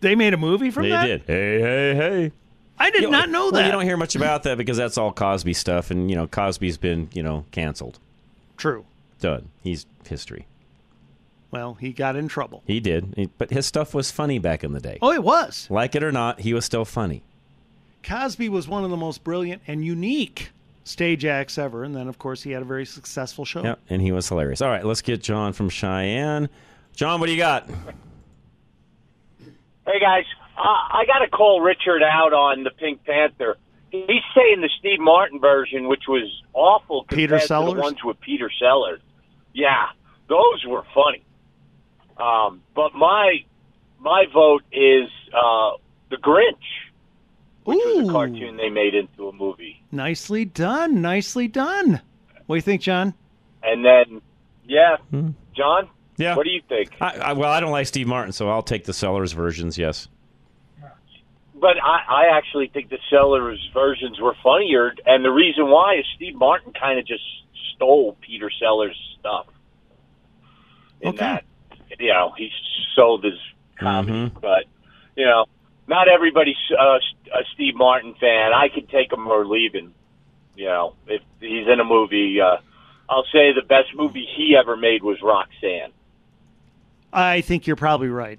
They 0.00 0.14
made 0.14 0.34
a 0.34 0.36
movie 0.36 0.70
from 0.70 0.88
that? 0.88 1.02
they 1.04 1.12
that. 1.16 1.26
did. 1.26 1.32
Hey, 1.32 1.60
hey, 1.60 1.94
hey. 1.94 2.32
I 2.78 2.90
did 2.90 3.02
You 3.02 3.10
not 3.10 3.30
know 3.30 3.44
well, 3.44 3.52
that. 3.52 3.66
you 3.66 3.72
don't 3.72 3.84
hear 3.84 3.96
much 3.96 4.14
about 4.16 4.42
that 4.42 4.58
because 4.58 4.76
that's 4.76 4.98
all 4.98 5.10
Cosby 5.12 5.54
stuff, 5.54 5.90
and 5.90 6.10
you 6.10 6.16
know 6.16 6.26
Cosby's 6.26 6.76
been 6.76 7.08
you 7.14 7.22
know 7.22 7.44
canceled. 7.50 7.98
True. 8.56 8.84
Done. 9.20 9.48
He's 9.62 9.86
history. 10.06 10.46
Well, 11.50 11.74
he 11.74 11.92
got 11.92 12.16
in 12.16 12.28
trouble. 12.28 12.62
He 12.66 12.80
did, 12.80 13.14
He- 13.16 13.30
but 13.38 13.50
his 13.50 13.64
stuff 13.64 13.94
was 13.94 14.10
funny 14.10 14.38
back 14.38 14.62
in 14.62 14.72
the 14.72 14.80
day. 14.80 14.98
Oh, 15.00 15.12
it 15.12 15.22
was. 15.22 15.66
Like 15.70 15.94
it 15.94 16.02
or 16.02 16.12
not, 16.12 16.40
he 16.40 16.52
was 16.52 16.64
still 16.66 16.84
funny. 16.84 17.22
Cosby 18.02 18.48
was 18.50 18.68
one 18.68 18.84
of 18.84 18.90
the 18.90 18.96
most 18.96 19.24
brilliant 19.24 19.62
and 19.66 19.82
unique 19.84 20.50
stage 20.86 21.24
acts 21.24 21.58
ever, 21.58 21.84
and 21.84 21.94
then 21.94 22.08
of 22.08 22.18
course 22.18 22.42
he 22.42 22.52
had 22.52 22.62
a 22.62 22.64
very 22.64 22.86
successful 22.86 23.44
show. 23.44 23.62
Yeah, 23.62 23.74
and 23.90 24.00
he 24.00 24.12
was 24.12 24.28
hilarious. 24.28 24.62
All 24.62 24.70
right, 24.70 24.84
let's 24.84 25.02
get 25.02 25.22
John 25.22 25.52
from 25.52 25.68
Cheyenne. 25.68 26.48
John, 26.94 27.20
what 27.20 27.26
do 27.26 27.32
you 27.32 27.38
got? 27.38 27.68
Hey 29.86 30.00
guys, 30.00 30.24
uh, 30.56 30.62
I 30.62 31.04
got 31.06 31.18
to 31.18 31.28
call 31.28 31.60
Richard 31.60 32.02
out 32.02 32.32
on 32.32 32.64
the 32.64 32.70
Pink 32.70 33.04
Panther. 33.04 33.56
He's 33.90 34.22
saying 34.34 34.60
the 34.60 34.70
Steve 34.78 35.00
Martin 35.00 35.40
version, 35.40 35.88
which 35.88 36.04
was 36.08 36.30
awful 36.52 37.04
Peter 37.04 37.34
compared 37.34 37.40
to 37.40 37.46
Sellers? 37.46 37.74
the 37.74 37.80
ones 37.80 38.04
with 38.04 38.20
Peter 38.20 38.50
Sellers. 38.60 39.00
Yeah, 39.54 39.86
those 40.28 40.64
were 40.66 40.84
funny. 40.94 41.24
Um, 42.16 42.62
but 42.74 42.94
my 42.94 43.44
my 44.00 44.24
vote 44.32 44.62
is 44.72 45.08
uh, 45.32 45.72
the 46.10 46.16
Grinch. 46.16 46.54
Which 47.66 47.78
was 47.84 48.08
a 48.08 48.12
cartoon 48.12 48.56
they 48.56 48.70
made 48.70 48.94
into 48.94 49.28
a 49.28 49.32
movie. 49.32 49.82
Nicely 49.92 50.44
done. 50.44 51.02
Nicely 51.02 51.48
done. 51.48 52.00
What 52.46 52.54
do 52.54 52.56
you 52.56 52.62
think, 52.62 52.80
John? 52.82 53.14
And 53.62 53.84
then, 53.84 54.20
yeah, 54.66 54.96
Hmm. 55.10 55.30
John. 55.54 55.88
Yeah. 56.18 56.34
What 56.36 56.44
do 56.44 56.50
you 56.50 56.62
think? 56.68 56.92
I, 57.00 57.18
I, 57.18 57.32
well, 57.34 57.52
I 57.52 57.60
don't 57.60 57.72
like 57.72 57.86
Steve 57.86 58.06
Martin, 58.06 58.32
so 58.32 58.48
I'll 58.48 58.62
take 58.62 58.84
the 58.84 58.92
Sellers 58.94 59.32
versions. 59.32 59.76
Yes. 59.76 60.08
But 61.54 61.76
I, 61.82 62.00
I 62.08 62.36
actually 62.38 62.68
think 62.68 62.88
the 62.90 62.98
Sellers 63.10 63.58
versions 63.74 64.20
were 64.20 64.34
funnier, 64.42 64.94
and 65.04 65.24
the 65.24 65.30
reason 65.30 65.68
why 65.68 65.96
is 65.98 66.04
Steve 66.14 66.34
Martin 66.34 66.72
kind 66.72 66.98
of 66.98 67.06
just 67.06 67.22
stole 67.74 68.16
Peter 68.20 68.50
Sellers' 68.60 68.96
stuff. 69.18 69.46
In 71.00 71.16
that, 71.16 71.44
you 71.98 72.08
know, 72.08 72.32
he 72.36 72.50
sold 72.94 73.24
his 73.24 73.38
comedy, 73.78 74.32
but 74.40 74.64
you 75.16 75.24
know, 75.26 75.44
not 75.88 76.08
everybody's 76.08 76.56
uh, 76.78 76.98
a 77.32 77.44
Steve 77.54 77.74
Martin 77.76 78.14
fan. 78.20 78.52
I 78.52 78.68
could 78.68 78.88
take 78.88 79.12
him 79.12 79.26
or 79.28 79.46
leave 79.46 79.72
him. 79.74 79.94
You 80.56 80.66
know, 80.66 80.94
if 81.06 81.22
he's 81.40 81.66
in 81.68 81.80
a 81.80 81.84
movie, 81.84 82.40
uh, 82.40 82.56
I'll 83.10 83.26
say 83.32 83.52
the 83.52 83.62
best 83.68 83.94
movie 83.94 84.26
he 84.36 84.56
ever 84.58 84.76
made 84.76 85.02
was 85.02 85.18
Roxanne. 85.22 85.92
I 87.12 87.40
think 87.42 87.66
you're 87.66 87.76
probably 87.76 88.08
right. 88.08 88.38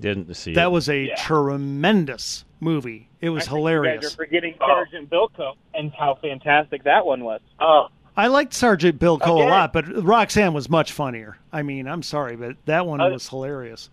Didn't 0.00 0.32
see 0.34 0.52
That 0.54 0.66
it. 0.66 0.70
was 0.70 0.88
a 0.88 1.14
tremendous 1.16 2.44
movie. 2.60 3.08
It 3.20 3.30
was 3.30 3.46
hilarious. 3.46 3.94
You 3.94 4.00
guys 4.00 4.12
hilarious. 4.12 4.12
are 4.12 4.16
forgetting 4.16 4.54
Sergeant 4.58 5.10
Bilko 5.10 5.54
and 5.74 5.92
how 5.92 6.14
fantastic 6.16 6.84
that 6.84 7.04
one 7.06 7.24
was. 7.24 7.40
Oh, 7.58 7.88
I 8.16 8.28
liked 8.28 8.54
Sergeant 8.54 8.98
Bilko 9.00 9.26
a 9.26 9.48
lot, 9.48 9.72
but 9.72 9.86
Roxanne 10.04 10.52
was 10.54 10.68
much 10.70 10.92
funnier. 10.92 11.38
I 11.52 11.62
mean, 11.62 11.86
I'm 11.88 12.02
sorry, 12.02 12.36
but 12.36 12.56
that 12.66 12.86
one 12.86 13.00
Uh, 13.00 13.10
was 13.10 13.28
hilarious. 13.28 13.90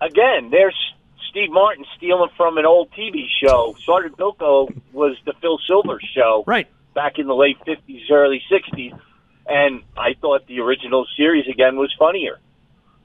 again, 0.00 0.50
there's 0.50 0.76
Steve 1.32 1.50
Martin 1.50 1.84
stealing 1.96 2.28
from 2.36 2.58
an 2.58 2.64
old 2.66 2.90
TV 2.92 3.24
show. 3.42 3.74
Sergeant 3.84 4.16
Bilko 4.16 4.72
was 4.92 5.16
the 5.26 5.32
Phil 5.40 5.58
Silvers 5.66 6.06
show, 6.14 6.44
right? 6.46 6.68
Back 6.94 7.18
in 7.18 7.26
the 7.26 7.34
late 7.34 7.56
'50s, 7.66 8.10
early 8.10 8.40
'60s, 8.50 8.96
and 9.46 9.82
I 9.96 10.14
thought 10.20 10.46
the 10.46 10.60
original 10.60 11.06
series 11.16 11.48
again 11.48 11.76
was 11.76 11.92
funnier. 11.98 12.38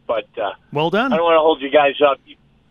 But 0.06 0.28
uh, 0.38 0.52
Well 0.72 0.90
done. 0.90 1.12
I 1.12 1.18
don't 1.18 1.26
want 1.26 1.36
to 1.36 1.40
hold 1.40 1.62
you 1.62 1.70
guys 1.72 1.96
up. 2.06 2.20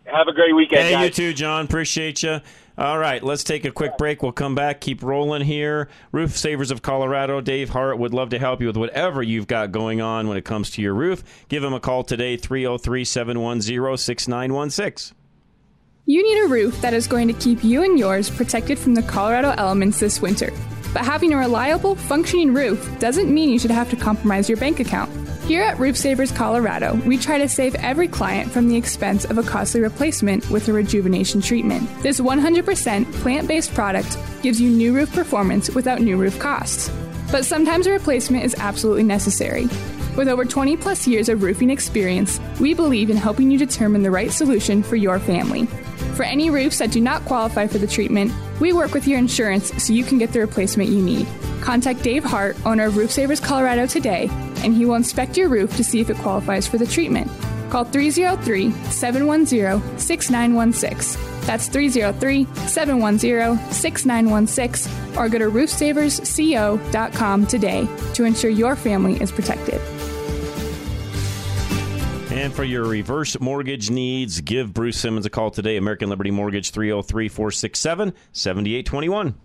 Have 0.05 0.27
a 0.27 0.33
great 0.33 0.55
weekend, 0.55 0.83
Hey, 0.83 0.91
guys. 0.93 1.03
you 1.05 1.09
too, 1.09 1.33
John. 1.33 1.65
Appreciate 1.65 2.23
you. 2.23 2.39
All 2.77 2.97
right, 2.99 3.21
let's 3.23 3.43
take 3.43 3.65
a 3.65 3.71
quick 3.71 3.97
break. 3.97 4.21
We'll 4.21 4.31
come 4.31 4.53
back, 4.55 4.79
keep 4.79 5.01
rolling 5.03 5.41
here. 5.41 5.89
Roof 6.11 6.37
Savers 6.37 6.69
of 6.71 6.81
Colorado, 6.83 7.41
Dave 7.41 7.69
Hart 7.69 7.97
would 7.97 8.13
love 8.13 8.29
to 8.29 8.39
help 8.39 8.61
you 8.61 8.67
with 8.67 8.77
whatever 8.77 9.21
you've 9.23 9.47
got 9.47 9.71
going 9.71 9.99
on 9.99 10.27
when 10.27 10.37
it 10.37 10.45
comes 10.45 10.69
to 10.71 10.81
your 10.83 10.93
roof. 10.93 11.23
Give 11.49 11.63
him 11.63 11.73
a 11.73 11.79
call 11.79 12.03
today, 12.03 12.37
303 12.37 13.03
710 13.03 13.97
6916. 13.97 15.17
You 16.09 16.23
need 16.23 16.45
a 16.45 16.47
roof 16.47 16.79
that 16.79 16.93
is 16.93 17.05
going 17.05 17.27
to 17.27 17.33
keep 17.33 17.65
you 17.65 17.83
and 17.83 17.99
yours 17.99 18.29
protected 18.29 18.79
from 18.79 18.93
the 18.93 19.03
Colorado 19.03 19.53
elements 19.57 19.99
this 19.99 20.21
winter. 20.21 20.53
But 20.93 21.03
having 21.03 21.33
a 21.33 21.37
reliable, 21.37 21.95
functioning 21.95 22.53
roof 22.53 22.97
doesn't 22.97 23.33
mean 23.33 23.49
you 23.49 23.59
should 23.59 23.71
have 23.71 23.89
to 23.89 23.97
compromise 23.97 24.47
your 24.47 24.57
bank 24.57 24.79
account. 24.79 25.11
Here 25.47 25.61
at 25.61 25.77
Roof 25.77 25.97
Savers 25.97 26.31
Colorado, 26.31 26.95
we 27.05 27.17
try 27.17 27.37
to 27.37 27.49
save 27.49 27.75
every 27.75 28.07
client 28.07 28.49
from 28.49 28.69
the 28.69 28.77
expense 28.77 29.25
of 29.25 29.37
a 29.37 29.43
costly 29.43 29.81
replacement 29.81 30.49
with 30.49 30.69
a 30.69 30.71
rejuvenation 30.71 31.41
treatment. 31.41 31.89
This 32.03 32.21
100% 32.21 33.11
plant 33.15 33.45
based 33.45 33.73
product 33.73 34.17
gives 34.41 34.61
you 34.61 34.69
new 34.69 34.95
roof 34.95 35.11
performance 35.11 35.75
without 35.75 35.99
new 35.99 36.15
roof 36.15 36.39
costs. 36.39 36.89
But 37.33 37.43
sometimes 37.43 37.85
a 37.85 37.91
replacement 37.91 38.45
is 38.45 38.55
absolutely 38.59 39.03
necessary. 39.03 39.67
With 40.15 40.29
over 40.29 40.45
20 40.45 40.77
plus 40.77 41.05
years 41.05 41.27
of 41.27 41.43
roofing 41.43 41.69
experience, 41.69 42.39
we 42.61 42.73
believe 42.73 43.09
in 43.09 43.17
helping 43.17 43.51
you 43.51 43.57
determine 43.57 44.03
the 44.03 44.09
right 44.09 44.31
solution 44.31 44.81
for 44.83 44.95
your 44.95 45.19
family. 45.19 45.67
For 46.17 46.23
any 46.23 46.49
roofs 46.49 46.79
that 46.79 46.89
do 46.89 46.99
not 46.99 47.23
qualify 47.25 47.67
for 47.67 47.77
the 47.77 47.85
treatment, 47.85 48.31
we 48.59 48.73
work 48.73 48.95
with 48.95 49.07
your 49.07 49.19
insurance 49.19 49.71
so 49.83 49.93
you 49.93 50.03
can 50.03 50.17
get 50.17 50.33
the 50.33 50.39
replacement 50.39 50.89
you 50.89 50.99
need. 50.99 51.27
Contact 51.61 52.01
Dave 52.01 52.23
Hart, 52.23 52.57
owner 52.65 52.87
of 52.87 52.97
Roof 52.97 53.11
Savers 53.11 53.39
Colorado 53.39 53.85
today, 53.85 54.27
and 54.63 54.73
he 54.73 54.83
will 54.83 54.95
inspect 54.95 55.37
your 55.37 55.47
roof 55.47 55.77
to 55.77 55.83
see 55.83 55.99
if 55.99 56.09
it 56.09 56.17
qualifies 56.17 56.65
for 56.65 56.79
the 56.79 56.87
treatment. 56.87 57.31
Call 57.69 57.83
303 57.83 58.71
710 58.89 59.99
6916. 59.99 61.21
That's 61.41 61.67
303 61.67 62.45
710 62.67 63.71
6916, 63.71 65.17
or 65.19 65.29
go 65.29 65.37
to 65.37 65.51
roofsaversco.com 65.51 67.45
today 67.45 67.87
to 68.15 68.23
ensure 68.23 68.49
your 68.49 68.75
family 68.75 69.21
is 69.21 69.31
protected. 69.31 69.79
And 72.47 72.55
for 72.55 72.63
your 72.63 72.85
reverse 72.85 73.37
mortgage 73.41 73.89
needs, 73.89 74.39
give 74.39 74.73
Bruce 74.73 74.97
Simmons 74.97 75.25
a 75.25 75.29
call 75.29 75.51
today. 75.51 75.75
American 75.75 76.07
Liberty 76.07 76.31
Mortgage 76.31 76.71
303 76.71 77.27
467 77.27 78.13
7821. 78.31 79.35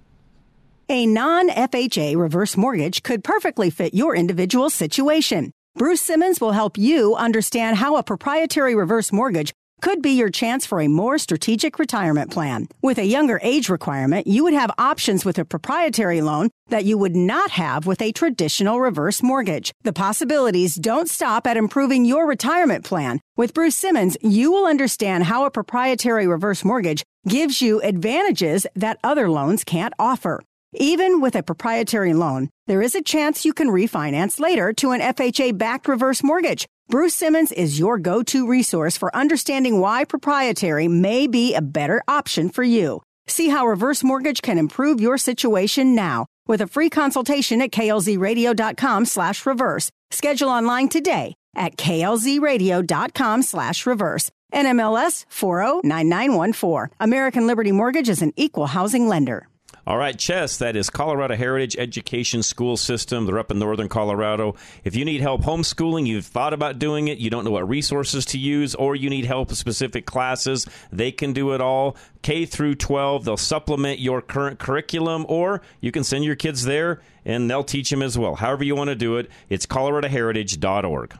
A 0.88 1.07
non 1.07 1.48
FHA 1.48 2.16
reverse 2.16 2.57
mortgage 2.57 3.03
could 3.03 3.24
perfectly 3.24 3.70
fit 3.70 3.92
your 3.92 4.14
individual 4.14 4.70
situation. 4.70 5.50
Bruce 5.74 6.00
Simmons 6.00 6.40
will 6.40 6.53
help 6.53 6.78
you 6.78 7.16
understand 7.16 7.76
how 7.76 7.96
a 7.96 8.05
proprietary 8.05 8.76
reverse 8.76 9.11
mortgage 9.11 9.53
could 9.82 10.00
be 10.00 10.12
your 10.12 10.30
chance 10.30 10.64
for 10.64 10.80
a 10.80 10.88
more 10.88 11.18
strategic 11.18 11.78
retirement 11.78 12.30
plan. 12.30 12.68
With 12.80 12.98
a 12.98 13.04
younger 13.04 13.40
age 13.42 13.68
requirement, 13.68 14.26
you 14.28 14.44
would 14.44 14.54
have 14.54 14.70
options 14.78 15.24
with 15.24 15.38
a 15.38 15.44
proprietary 15.44 16.22
loan 16.22 16.50
that 16.68 16.84
you 16.84 16.96
would 16.96 17.16
not 17.16 17.50
have 17.50 17.84
with 17.84 18.00
a 18.00 18.12
traditional 18.12 18.80
reverse 18.80 19.22
mortgage. 19.22 19.72
The 19.82 19.92
possibilities 19.92 20.76
don't 20.76 21.10
stop 21.10 21.46
at 21.46 21.56
improving 21.56 22.04
your 22.04 22.26
retirement 22.26 22.84
plan. 22.84 23.20
With 23.36 23.54
Bruce 23.54 23.76
Simmons, 23.76 24.16
you 24.22 24.52
will 24.52 24.66
understand 24.66 25.24
how 25.24 25.44
a 25.44 25.50
proprietary 25.50 26.28
reverse 26.28 26.64
mortgage 26.64 27.02
gives 27.26 27.60
you 27.60 27.80
advantages 27.82 28.66
that 28.76 29.00
other 29.02 29.28
loans 29.28 29.64
can't 29.64 29.94
offer. 29.98 30.42
Even 30.74 31.20
with 31.20 31.34
a 31.34 31.42
proprietary 31.42 32.14
loan, 32.14 32.48
there 32.66 32.80
is 32.80 32.94
a 32.94 33.02
chance 33.02 33.44
you 33.44 33.52
can 33.52 33.68
refinance 33.68 34.40
later 34.40 34.72
to 34.74 34.92
an 34.92 35.00
FHA 35.00 35.58
backed 35.58 35.86
reverse 35.86 36.22
mortgage. 36.22 36.66
Bruce 36.88 37.14
Simmons 37.14 37.52
is 37.52 37.78
your 37.78 37.98
go 37.98 38.22
to 38.22 38.46
resource 38.46 38.96
for 38.96 39.14
understanding 39.16 39.80
why 39.80 40.04
proprietary 40.04 40.88
may 40.88 41.26
be 41.26 41.54
a 41.54 41.62
better 41.62 42.02
option 42.06 42.50
for 42.50 42.62
you. 42.62 43.00
See 43.26 43.48
how 43.48 43.66
reverse 43.66 44.04
mortgage 44.04 44.42
can 44.42 44.58
improve 44.58 45.00
your 45.00 45.16
situation 45.16 45.94
now 45.94 46.26
with 46.46 46.60
a 46.60 46.66
free 46.66 46.90
consultation 46.90 47.62
at 47.62 47.70
klzradio.com 47.70 49.06
slash 49.06 49.46
reverse. 49.46 49.90
Schedule 50.10 50.48
online 50.50 50.88
today 50.88 51.34
at 51.54 51.76
klzradio.com 51.76 53.42
slash 53.42 53.86
reverse. 53.86 54.30
NMLS 54.52 55.24
409914. 55.28 56.94
American 57.00 57.46
Liberty 57.46 57.72
Mortgage 57.72 58.10
is 58.10 58.20
an 58.20 58.32
equal 58.36 58.66
housing 58.66 59.08
lender. 59.08 59.48
All 59.84 59.98
right, 59.98 60.16
Chess, 60.16 60.58
that 60.58 60.76
is 60.76 60.90
Colorado 60.90 61.34
Heritage 61.34 61.76
Education 61.76 62.44
School 62.44 62.76
System. 62.76 63.26
They're 63.26 63.40
up 63.40 63.50
in 63.50 63.58
northern 63.58 63.88
Colorado. 63.88 64.54
If 64.84 64.94
you 64.94 65.04
need 65.04 65.20
help 65.20 65.42
homeschooling, 65.42 66.06
you've 66.06 66.24
thought 66.24 66.52
about 66.52 66.78
doing 66.78 67.08
it, 67.08 67.18
you 67.18 67.30
don't 67.30 67.44
know 67.44 67.50
what 67.50 67.68
resources 67.68 68.24
to 68.26 68.38
use, 68.38 68.76
or 68.76 68.94
you 68.94 69.10
need 69.10 69.24
help 69.24 69.48
with 69.48 69.58
specific 69.58 70.06
classes, 70.06 70.68
they 70.92 71.10
can 71.10 71.32
do 71.32 71.52
it 71.52 71.60
all. 71.60 71.96
K 72.22 72.44
through 72.44 72.76
12, 72.76 73.24
they'll 73.24 73.36
supplement 73.36 73.98
your 73.98 74.22
current 74.22 74.60
curriculum, 74.60 75.26
or 75.28 75.62
you 75.80 75.90
can 75.90 76.04
send 76.04 76.24
your 76.24 76.36
kids 76.36 76.62
there 76.64 77.00
and 77.24 77.50
they'll 77.50 77.64
teach 77.64 77.90
them 77.90 78.02
as 78.02 78.16
well. 78.16 78.36
However, 78.36 78.62
you 78.62 78.76
want 78.76 78.90
to 78.90 78.94
do 78.94 79.16
it, 79.16 79.28
it's 79.48 79.66
coloradoheritage.org. 79.66 81.18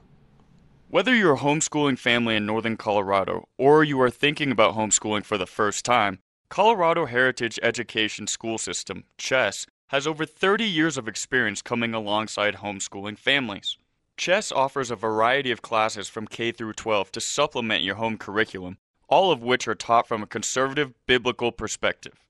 Whether 0.89 1.17
you're 1.17 1.35
a 1.35 1.39
homeschooling 1.39 1.99
family 1.99 2.37
in 2.37 2.47
northern 2.47 2.77
Colorado 2.77 3.49
or 3.59 3.83
you 3.83 4.01
are 4.01 4.11
thinking 4.11 4.53
about 4.53 4.77
homeschooling 4.77 5.25
for 5.25 5.37
the 5.37 5.47
first 5.47 5.85
time, 5.85 6.21
Colorado 6.53 7.07
Heritage 7.07 7.59
Education 7.63 8.27
School 8.27 8.59
System, 8.59 9.05
CHESS, 9.17 9.65
has 9.87 10.07
over 10.07 10.27
30 10.27 10.65
years 10.65 10.99
of 10.99 11.09
experience 11.09 11.63
coming 11.63 11.95
alongside 11.95 12.57
homeschooling 12.57 13.17
families. 13.17 13.79
CHESS 14.19 14.53
offers 14.53 14.91
a 14.91 14.95
variety 14.95 15.51
of 15.51 15.63
classes 15.63 16.11
from 16.11 16.27
K 16.27 16.53
through 16.53 16.75
12 16.75 17.11
to 17.13 17.23
supplement 17.23 17.85
your 17.85 17.95
home 17.95 18.19
curriculum, 18.19 18.77
all 19.09 19.33
of 19.33 19.43
which 19.43 19.67
are 19.67 19.75
taught 19.75 20.07
from 20.07 20.23
a 20.23 20.27
conservative 20.27 20.93
biblical 21.07 21.53
perspective. 21.53 22.23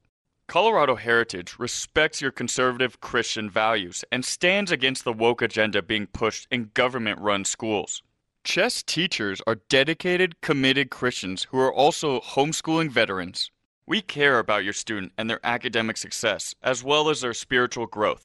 Colorado 0.46 0.94
Heritage 0.94 1.56
respects 1.58 2.20
your 2.20 2.30
conservative 2.30 3.00
Christian 3.00 3.50
values 3.50 4.04
and 4.12 4.24
stands 4.24 4.70
against 4.70 5.02
the 5.02 5.12
woke 5.12 5.42
agenda 5.42 5.82
being 5.82 6.06
pushed 6.06 6.46
in 6.48 6.70
government 6.74 7.18
run 7.18 7.44
schools. 7.44 8.04
Chess 8.44 8.84
teachers 8.84 9.42
are 9.48 9.56
dedicated, 9.68 10.40
committed 10.40 10.90
Christians 10.90 11.48
who 11.50 11.58
are 11.58 11.74
also 11.74 12.20
homeschooling 12.20 12.88
veterans. 12.88 13.50
We 13.92 14.00
care 14.00 14.38
about 14.38 14.64
your 14.64 14.72
student 14.72 15.12
and 15.18 15.28
their 15.28 15.44
academic 15.44 15.98
success, 15.98 16.54
as 16.62 16.82
well 16.82 17.10
as 17.10 17.20
their 17.20 17.34
spiritual 17.34 17.84
growth. 17.84 18.24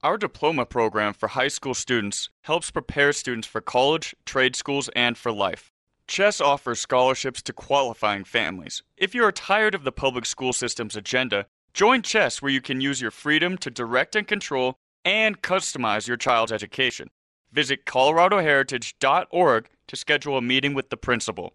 Our 0.00 0.16
diploma 0.16 0.64
program 0.64 1.12
for 1.12 1.30
high 1.30 1.48
school 1.48 1.74
students 1.74 2.30
helps 2.42 2.70
prepare 2.70 3.12
students 3.12 3.48
for 3.48 3.60
college, 3.60 4.14
trade 4.24 4.54
schools, 4.54 4.88
and 4.94 5.18
for 5.18 5.32
life. 5.32 5.72
Chess 6.06 6.40
offers 6.40 6.78
scholarships 6.78 7.42
to 7.42 7.52
qualifying 7.52 8.22
families. 8.22 8.84
If 8.96 9.12
you 9.12 9.24
are 9.24 9.32
tired 9.32 9.74
of 9.74 9.82
the 9.82 9.90
public 9.90 10.24
school 10.24 10.52
system's 10.52 10.94
agenda, 10.94 11.46
join 11.74 12.02
Chess 12.02 12.40
where 12.40 12.52
you 12.52 12.60
can 12.60 12.80
use 12.80 13.00
your 13.00 13.10
freedom 13.10 13.58
to 13.58 13.72
direct 13.72 14.14
and 14.14 14.24
control 14.24 14.76
and 15.04 15.42
customize 15.42 16.06
your 16.06 16.16
child's 16.16 16.52
education. 16.52 17.10
Visit 17.50 17.86
coloradoheritage.org 17.86 19.68
to 19.88 19.96
schedule 19.96 20.38
a 20.38 20.42
meeting 20.42 20.74
with 20.74 20.90
the 20.90 20.96
principal. 20.96 21.54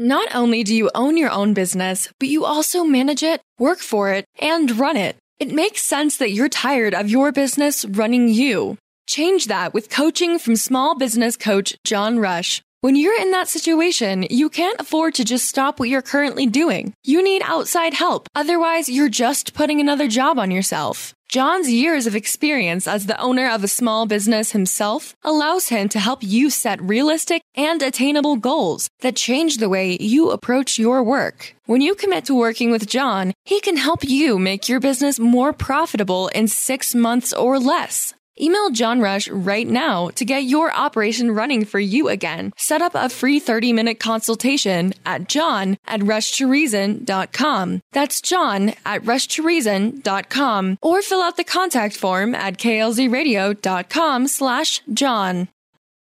Not 0.00 0.32
only 0.32 0.62
do 0.62 0.76
you 0.76 0.92
own 0.94 1.16
your 1.16 1.30
own 1.30 1.54
business, 1.54 2.08
but 2.20 2.28
you 2.28 2.44
also 2.44 2.84
manage 2.84 3.24
it, 3.24 3.40
work 3.58 3.80
for 3.80 4.12
it, 4.12 4.24
and 4.38 4.78
run 4.78 4.96
it. 4.96 5.16
It 5.40 5.50
makes 5.50 5.82
sense 5.82 6.18
that 6.18 6.30
you're 6.30 6.48
tired 6.48 6.94
of 6.94 7.10
your 7.10 7.32
business 7.32 7.84
running 7.84 8.28
you. 8.28 8.78
Change 9.08 9.46
that 9.46 9.74
with 9.74 9.90
coaching 9.90 10.38
from 10.38 10.54
small 10.54 10.96
business 10.96 11.36
coach 11.36 11.76
John 11.82 12.20
Rush. 12.20 12.62
When 12.80 12.94
you're 12.94 13.20
in 13.20 13.32
that 13.32 13.48
situation, 13.48 14.24
you 14.30 14.48
can't 14.48 14.80
afford 14.80 15.14
to 15.14 15.24
just 15.24 15.48
stop 15.48 15.80
what 15.80 15.88
you're 15.88 16.00
currently 16.00 16.46
doing. 16.46 16.94
You 17.02 17.24
need 17.24 17.42
outside 17.44 17.92
help. 17.92 18.28
Otherwise, 18.36 18.88
you're 18.88 19.08
just 19.08 19.52
putting 19.52 19.80
another 19.80 20.06
job 20.06 20.38
on 20.38 20.52
yourself. 20.52 21.12
John's 21.28 21.68
years 21.68 22.06
of 22.06 22.14
experience 22.14 22.86
as 22.86 23.06
the 23.06 23.20
owner 23.20 23.50
of 23.50 23.64
a 23.64 23.68
small 23.68 24.06
business 24.06 24.52
himself 24.52 25.16
allows 25.24 25.70
him 25.70 25.88
to 25.88 25.98
help 25.98 26.22
you 26.22 26.50
set 26.50 26.80
realistic 26.80 27.42
and 27.56 27.82
attainable 27.82 28.36
goals 28.36 28.88
that 29.00 29.16
change 29.16 29.56
the 29.56 29.68
way 29.68 29.96
you 30.00 30.30
approach 30.30 30.78
your 30.78 31.02
work. 31.02 31.56
When 31.66 31.80
you 31.80 31.96
commit 31.96 32.26
to 32.26 32.34
working 32.34 32.70
with 32.70 32.86
John, 32.86 33.34
he 33.44 33.60
can 33.60 33.76
help 33.76 34.04
you 34.04 34.38
make 34.38 34.68
your 34.68 34.78
business 34.78 35.18
more 35.18 35.52
profitable 35.52 36.28
in 36.28 36.46
six 36.46 36.94
months 36.94 37.32
or 37.32 37.58
less. 37.58 38.14
Email 38.40 38.70
John 38.70 39.00
Rush 39.00 39.28
right 39.28 39.66
now 39.66 40.08
to 40.10 40.24
get 40.24 40.44
your 40.44 40.72
operation 40.74 41.30
running 41.30 41.64
for 41.64 41.80
you 41.80 42.08
again. 42.08 42.52
Set 42.56 42.82
up 42.82 42.94
a 42.94 43.08
free 43.08 43.40
30 43.40 43.72
minute 43.72 44.00
consultation 44.00 44.94
at 45.04 45.28
john 45.28 45.76
at 45.86 46.00
rushtoreason.com. 46.00 47.80
That's 47.92 48.20
john 48.20 48.74
at 48.84 49.02
rushtoreason.com 49.02 50.78
or 50.82 51.02
fill 51.02 51.22
out 51.22 51.36
the 51.36 51.44
contact 51.44 51.96
form 51.96 52.34
at 52.34 52.58
klzradio.com 52.58 54.26
slash 54.28 54.82
john. 54.92 55.48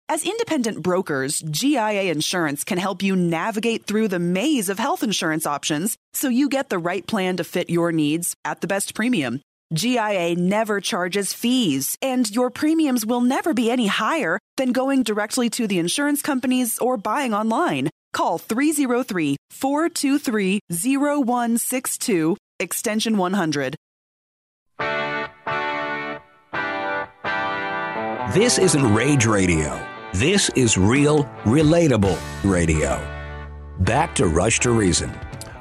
As 0.09 0.25
independent 0.25 0.83
brokers, 0.83 1.39
GIA 1.39 2.11
Insurance 2.11 2.63
can 2.65 2.77
help 2.77 3.01
you 3.01 3.15
navigate 3.15 3.85
through 3.85 4.09
the 4.09 4.19
maze 4.19 4.67
of 4.67 4.77
health 4.77 5.01
insurance 5.01 5.45
options 5.45 5.97
so 6.13 6.27
you 6.27 6.49
get 6.49 6.69
the 6.69 6.77
right 6.77 7.07
plan 7.07 7.37
to 7.37 7.43
fit 7.43 7.69
your 7.69 7.91
needs 7.91 8.35
at 8.43 8.59
the 8.59 8.67
best 8.67 8.95
premium. 8.95 9.41
GIA 9.73 10.35
never 10.35 10.79
charges 10.79 11.33
fees, 11.33 11.97
and 12.01 12.29
your 12.29 12.49
premiums 12.49 13.05
will 13.05 13.21
never 13.21 13.53
be 13.53 13.71
any 13.71 13.87
higher 13.87 14.39
than 14.57 14.71
going 14.71 15.03
directly 15.03 15.49
to 15.49 15.67
the 15.67 15.79
insurance 15.79 16.21
companies 16.21 16.77
or 16.79 16.95
buying 16.97 17.33
online. 17.33 17.89
Call 18.13 18.37
303 18.37 19.35
423 19.49 20.59
0162, 20.69 22.37
extension 22.59 23.17
100. 23.17 23.75
This 28.33 28.57
isn't 28.57 28.93
rage 28.95 29.25
radio. 29.25 29.79
This 30.13 30.49
is 30.55 30.77
real, 30.77 31.23
relatable 31.43 32.19
radio. 32.43 33.01
Back 33.79 34.15
to 34.15 34.27
Rush 34.27 34.59
to 34.61 34.71
Reason. 34.71 35.11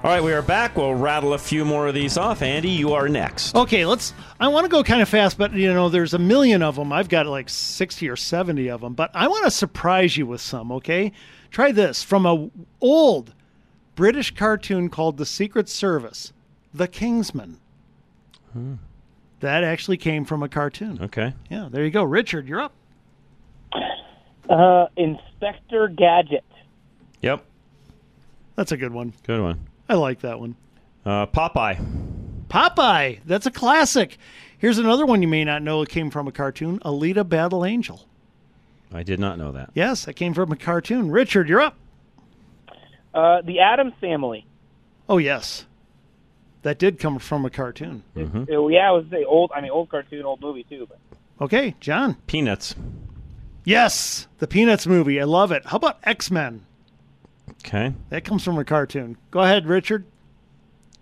All 0.04 0.10
right, 0.10 0.20
we 0.20 0.32
are 0.32 0.42
back. 0.42 0.76
We'll 0.76 0.96
rattle 0.96 1.32
a 1.32 1.38
few 1.38 1.64
more 1.64 1.86
of 1.86 1.94
these 1.94 2.18
off. 2.18 2.42
Andy, 2.42 2.70
you 2.70 2.92
are 2.92 3.08
next. 3.08 3.54
Okay, 3.54 3.86
let's. 3.86 4.12
I 4.40 4.48
want 4.48 4.64
to 4.64 4.68
go 4.68 4.82
kind 4.82 5.00
of 5.00 5.08
fast, 5.08 5.38
but 5.38 5.52
you 5.52 5.72
know, 5.72 5.88
there's 5.88 6.12
a 6.12 6.18
million 6.18 6.60
of 6.60 6.74
them. 6.74 6.92
I've 6.92 7.08
got 7.08 7.26
like 7.26 7.48
60 7.48 8.08
or 8.08 8.16
70 8.16 8.68
of 8.68 8.80
them, 8.80 8.94
but 8.94 9.12
I 9.14 9.28
want 9.28 9.44
to 9.44 9.50
surprise 9.52 10.16
you 10.16 10.26
with 10.26 10.40
some, 10.40 10.72
okay? 10.72 11.12
Try 11.52 11.70
this 11.70 12.02
from 12.02 12.26
a 12.26 12.50
old 12.80 13.32
British 13.94 14.34
cartoon 14.34 14.88
called 14.88 15.18
The 15.18 15.26
Secret 15.26 15.68
Service, 15.68 16.32
The 16.74 16.88
Kingsman. 16.88 17.60
Hmm. 18.52 18.74
That 19.38 19.62
actually 19.62 19.98
came 19.98 20.24
from 20.24 20.42
a 20.42 20.48
cartoon. 20.48 20.98
Okay. 21.00 21.32
Yeah, 21.48 21.68
there 21.70 21.84
you 21.84 21.92
go. 21.92 22.02
Richard, 22.02 22.48
you're 22.48 22.60
up. 22.60 22.72
Uh, 24.50 24.86
Inspector 24.96 25.88
Gadget. 25.96 26.44
Yep. 27.20 27.44
That's 28.56 28.72
a 28.72 28.76
good 28.76 28.92
one. 28.92 29.12
Good 29.22 29.40
one. 29.40 29.68
I 29.92 29.94
like 29.94 30.20
that 30.20 30.40
one. 30.40 30.56
Uh, 31.04 31.26
Popeye. 31.26 31.76
Popeye. 32.48 33.20
That's 33.26 33.44
a 33.44 33.50
classic. 33.50 34.16
Here's 34.56 34.78
another 34.78 35.04
one 35.04 35.20
you 35.20 35.28
may 35.28 35.44
not 35.44 35.60
know. 35.60 35.82
It 35.82 35.90
came 35.90 36.10
from 36.10 36.26
a 36.26 36.32
cartoon. 36.32 36.78
Alita 36.78 37.28
Battle 37.28 37.62
Angel. 37.62 38.06
I 38.90 39.02
did 39.02 39.20
not 39.20 39.36
know 39.36 39.52
that. 39.52 39.68
Yes, 39.74 40.06
that 40.06 40.14
came 40.14 40.32
from 40.32 40.50
a 40.50 40.56
cartoon. 40.56 41.10
Richard, 41.10 41.46
you're 41.46 41.60
up. 41.60 41.76
Uh, 43.12 43.42
the 43.42 43.60
Addams 43.60 43.92
Family. 44.00 44.46
Oh 45.10 45.18
yes, 45.18 45.66
that 46.62 46.78
did 46.78 46.98
come 46.98 47.18
from 47.18 47.44
a 47.44 47.50
cartoon. 47.50 48.02
Mm-hmm. 48.16 48.44
Oh, 48.50 48.68
yeah, 48.68 48.88
it 48.90 48.94
was 48.94 49.04
the 49.10 49.24
old. 49.26 49.52
I 49.54 49.60
mean, 49.60 49.70
old 49.72 49.90
cartoon, 49.90 50.24
old 50.24 50.40
movie 50.40 50.64
too. 50.64 50.88
But 50.88 50.98
Okay, 51.44 51.74
John. 51.80 52.16
Peanuts. 52.26 52.74
Yes, 53.66 54.26
the 54.38 54.46
Peanuts 54.46 54.86
movie. 54.86 55.20
I 55.20 55.24
love 55.24 55.52
it. 55.52 55.66
How 55.66 55.76
about 55.76 55.98
X 56.04 56.30
Men? 56.30 56.64
Okay. 57.50 57.92
That 58.10 58.24
comes 58.24 58.42
from 58.44 58.58
a 58.58 58.64
cartoon. 58.64 59.16
Go 59.30 59.40
ahead, 59.40 59.66
Richard. 59.66 60.04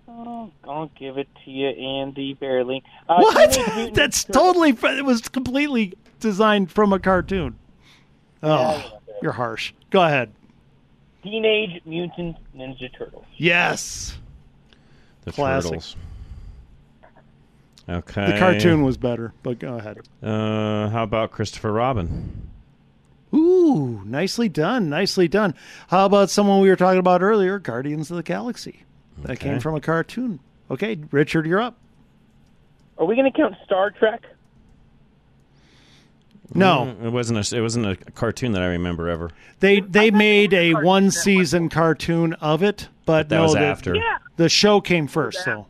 oh, 0.09 0.51
I'll 0.65 0.91
give 0.99 1.19
it 1.19 1.29
to 1.45 1.51
you, 1.51 1.69
Andy. 1.69 2.35
Barely. 2.35 2.83
Uh, 3.09 3.21
what? 3.21 3.93
That's 3.95 4.25
totally. 4.25 4.71
It 4.71 5.05
was 5.05 5.23
completely 5.29 5.95
designed 6.21 6.71
from 6.71 6.93
a 6.93 6.99
cartoon. 6.99 7.57
Oh, 8.43 8.99
you're 9.23 9.33
harsh. 9.33 9.73
Go 9.91 10.03
ahead. 10.03 10.33
Teenage 11.23 11.83
Mutant 11.85 12.37
Ninja 12.57 12.91
Turtles. 12.97 13.27
Yes. 13.37 14.17
The 15.25 15.33
Classic. 15.33 15.71
Turtles. 15.71 15.97
Okay. 17.89 18.33
The 18.33 18.39
cartoon 18.39 18.83
was 18.83 18.97
better, 18.97 19.33
but 19.43 19.59
go 19.59 19.77
ahead. 19.77 19.99
Uh, 20.23 20.89
how 20.91 21.03
about 21.03 21.33
Christopher 21.33 21.73
Robin? 21.73 22.50
Ooh, 23.33 24.03
nicely 24.05 24.49
done. 24.49 24.89
Nicely 24.89 25.29
done. 25.29 25.55
How 25.89 26.05
about 26.07 26.31
someone 26.31 26.61
we 26.61 26.69
were 26.69 26.77
talking 26.77 26.99
about 26.99 27.23
earlier, 27.23 27.59
Guardians 27.59 28.11
of 28.11 28.17
the 28.17 28.23
Galaxy? 28.23 28.83
That 29.23 29.33
Okay. 29.33 29.51
came 29.51 29.61
from 29.61 29.75
a 29.75 29.81
cartoon. 29.81 30.41
Okay, 30.71 30.99
Richard, 31.11 31.47
you're 31.47 31.61
up. 31.61 31.77
Are 32.99 33.05
we 33.07 33.15
going 33.17 33.31
to 33.31 33.37
count 33.37 33.55
Star 33.65 33.91
Trek? 33.91 34.23
No. 36.55 36.95
Mm, 37.01 37.07
it 37.07 37.11
wasn't. 37.11 37.53
A, 37.53 37.57
it 37.57 37.61
wasn't 37.61 37.87
a 37.87 37.97
cartoon 38.13 38.53
that 38.53 38.63
I 38.63 38.67
remember 38.67 39.09
ever. 39.09 39.31
They 39.61 39.81
they 39.81 40.11
made 40.11 40.53
a 40.53 40.75
one 40.75 41.11
season 41.13 41.69
cartoon 41.69 42.33
of 42.35 42.63
it, 42.63 42.89
but 43.07 43.29
That 43.29 43.37
no, 43.37 43.43
was 43.45 43.53
the, 43.55 43.61
after. 43.61 43.95
Yeah. 43.95 44.19
the 44.37 44.49
show 44.49 44.81
came 44.81 45.07
first. 45.07 45.45
So 45.45 45.67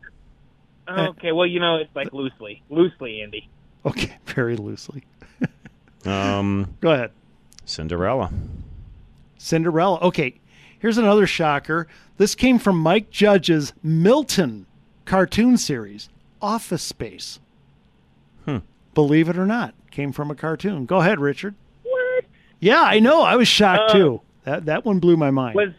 Okay, 0.89 1.31
well, 1.31 1.45
you 1.45 1.59
know, 1.59 1.77
it's 1.77 1.95
like 1.95 2.11
loosely, 2.11 2.63
loosely, 2.69 3.21
Andy. 3.21 3.47
okay, 3.85 4.17
very 4.25 4.57
loosely. 4.57 5.03
Um, 6.05 6.75
Go 6.81 6.91
ahead. 6.91 7.11
Cinderella. 7.71 8.31
Cinderella. 9.37 9.97
Okay, 10.01 10.39
here's 10.77 10.97
another 10.97 11.25
shocker. 11.25 11.87
This 12.17 12.35
came 12.35 12.59
from 12.59 12.77
Mike 12.77 13.09
Judge's 13.09 13.73
Milton 13.81 14.65
cartoon 15.05 15.57
series, 15.57 16.09
Office 16.41 16.83
Space. 16.83 17.39
Hmm. 18.45 18.57
Believe 18.93 19.29
it 19.29 19.37
or 19.37 19.45
not, 19.45 19.73
came 19.89 20.11
from 20.11 20.29
a 20.29 20.35
cartoon. 20.35 20.85
Go 20.85 20.99
ahead, 20.99 21.19
Richard. 21.19 21.55
What? 21.83 22.25
Yeah, 22.59 22.81
I 22.81 22.99
know. 22.99 23.21
I 23.21 23.35
was 23.37 23.47
shocked 23.47 23.91
Uh, 23.91 23.93
too. 23.93 24.21
That 24.43 24.65
that 24.65 24.85
one 24.85 24.99
blew 24.99 25.15
my 25.17 25.31
mind. 25.31 25.55
Was 25.55 25.73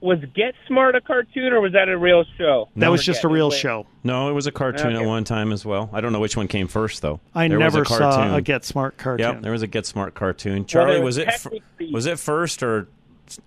was 0.00 0.18
Get 0.34 0.54
Smart 0.66 0.94
a 0.94 1.00
cartoon 1.00 1.52
or 1.52 1.60
was 1.60 1.72
that 1.72 1.88
a 1.88 1.96
real 1.96 2.24
show? 2.36 2.68
that 2.76 2.88
was 2.88 3.02
just 3.04 3.24
a 3.24 3.28
real 3.28 3.48
Wait. 3.50 3.58
show. 3.58 3.86
No, 4.04 4.28
it 4.28 4.32
was 4.32 4.46
a 4.46 4.52
cartoon 4.52 4.94
at 4.94 5.04
one 5.04 5.24
time 5.24 5.52
as 5.52 5.64
well. 5.64 5.88
I 5.92 6.00
don't 6.00 6.12
know 6.12 6.20
which 6.20 6.36
one 6.36 6.48
came 6.48 6.68
first 6.68 7.02
though. 7.02 7.20
I 7.34 7.48
There 7.48 7.58
was 7.58 7.72
never 7.74 7.82
a 7.82 7.86
cartoon. 7.86 8.12
saw 8.12 8.36
a 8.36 8.40
Get 8.42 8.64
Smart 8.64 8.96
cartoon. 8.98 9.34
Yep, 9.34 9.42
there 9.42 9.52
was 9.52 9.62
a 9.62 9.66
Get 9.66 9.86
Smart 9.86 10.14
cartoon. 10.14 10.66
Charlie, 10.66 10.94
there 10.96 11.02
was 11.04 11.16
was 11.18 11.26
it? 11.26 11.28
F- 11.28 11.92
was 11.92 12.06
it 12.06 12.18
first 12.18 12.62
or? 12.62 12.88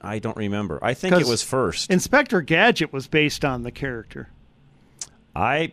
I 0.02 0.20
don't 0.20 0.36
remember. 0.36 0.78
I 0.82 0.94
think 0.94 1.16
it 1.16 1.26
was 1.28 1.42
first. 1.42 1.90
Inspector 1.90 2.42
Gadget 2.42 2.92
was 2.92 3.08
based 3.08 3.46
on 3.46 3.64
the 3.64 3.72
character. 3.72 4.28
I 5.36 5.72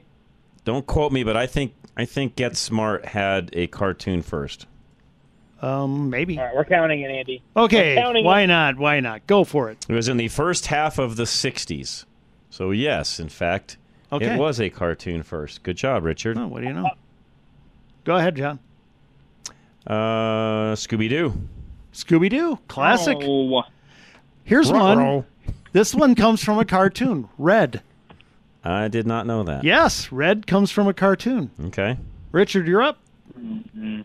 don't 0.65 0.87
quote 0.87 1.11
me, 1.11 1.25
but 1.25 1.37
I 1.37 1.47
think 1.47 1.75
I 1.97 2.05
think 2.05 2.37
Get 2.37 2.57
Smart 2.57 3.07
had 3.07 3.51
a 3.55 3.67
cartoon 3.67 4.23
first. 4.23 4.67
Um, 5.63 6.11
maybe. 6.11 6.39
All 6.39 6.45
right, 6.45 6.55
we're 6.55 6.65
counting 6.65 7.01
it, 7.01 7.11
Andy. 7.11 7.43
Okay, 7.57 7.97
why 8.23 8.43
it. 8.43 8.47
not? 8.49 8.77
Why 8.77 9.01
not? 9.01 9.27
Go 9.27 9.43
for 9.45 9.71
it. 9.71 9.87
It 9.89 9.95
was 9.95 10.09
in 10.09 10.17
the 10.19 10.29
first 10.29 10.67
half 10.67 10.99
of 10.99 11.17
the 11.17 11.25
'60s. 11.25 12.05
So 12.51 12.71
yes, 12.73 13.19
in 13.19 13.29
fact, 13.31 13.77
Okay. 14.13 14.35
it 14.35 14.39
was 14.39 14.61
a 14.61 14.69
cartoon 14.71 15.23
first. 15.23 15.63
Good 15.63 15.77
job, 15.77 16.05
Richard. 16.05 16.37
Oh, 16.39 16.47
what 16.47 16.61
do 16.63 16.69
you 16.69 16.75
know? 16.75 16.91
Go 18.05 18.17
ahead, 18.17 18.37
John. 18.37 18.59
Uh, 19.87 20.75
Scooby 20.75 21.09
Doo. 21.09 21.33
Scooby 21.93 22.29
Doo, 22.29 22.59
classic. 22.69 23.17
Oh, 23.23 23.63
Here's 24.45 24.71
Ruh-roh. 24.71 25.15
one. 25.17 25.27
This 25.73 25.95
one 25.95 26.15
comes 26.15 26.43
from 26.43 26.59
a 26.59 26.65
cartoon. 26.65 27.29
Red. 27.39 27.83
I 28.65 28.89
did 28.89 29.07
not 29.07 29.27
know 29.27 29.43
that. 29.45 29.65
Yes, 29.65 30.11
Red 30.13 30.47
comes 30.47 30.71
from 30.71 30.89
a 30.89 30.95
cartoon. 30.95 31.51
Okay. 31.67 31.97
Richard, 32.33 32.67
you're 32.67 32.83
up. 32.83 32.99
mm-hmm. 33.39 34.03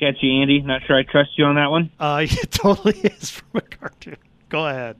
Catch 0.00 0.16
you, 0.22 0.40
Andy. 0.40 0.60
Not 0.62 0.82
sure 0.86 0.96
I 0.96 1.02
trust 1.02 1.30
you 1.36 1.44
on 1.44 1.56
that 1.56 1.70
one. 1.70 1.90
Uh, 2.00 2.20
it 2.28 2.50
totally 2.50 2.98
is 3.00 3.30
from 3.30 3.50
a 3.54 3.60
cartoon. 3.60 4.16
Go 4.48 4.66
ahead. 4.66 4.96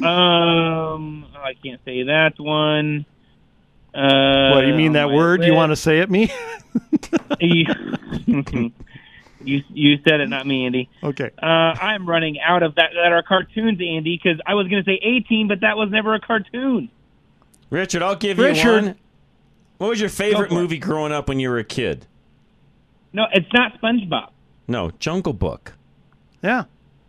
Um, 0.00 1.26
I 1.36 1.54
can't 1.62 1.80
say 1.84 2.04
that 2.04 2.38
one. 2.38 3.04
Uh, 3.92 4.52
what 4.52 4.60
do 4.62 4.68
you 4.68 4.74
mean 4.74 4.92
that 4.92 5.06
on 5.06 5.10
my 5.10 5.16
word? 5.16 5.44
You 5.44 5.52
want 5.52 5.70
to 5.70 5.76
say 5.76 5.98
it 5.98 6.10
me? 6.10 6.32
You 9.42 9.62
you 9.70 9.96
said 10.06 10.20
it, 10.20 10.28
not 10.28 10.46
me, 10.46 10.66
Andy. 10.66 10.90
Okay. 11.02 11.30
Uh, 11.42 11.46
I'm 11.46 12.06
running 12.06 12.38
out 12.40 12.62
of 12.62 12.74
that 12.74 12.90
that 12.94 13.12
are 13.12 13.22
cartoons, 13.22 13.80
Andy, 13.80 14.20
because 14.22 14.38
I 14.46 14.54
was 14.54 14.68
going 14.68 14.84
to 14.84 14.86
say 14.88 15.00
18, 15.02 15.48
but 15.48 15.60
that 15.60 15.76
was 15.78 15.88
never 15.90 16.14
a 16.14 16.20
cartoon. 16.20 16.90
Richard, 17.70 18.02
I'll 18.02 18.16
give 18.16 18.38
Richard. 18.38 18.64
you 18.82 18.88
one. 18.88 18.98
What 19.78 19.88
was 19.88 20.00
your 20.00 20.10
favorite 20.10 20.50
Go 20.50 20.54
for 20.56 20.58
it. 20.58 20.62
movie 20.62 20.78
growing 20.78 21.10
up 21.12 21.26
when 21.28 21.40
you 21.40 21.48
were 21.48 21.58
a 21.58 21.64
kid? 21.64 22.06
No, 23.12 23.26
it's 23.32 23.52
not 23.52 23.80
SpongeBob. 23.80 24.30
No, 24.68 24.90
Jungle 24.98 25.32
Book. 25.32 25.72
Yeah. 26.42 26.64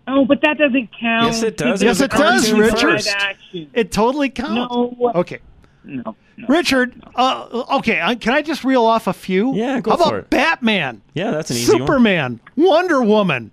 Oh, 0.08 0.26
but 0.26 0.42
that 0.42 0.58
doesn't 0.58 0.90
count. 1.00 1.26
Yes, 1.28 1.44
it 1.44 1.58
does. 1.58 1.82
Yes, 1.82 2.00
was 2.00 2.02
it 2.02 2.12
does, 2.12 2.52
Richard. 2.52 2.80
first. 2.80 3.08
Live 3.08 3.16
action. 3.20 3.70
It 3.74 3.92
totally 3.92 4.30
counts. 4.30 4.54
No. 4.74 5.12
Okay. 5.16 5.40
No. 5.84 6.16
Richard, 6.48 6.94
uh, 7.16 7.66
okay, 7.78 8.00
uh, 8.00 8.16
can 8.16 8.34
I 8.34 8.42
just 8.42 8.64
reel 8.64 8.84
off 8.86 9.06
a 9.08 9.14
few? 9.14 9.54
Yeah, 9.56 9.80
go 9.80 9.92
How 9.92 9.96
about 9.98 10.10
for 10.10 10.20
it. 10.20 10.30
Batman? 10.32 11.02
Yeah, 11.14 11.32
that's 11.32 11.52
an 11.52 11.58
easy 11.58 11.72
one. 11.74 11.82
Superman, 11.82 12.40
Wonder 12.56 13.02
Woman, 13.04 13.52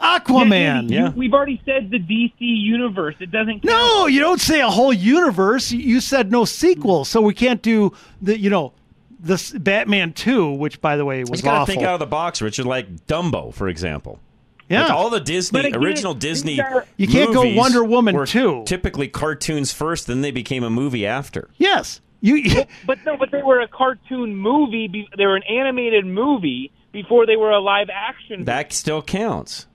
Aquaman. 0.00 0.90
You- 0.90 1.12
We've 1.16 1.32
already 1.32 1.60
said 1.64 1.90
the 1.90 1.98
DC 1.98 2.34
universe. 2.38 3.16
It 3.20 3.30
doesn't. 3.30 3.60
Count. 3.60 3.64
No, 3.64 4.06
you 4.06 4.20
don't 4.20 4.40
say 4.40 4.60
a 4.60 4.68
whole 4.68 4.92
universe. 4.92 5.72
You- 5.72 5.80
You 5.80 6.00
said 6.00 6.30
no 6.30 6.44
sequel, 6.44 7.04
so 7.04 7.20
we 7.20 7.34
can't 7.34 7.62
do 7.62 7.92
the 8.20 8.38
you 8.38 8.50
know 8.50 8.72
this 9.18 9.50
Batman 9.52 10.12
two, 10.12 10.50
which 10.52 10.80
by 10.80 10.96
the 10.96 11.04
way 11.04 11.20
was 11.24 11.40
You 11.40 11.44
got 11.44 11.52
to 11.52 11.58
awful. 11.60 11.74
think 11.74 11.84
out 11.86 11.94
of 11.94 12.00
the 12.00 12.06
box, 12.06 12.40
Richard. 12.42 12.66
Like 12.66 13.06
Dumbo, 13.06 13.52
for 13.54 13.68
example. 13.68 14.20
Yeah. 14.68 14.82
Like 14.82 14.90
all 14.92 15.10
the 15.10 15.20
Disney 15.20 15.60
again, 15.60 15.76
original 15.76 16.12
Disney. 16.14 16.60
are- 16.60 16.84
You 16.96 17.06
can't 17.06 17.32
go 17.32 17.54
Wonder 17.54 17.84
Woman 17.84 18.26
2. 18.26 18.64
Typically 18.66 19.06
cartoons 19.08 19.72
first, 19.72 20.06
then 20.08 20.22
they 20.22 20.32
became 20.32 20.64
a 20.64 20.70
movie 20.70 21.06
after. 21.06 21.48
yes, 21.56 22.00
you. 22.20 22.64
But 22.86 22.98
no, 23.06 23.16
but 23.16 23.30
they 23.30 23.42
were 23.42 23.60
a 23.60 23.68
cartoon 23.68 24.34
movie. 24.36 25.06
They 25.16 25.24
were 25.26 25.36
an 25.36 25.44
animated 25.44 26.04
movie 26.06 26.72
before 26.92 27.26
they 27.26 27.36
were 27.36 27.50
a 27.52 27.60
live 27.60 27.88
action. 27.92 28.38
Movie. 28.40 28.44
That 28.44 28.72
still 28.72 29.02
counts. 29.02 29.66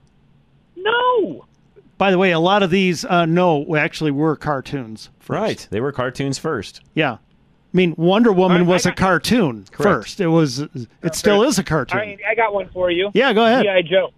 No. 0.75 1.45
By 1.97 2.11
the 2.11 2.17
way, 2.17 2.31
a 2.31 2.39
lot 2.39 2.63
of 2.63 2.71
these 2.71 3.05
uh, 3.05 3.25
no 3.25 3.75
actually 3.75 4.11
were 4.11 4.35
cartoons. 4.35 5.09
First. 5.19 5.29
Right. 5.29 5.67
They 5.69 5.79
were 5.79 5.91
cartoons 5.91 6.39
first. 6.39 6.81
Yeah, 6.95 7.17
I 7.73 7.77
mean 7.77 7.93
Wonder 7.97 8.31
Woman 8.33 8.65
was 8.65 8.85
a 8.85 8.91
cartoon 8.91 9.65
Correct. 9.71 9.83
first. 10.05 10.19
It 10.21 10.27
was. 10.27 10.59
It 10.59 11.15
still 11.15 11.43
is 11.43 11.57
a 11.57 11.63
cartoon. 11.63 11.99
All 11.99 12.05
right, 12.05 12.19
I 12.29 12.35
got 12.35 12.53
one 12.53 12.69
for 12.69 12.91
you. 12.91 13.11
Yeah, 13.13 13.31
go 13.33 13.45
ahead. 13.45 13.63
GI 13.63 13.89
Joe. 13.89 14.11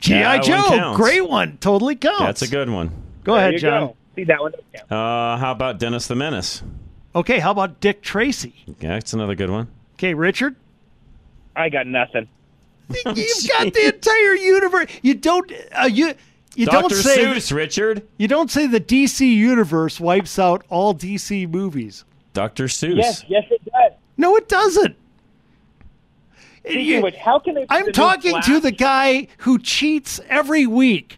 GI 0.00 0.14
That 0.14 0.42
Joe, 0.42 0.64
counts. 0.68 0.96
great 0.96 1.28
one, 1.28 1.56
totally 1.58 1.96
counts. 1.96 2.20
That's 2.20 2.42
a 2.42 2.48
good 2.48 2.68
one. 2.70 2.90
Go 3.24 3.32
There 3.34 3.40
ahead, 3.40 3.52
you 3.54 3.58
John. 3.60 3.86
go. 3.88 3.96
See 4.14 4.24
that 4.24 4.40
one? 4.40 4.52
doesn't. 4.52 4.92
Uh, 4.92 5.36
how 5.38 5.52
about 5.52 5.78
Dennis 5.78 6.06
the 6.06 6.14
Menace? 6.14 6.62
Okay, 7.14 7.38
how 7.38 7.50
about 7.50 7.80
Dick 7.80 8.02
Tracy? 8.02 8.54
Yeah, 8.80 8.90
that's 8.90 9.12
another 9.12 9.34
good 9.34 9.50
one. 9.50 9.68
Okay, 9.94 10.14
Richard. 10.14 10.54
I 11.56 11.68
got 11.68 11.86
nothing. 11.86 12.28
You've 12.90 13.04
got 13.48 13.72
the 13.72 13.92
entire 13.94 14.34
universe. 14.34 14.90
You 15.02 15.14
don't. 15.14 15.50
Uh, 15.72 15.84
you. 15.84 16.14
You 16.54 16.66
Dr. 16.66 16.80
don't 16.80 16.92
say. 16.92 17.24
Seuss, 17.24 17.52
Richard. 17.54 18.06
You 18.18 18.28
don't 18.28 18.50
say 18.50 18.66
the 18.66 18.80
DC 18.80 19.20
universe 19.20 19.98
wipes 20.00 20.38
out 20.38 20.64
all 20.68 20.94
DC 20.94 21.48
movies. 21.48 22.04
Dr. 22.38 22.66
Seuss. 22.66 22.96
Yes, 22.96 23.24
yes, 23.26 23.44
it 23.50 23.60
does. 23.64 23.92
No, 24.16 24.36
it 24.36 24.48
doesn't. 24.48 24.94
Speaking 26.60 26.98
of 26.98 27.02
which, 27.02 27.16
how 27.16 27.40
can 27.40 27.54
they? 27.54 27.66
I'm 27.68 27.86
the 27.86 27.92
talking 27.92 28.40
to 28.42 28.60
the 28.60 28.70
guy 28.70 29.26
who 29.38 29.58
cheats 29.58 30.20
every 30.28 30.64
week. 30.64 31.16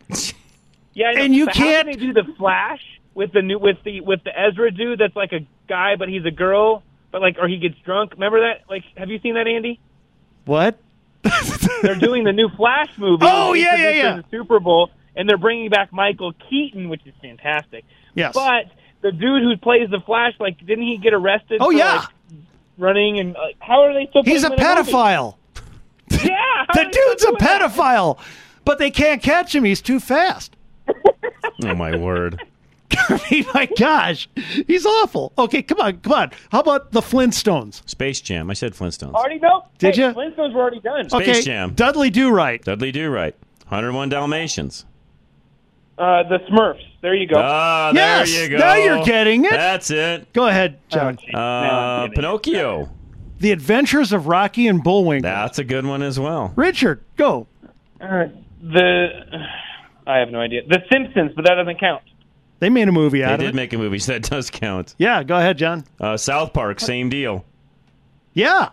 Yeah, 0.95 1.13
and 1.15 1.35
you 1.35 1.45
but 1.45 1.55
can't- 1.55 1.87
can 1.89 2.01
they 2.01 2.07
do 2.07 2.15
the 2.15 2.25
Flash 2.39 2.81
with 3.13 3.33
the 3.33 3.43
new 3.43 3.59
with 3.59 3.77
the 3.85 4.01
with 4.01 4.25
the 4.25 4.31
Ezra 4.39 4.71
dude? 4.71 4.99
That's 4.99 5.15
like 5.15 5.33
a 5.33 5.47
guy, 5.69 5.97
but 5.97 6.09
he's 6.09 6.25
a 6.25 6.31
girl. 6.31 6.83
But 7.11 7.21
like, 7.21 7.37
or 7.39 7.49
he 7.49 7.59
gets 7.59 7.77
drunk. 7.85 8.13
Remember 8.13 8.41
that? 8.41 8.63
Like, 8.71 8.85
have 8.97 9.11
you 9.11 9.19
seen 9.19 9.35
that, 9.35 9.47
Andy? 9.47 9.79
What? 10.47 10.79
they're 11.83 11.97
doing 11.97 12.25
the 12.25 12.33
new 12.33 12.49
Flash 12.57 12.97
movie. 12.97 13.27
Oh, 13.29 13.53
yeah, 13.53 13.77
yeah, 13.77 13.91
yeah. 13.91 14.17
The 14.17 14.25
Super 14.31 14.59
Bowl, 14.59 14.91
and 15.15 15.29
they're 15.29 15.37
bringing 15.37 15.69
back 15.69 15.93
Michael 15.93 16.33
Keaton, 16.49 16.89
which 16.89 17.07
is 17.07 17.13
fantastic. 17.21 17.85
Yes. 18.15 18.33
But 18.33 18.71
the 19.03 19.13
dude 19.13 19.43
who 19.43 19.57
plays 19.57 19.89
the 19.91 20.01
Flash, 20.01 20.35
like, 20.41 20.59
didn't 20.59 20.85
he 20.85 20.99
get 20.99 21.13
arrested? 21.15 21.59
Oh 21.61 21.67
for, 21.67 21.73
yeah, 21.73 21.95
like, 21.97 22.09
running 22.79 23.19
and 23.19 23.37
uh, 23.37 23.41
how 23.61 23.83
are 23.83 23.93
they 23.95 24.07
still? 24.11 24.23
he's 24.23 24.45
a 24.45 24.51
putting 24.51 24.65
him 24.65 24.71
in 24.71 24.77
movie? 24.79 24.93
pedophile. 24.93 25.35
Yeah, 26.11 26.67
The 26.75 26.81
are 26.81 26.85
they 26.85 26.91
still 26.91 27.09
dude's 27.11 27.23
a 27.23 27.27
doing 27.29 27.37
that? 27.41 27.61
pedophile, 27.63 28.19
but 28.65 28.79
they 28.79 28.91
can't 28.91 29.23
catch 29.23 29.55
him. 29.55 29.65
He's 29.65 29.81
too 29.83 30.01
fast. 30.01 30.57
Oh, 31.63 31.75
my 31.75 31.95
word. 31.95 32.43
I 32.93 33.21
mean, 33.31 33.45
my 33.53 33.67
gosh, 33.79 34.29
he's 34.67 34.87
awful. 34.87 35.33
Okay, 35.37 35.63
come 35.63 35.79
on, 35.81 35.99
come 35.99 36.13
on. 36.15 36.31
How 36.51 36.61
about 36.61 36.93
the 36.93 37.03
Flintstones? 37.03 37.87
Space 37.89 38.21
Jam. 38.23 38.49
I 38.51 38.55
said 38.55 38.73
Flintstones. 38.73 39.13
Already 39.13 39.39
know? 39.41 39.67
Did 39.79 39.95
hey, 39.95 40.03
ya? 40.03 40.13
Flintstones 40.15 40.55
were 40.55 40.61
already 40.63 40.81
done. 40.81 41.09
Space 41.11 41.29
okay, 41.29 41.43
Jam. 41.43 41.75
Dudley 41.75 42.09
Do 42.09 42.31
Right. 42.31 42.63
Dudley 42.65 42.93
Do 42.93 43.11
Right. 43.11 43.35
101 43.69 44.09
Dalmatians. 44.09 44.87
Uh, 45.99 46.23
the 46.25 46.39
Smurfs. 46.51 46.83
There 47.03 47.15
you 47.15 47.27
go. 47.27 47.37
Ah, 47.39 47.93
Yes, 47.95 48.31
there 48.31 48.45
you 48.45 48.51
go. 48.51 48.59
now 48.59 48.75
you're 48.75 49.03
getting 49.05 49.45
it. 49.47 49.53
That's 49.53 49.91
it. 49.91 50.33
Go 50.35 50.47
ahead, 50.49 50.79
John. 50.91 51.19
Uh, 51.33 52.09
Pinocchio. 52.09 52.91
the 53.39 53.53
Adventures 53.53 54.13
of 54.13 54.27
Rocky 54.27 54.67
and 54.69 54.83
Bullwinkle. 54.83 55.31
That's 55.31 55.59
a 55.59 55.65
good 55.65 55.87
one 55.87 56.03
as 56.03 56.21
well. 56.21 56.53
Richard, 56.57 57.03
go. 57.17 57.47
Uh, 58.01 58.27
the 58.63 59.09
I 60.07 60.19
have 60.19 60.31
no 60.31 60.41
idea. 60.41 60.63
The 60.69 60.81
Simpsons, 60.93 61.33
but 61.35 61.47
that 61.47 61.55
doesn't 61.55 61.81
count. 61.81 62.03
They 62.59 62.69
made 62.69 62.89
a 62.89 62.93
movie 62.93 63.19
They 63.21 63.25
out 63.25 63.35
of 63.35 63.41
did 63.41 63.55
make 63.55 63.73
a 63.73 63.79
movie, 63.79 63.99
so 63.99 64.13
that 64.13 64.23
does 64.29 64.51
count. 64.51 64.95
yeah, 64.99 65.23
go 65.23 65.37
ahead, 65.39 65.57
John. 65.57 65.85
Uh, 65.99 66.19
South 66.19 66.53
Park, 66.53 66.81
same 66.81 67.09
deal. 67.09 67.45
Yeah, 68.35 68.69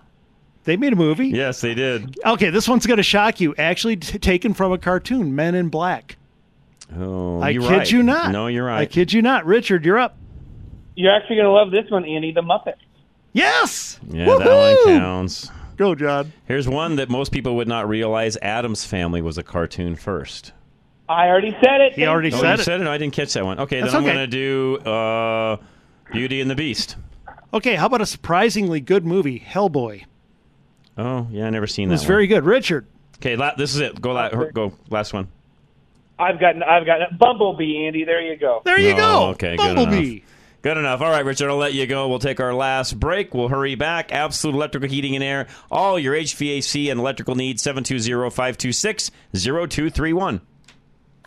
they 0.65 0.75
made 0.75 0.91
a 0.91 0.97
movie. 0.97 1.27
Yes, 1.29 1.61
they 1.61 1.73
did. 1.73 2.17
Okay, 2.25 2.49
this 2.49 2.67
one's 2.67 2.85
going 2.85 2.97
to 2.97 3.03
shock 3.03 3.39
you. 3.39 3.55
Actually, 3.57 3.95
t- 3.95 4.19
taken 4.19 4.53
from 4.53 4.73
a 4.73 4.77
cartoon, 4.77 5.33
Men 5.35 5.55
in 5.55 5.69
Black. 5.69 6.17
Oh, 6.95 7.41
I 7.41 7.49
you're 7.49 7.63
kid 7.63 7.77
right. 7.77 7.91
you 7.91 8.03
not. 8.03 8.31
No, 8.31 8.47
you're 8.47 8.65
right. 8.65 8.81
I 8.81 8.85
kid 8.85 9.11
you 9.11 9.21
not. 9.21 9.45
Richard, 9.45 9.83
you're 9.85 9.97
up. 9.99 10.17
You're 10.95 11.13
actually 11.13 11.37
gonna 11.37 11.51
love 11.51 11.71
this 11.71 11.89
one, 11.89 12.05
Andy. 12.05 12.31
The 12.31 12.41
Muppets. 12.41 12.75
Yes. 13.33 13.99
Yeah, 14.09 14.25
that 14.25 14.85
one 14.85 14.97
counts. 14.99 15.51
Go, 15.75 15.93
John. 15.93 16.33
Here's 16.45 16.67
one 16.67 16.95
that 16.95 17.07
most 17.09 17.31
people 17.31 17.55
would 17.57 17.67
not 17.67 17.87
realize. 17.87 18.35
Addams 18.41 18.83
Family 18.83 19.21
was 19.21 19.37
a 19.37 19.43
cartoon 19.43 19.95
first. 19.95 20.53
I 21.07 21.27
already 21.27 21.51
said 21.63 21.81
it. 21.81 21.93
He 21.93 22.05
already 22.07 22.33
oh, 22.33 22.39
said 22.39 22.55
you 22.55 22.61
it. 22.61 22.63
said 22.65 22.81
it. 22.81 22.83
No, 22.83 22.91
I 22.91 22.97
didn't 22.97 23.13
catch 23.13 23.33
that 23.33 23.45
one. 23.45 23.59
Okay, 23.59 23.79
That's 23.79 23.93
then 23.93 24.01
I'm 24.01 24.07
okay. 24.07 24.15
going 24.15 24.29
to 24.29 24.31
do 24.31 24.77
uh, 24.89 25.57
Beauty 26.11 26.41
and 26.41 26.49
the 26.49 26.55
Beast. 26.55 26.95
Okay, 27.53 27.75
how 27.75 27.85
about 27.85 28.01
a 28.01 28.05
surprisingly 28.05 28.81
good 28.81 29.05
movie, 29.05 29.39
Hellboy? 29.39 30.03
Oh, 30.97 31.27
yeah, 31.31 31.45
I 31.45 31.49
never 31.49 31.67
seen 31.67 31.85
It 31.85 31.89
that. 31.89 31.93
was 31.93 32.01
one. 32.01 32.07
very 32.07 32.27
good. 32.27 32.43
Richard. 32.43 32.87
Okay, 33.19 33.35
la- 33.35 33.55
this 33.55 33.73
is 33.73 33.79
it. 33.79 34.01
Go, 34.01 34.13
la- 34.13 34.29
go, 34.29 34.73
last 34.89 35.13
one. 35.13 35.27
I've 36.19 36.39
got 36.39 36.61
I've 36.63 36.85
got 36.85 37.17
Bumblebee, 37.17 37.85
Andy. 37.85 38.03
There 38.03 38.21
you 38.21 38.37
go. 38.37 38.61
There 38.65 38.79
you 38.79 38.93
Oh, 38.93 38.97
go. 38.97 39.27
Okay, 39.29 39.55
good 39.57 39.77
enough. 39.77 40.21
Good 40.63 40.77
enough. 40.77 41.01
All 41.01 41.11
right, 41.11 41.23
Richard, 41.23 41.49
I'll 41.49 41.57
let 41.57 41.73
you 41.73 41.85
go. 41.85 42.07
We'll 42.09 42.17
take 42.19 42.39
our 42.39 42.53
last 42.53 42.99
break. 42.99 43.33
We'll 43.33 43.47
hurry 43.47 43.75
back. 43.75 44.11
Absolute 44.11 44.55
Electrical 44.55 44.89
Heating 44.89 45.15
and 45.15 45.23
Air. 45.23 45.47
All 45.71 45.97
your 45.99 46.15
HVAC 46.15 46.89
and 46.91 46.99
electrical 46.99 47.35
needs. 47.35 47.63
720-526-0231. 47.63 50.41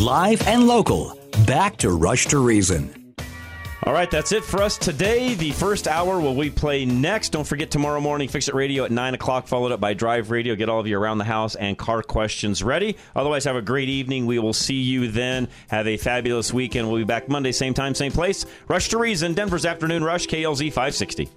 Live 0.00 0.40
and 0.48 0.66
local. 0.66 1.14
Back 1.46 1.76
to 1.76 1.90
Rush 1.90 2.24
to 2.28 2.38
Reason. 2.38 3.14
All 3.84 3.92
right, 3.92 4.10
that's 4.10 4.32
it 4.32 4.42
for 4.42 4.62
us 4.62 4.78
today. 4.78 5.34
The 5.34 5.50
first 5.50 5.86
hour 5.86 6.18
will 6.18 6.34
we 6.34 6.48
play 6.48 6.86
next. 6.86 7.32
Don't 7.32 7.46
forget 7.46 7.70
tomorrow 7.70 8.00
morning, 8.00 8.26
Fix 8.26 8.48
It 8.48 8.54
Radio 8.54 8.84
at 8.84 8.90
9 8.90 9.12
o'clock, 9.12 9.46
followed 9.46 9.72
up 9.72 9.80
by 9.80 9.92
Drive 9.92 10.30
Radio. 10.30 10.54
Get 10.54 10.70
all 10.70 10.80
of 10.80 10.86
you 10.86 10.98
around 10.98 11.18
the 11.18 11.24
house 11.24 11.54
and 11.54 11.76
car 11.76 12.02
questions 12.02 12.62
ready. 12.62 12.96
Otherwise, 13.14 13.44
have 13.44 13.56
a 13.56 13.62
great 13.62 13.90
evening. 13.90 14.24
We 14.24 14.38
will 14.38 14.54
see 14.54 14.80
you 14.80 15.08
then. 15.08 15.48
Have 15.68 15.86
a 15.86 15.98
fabulous 15.98 16.50
weekend. 16.50 16.88
We'll 16.88 17.02
be 17.02 17.04
back 17.04 17.28
Monday, 17.28 17.52
same 17.52 17.74
time, 17.74 17.94
same 17.94 18.12
place. 18.12 18.46
Rush 18.68 18.88
to 18.88 18.98
Reason, 18.98 19.34
Denver's 19.34 19.66
Afternoon 19.66 20.02
Rush, 20.02 20.26
KLZ 20.28 20.68
560. 20.68 21.28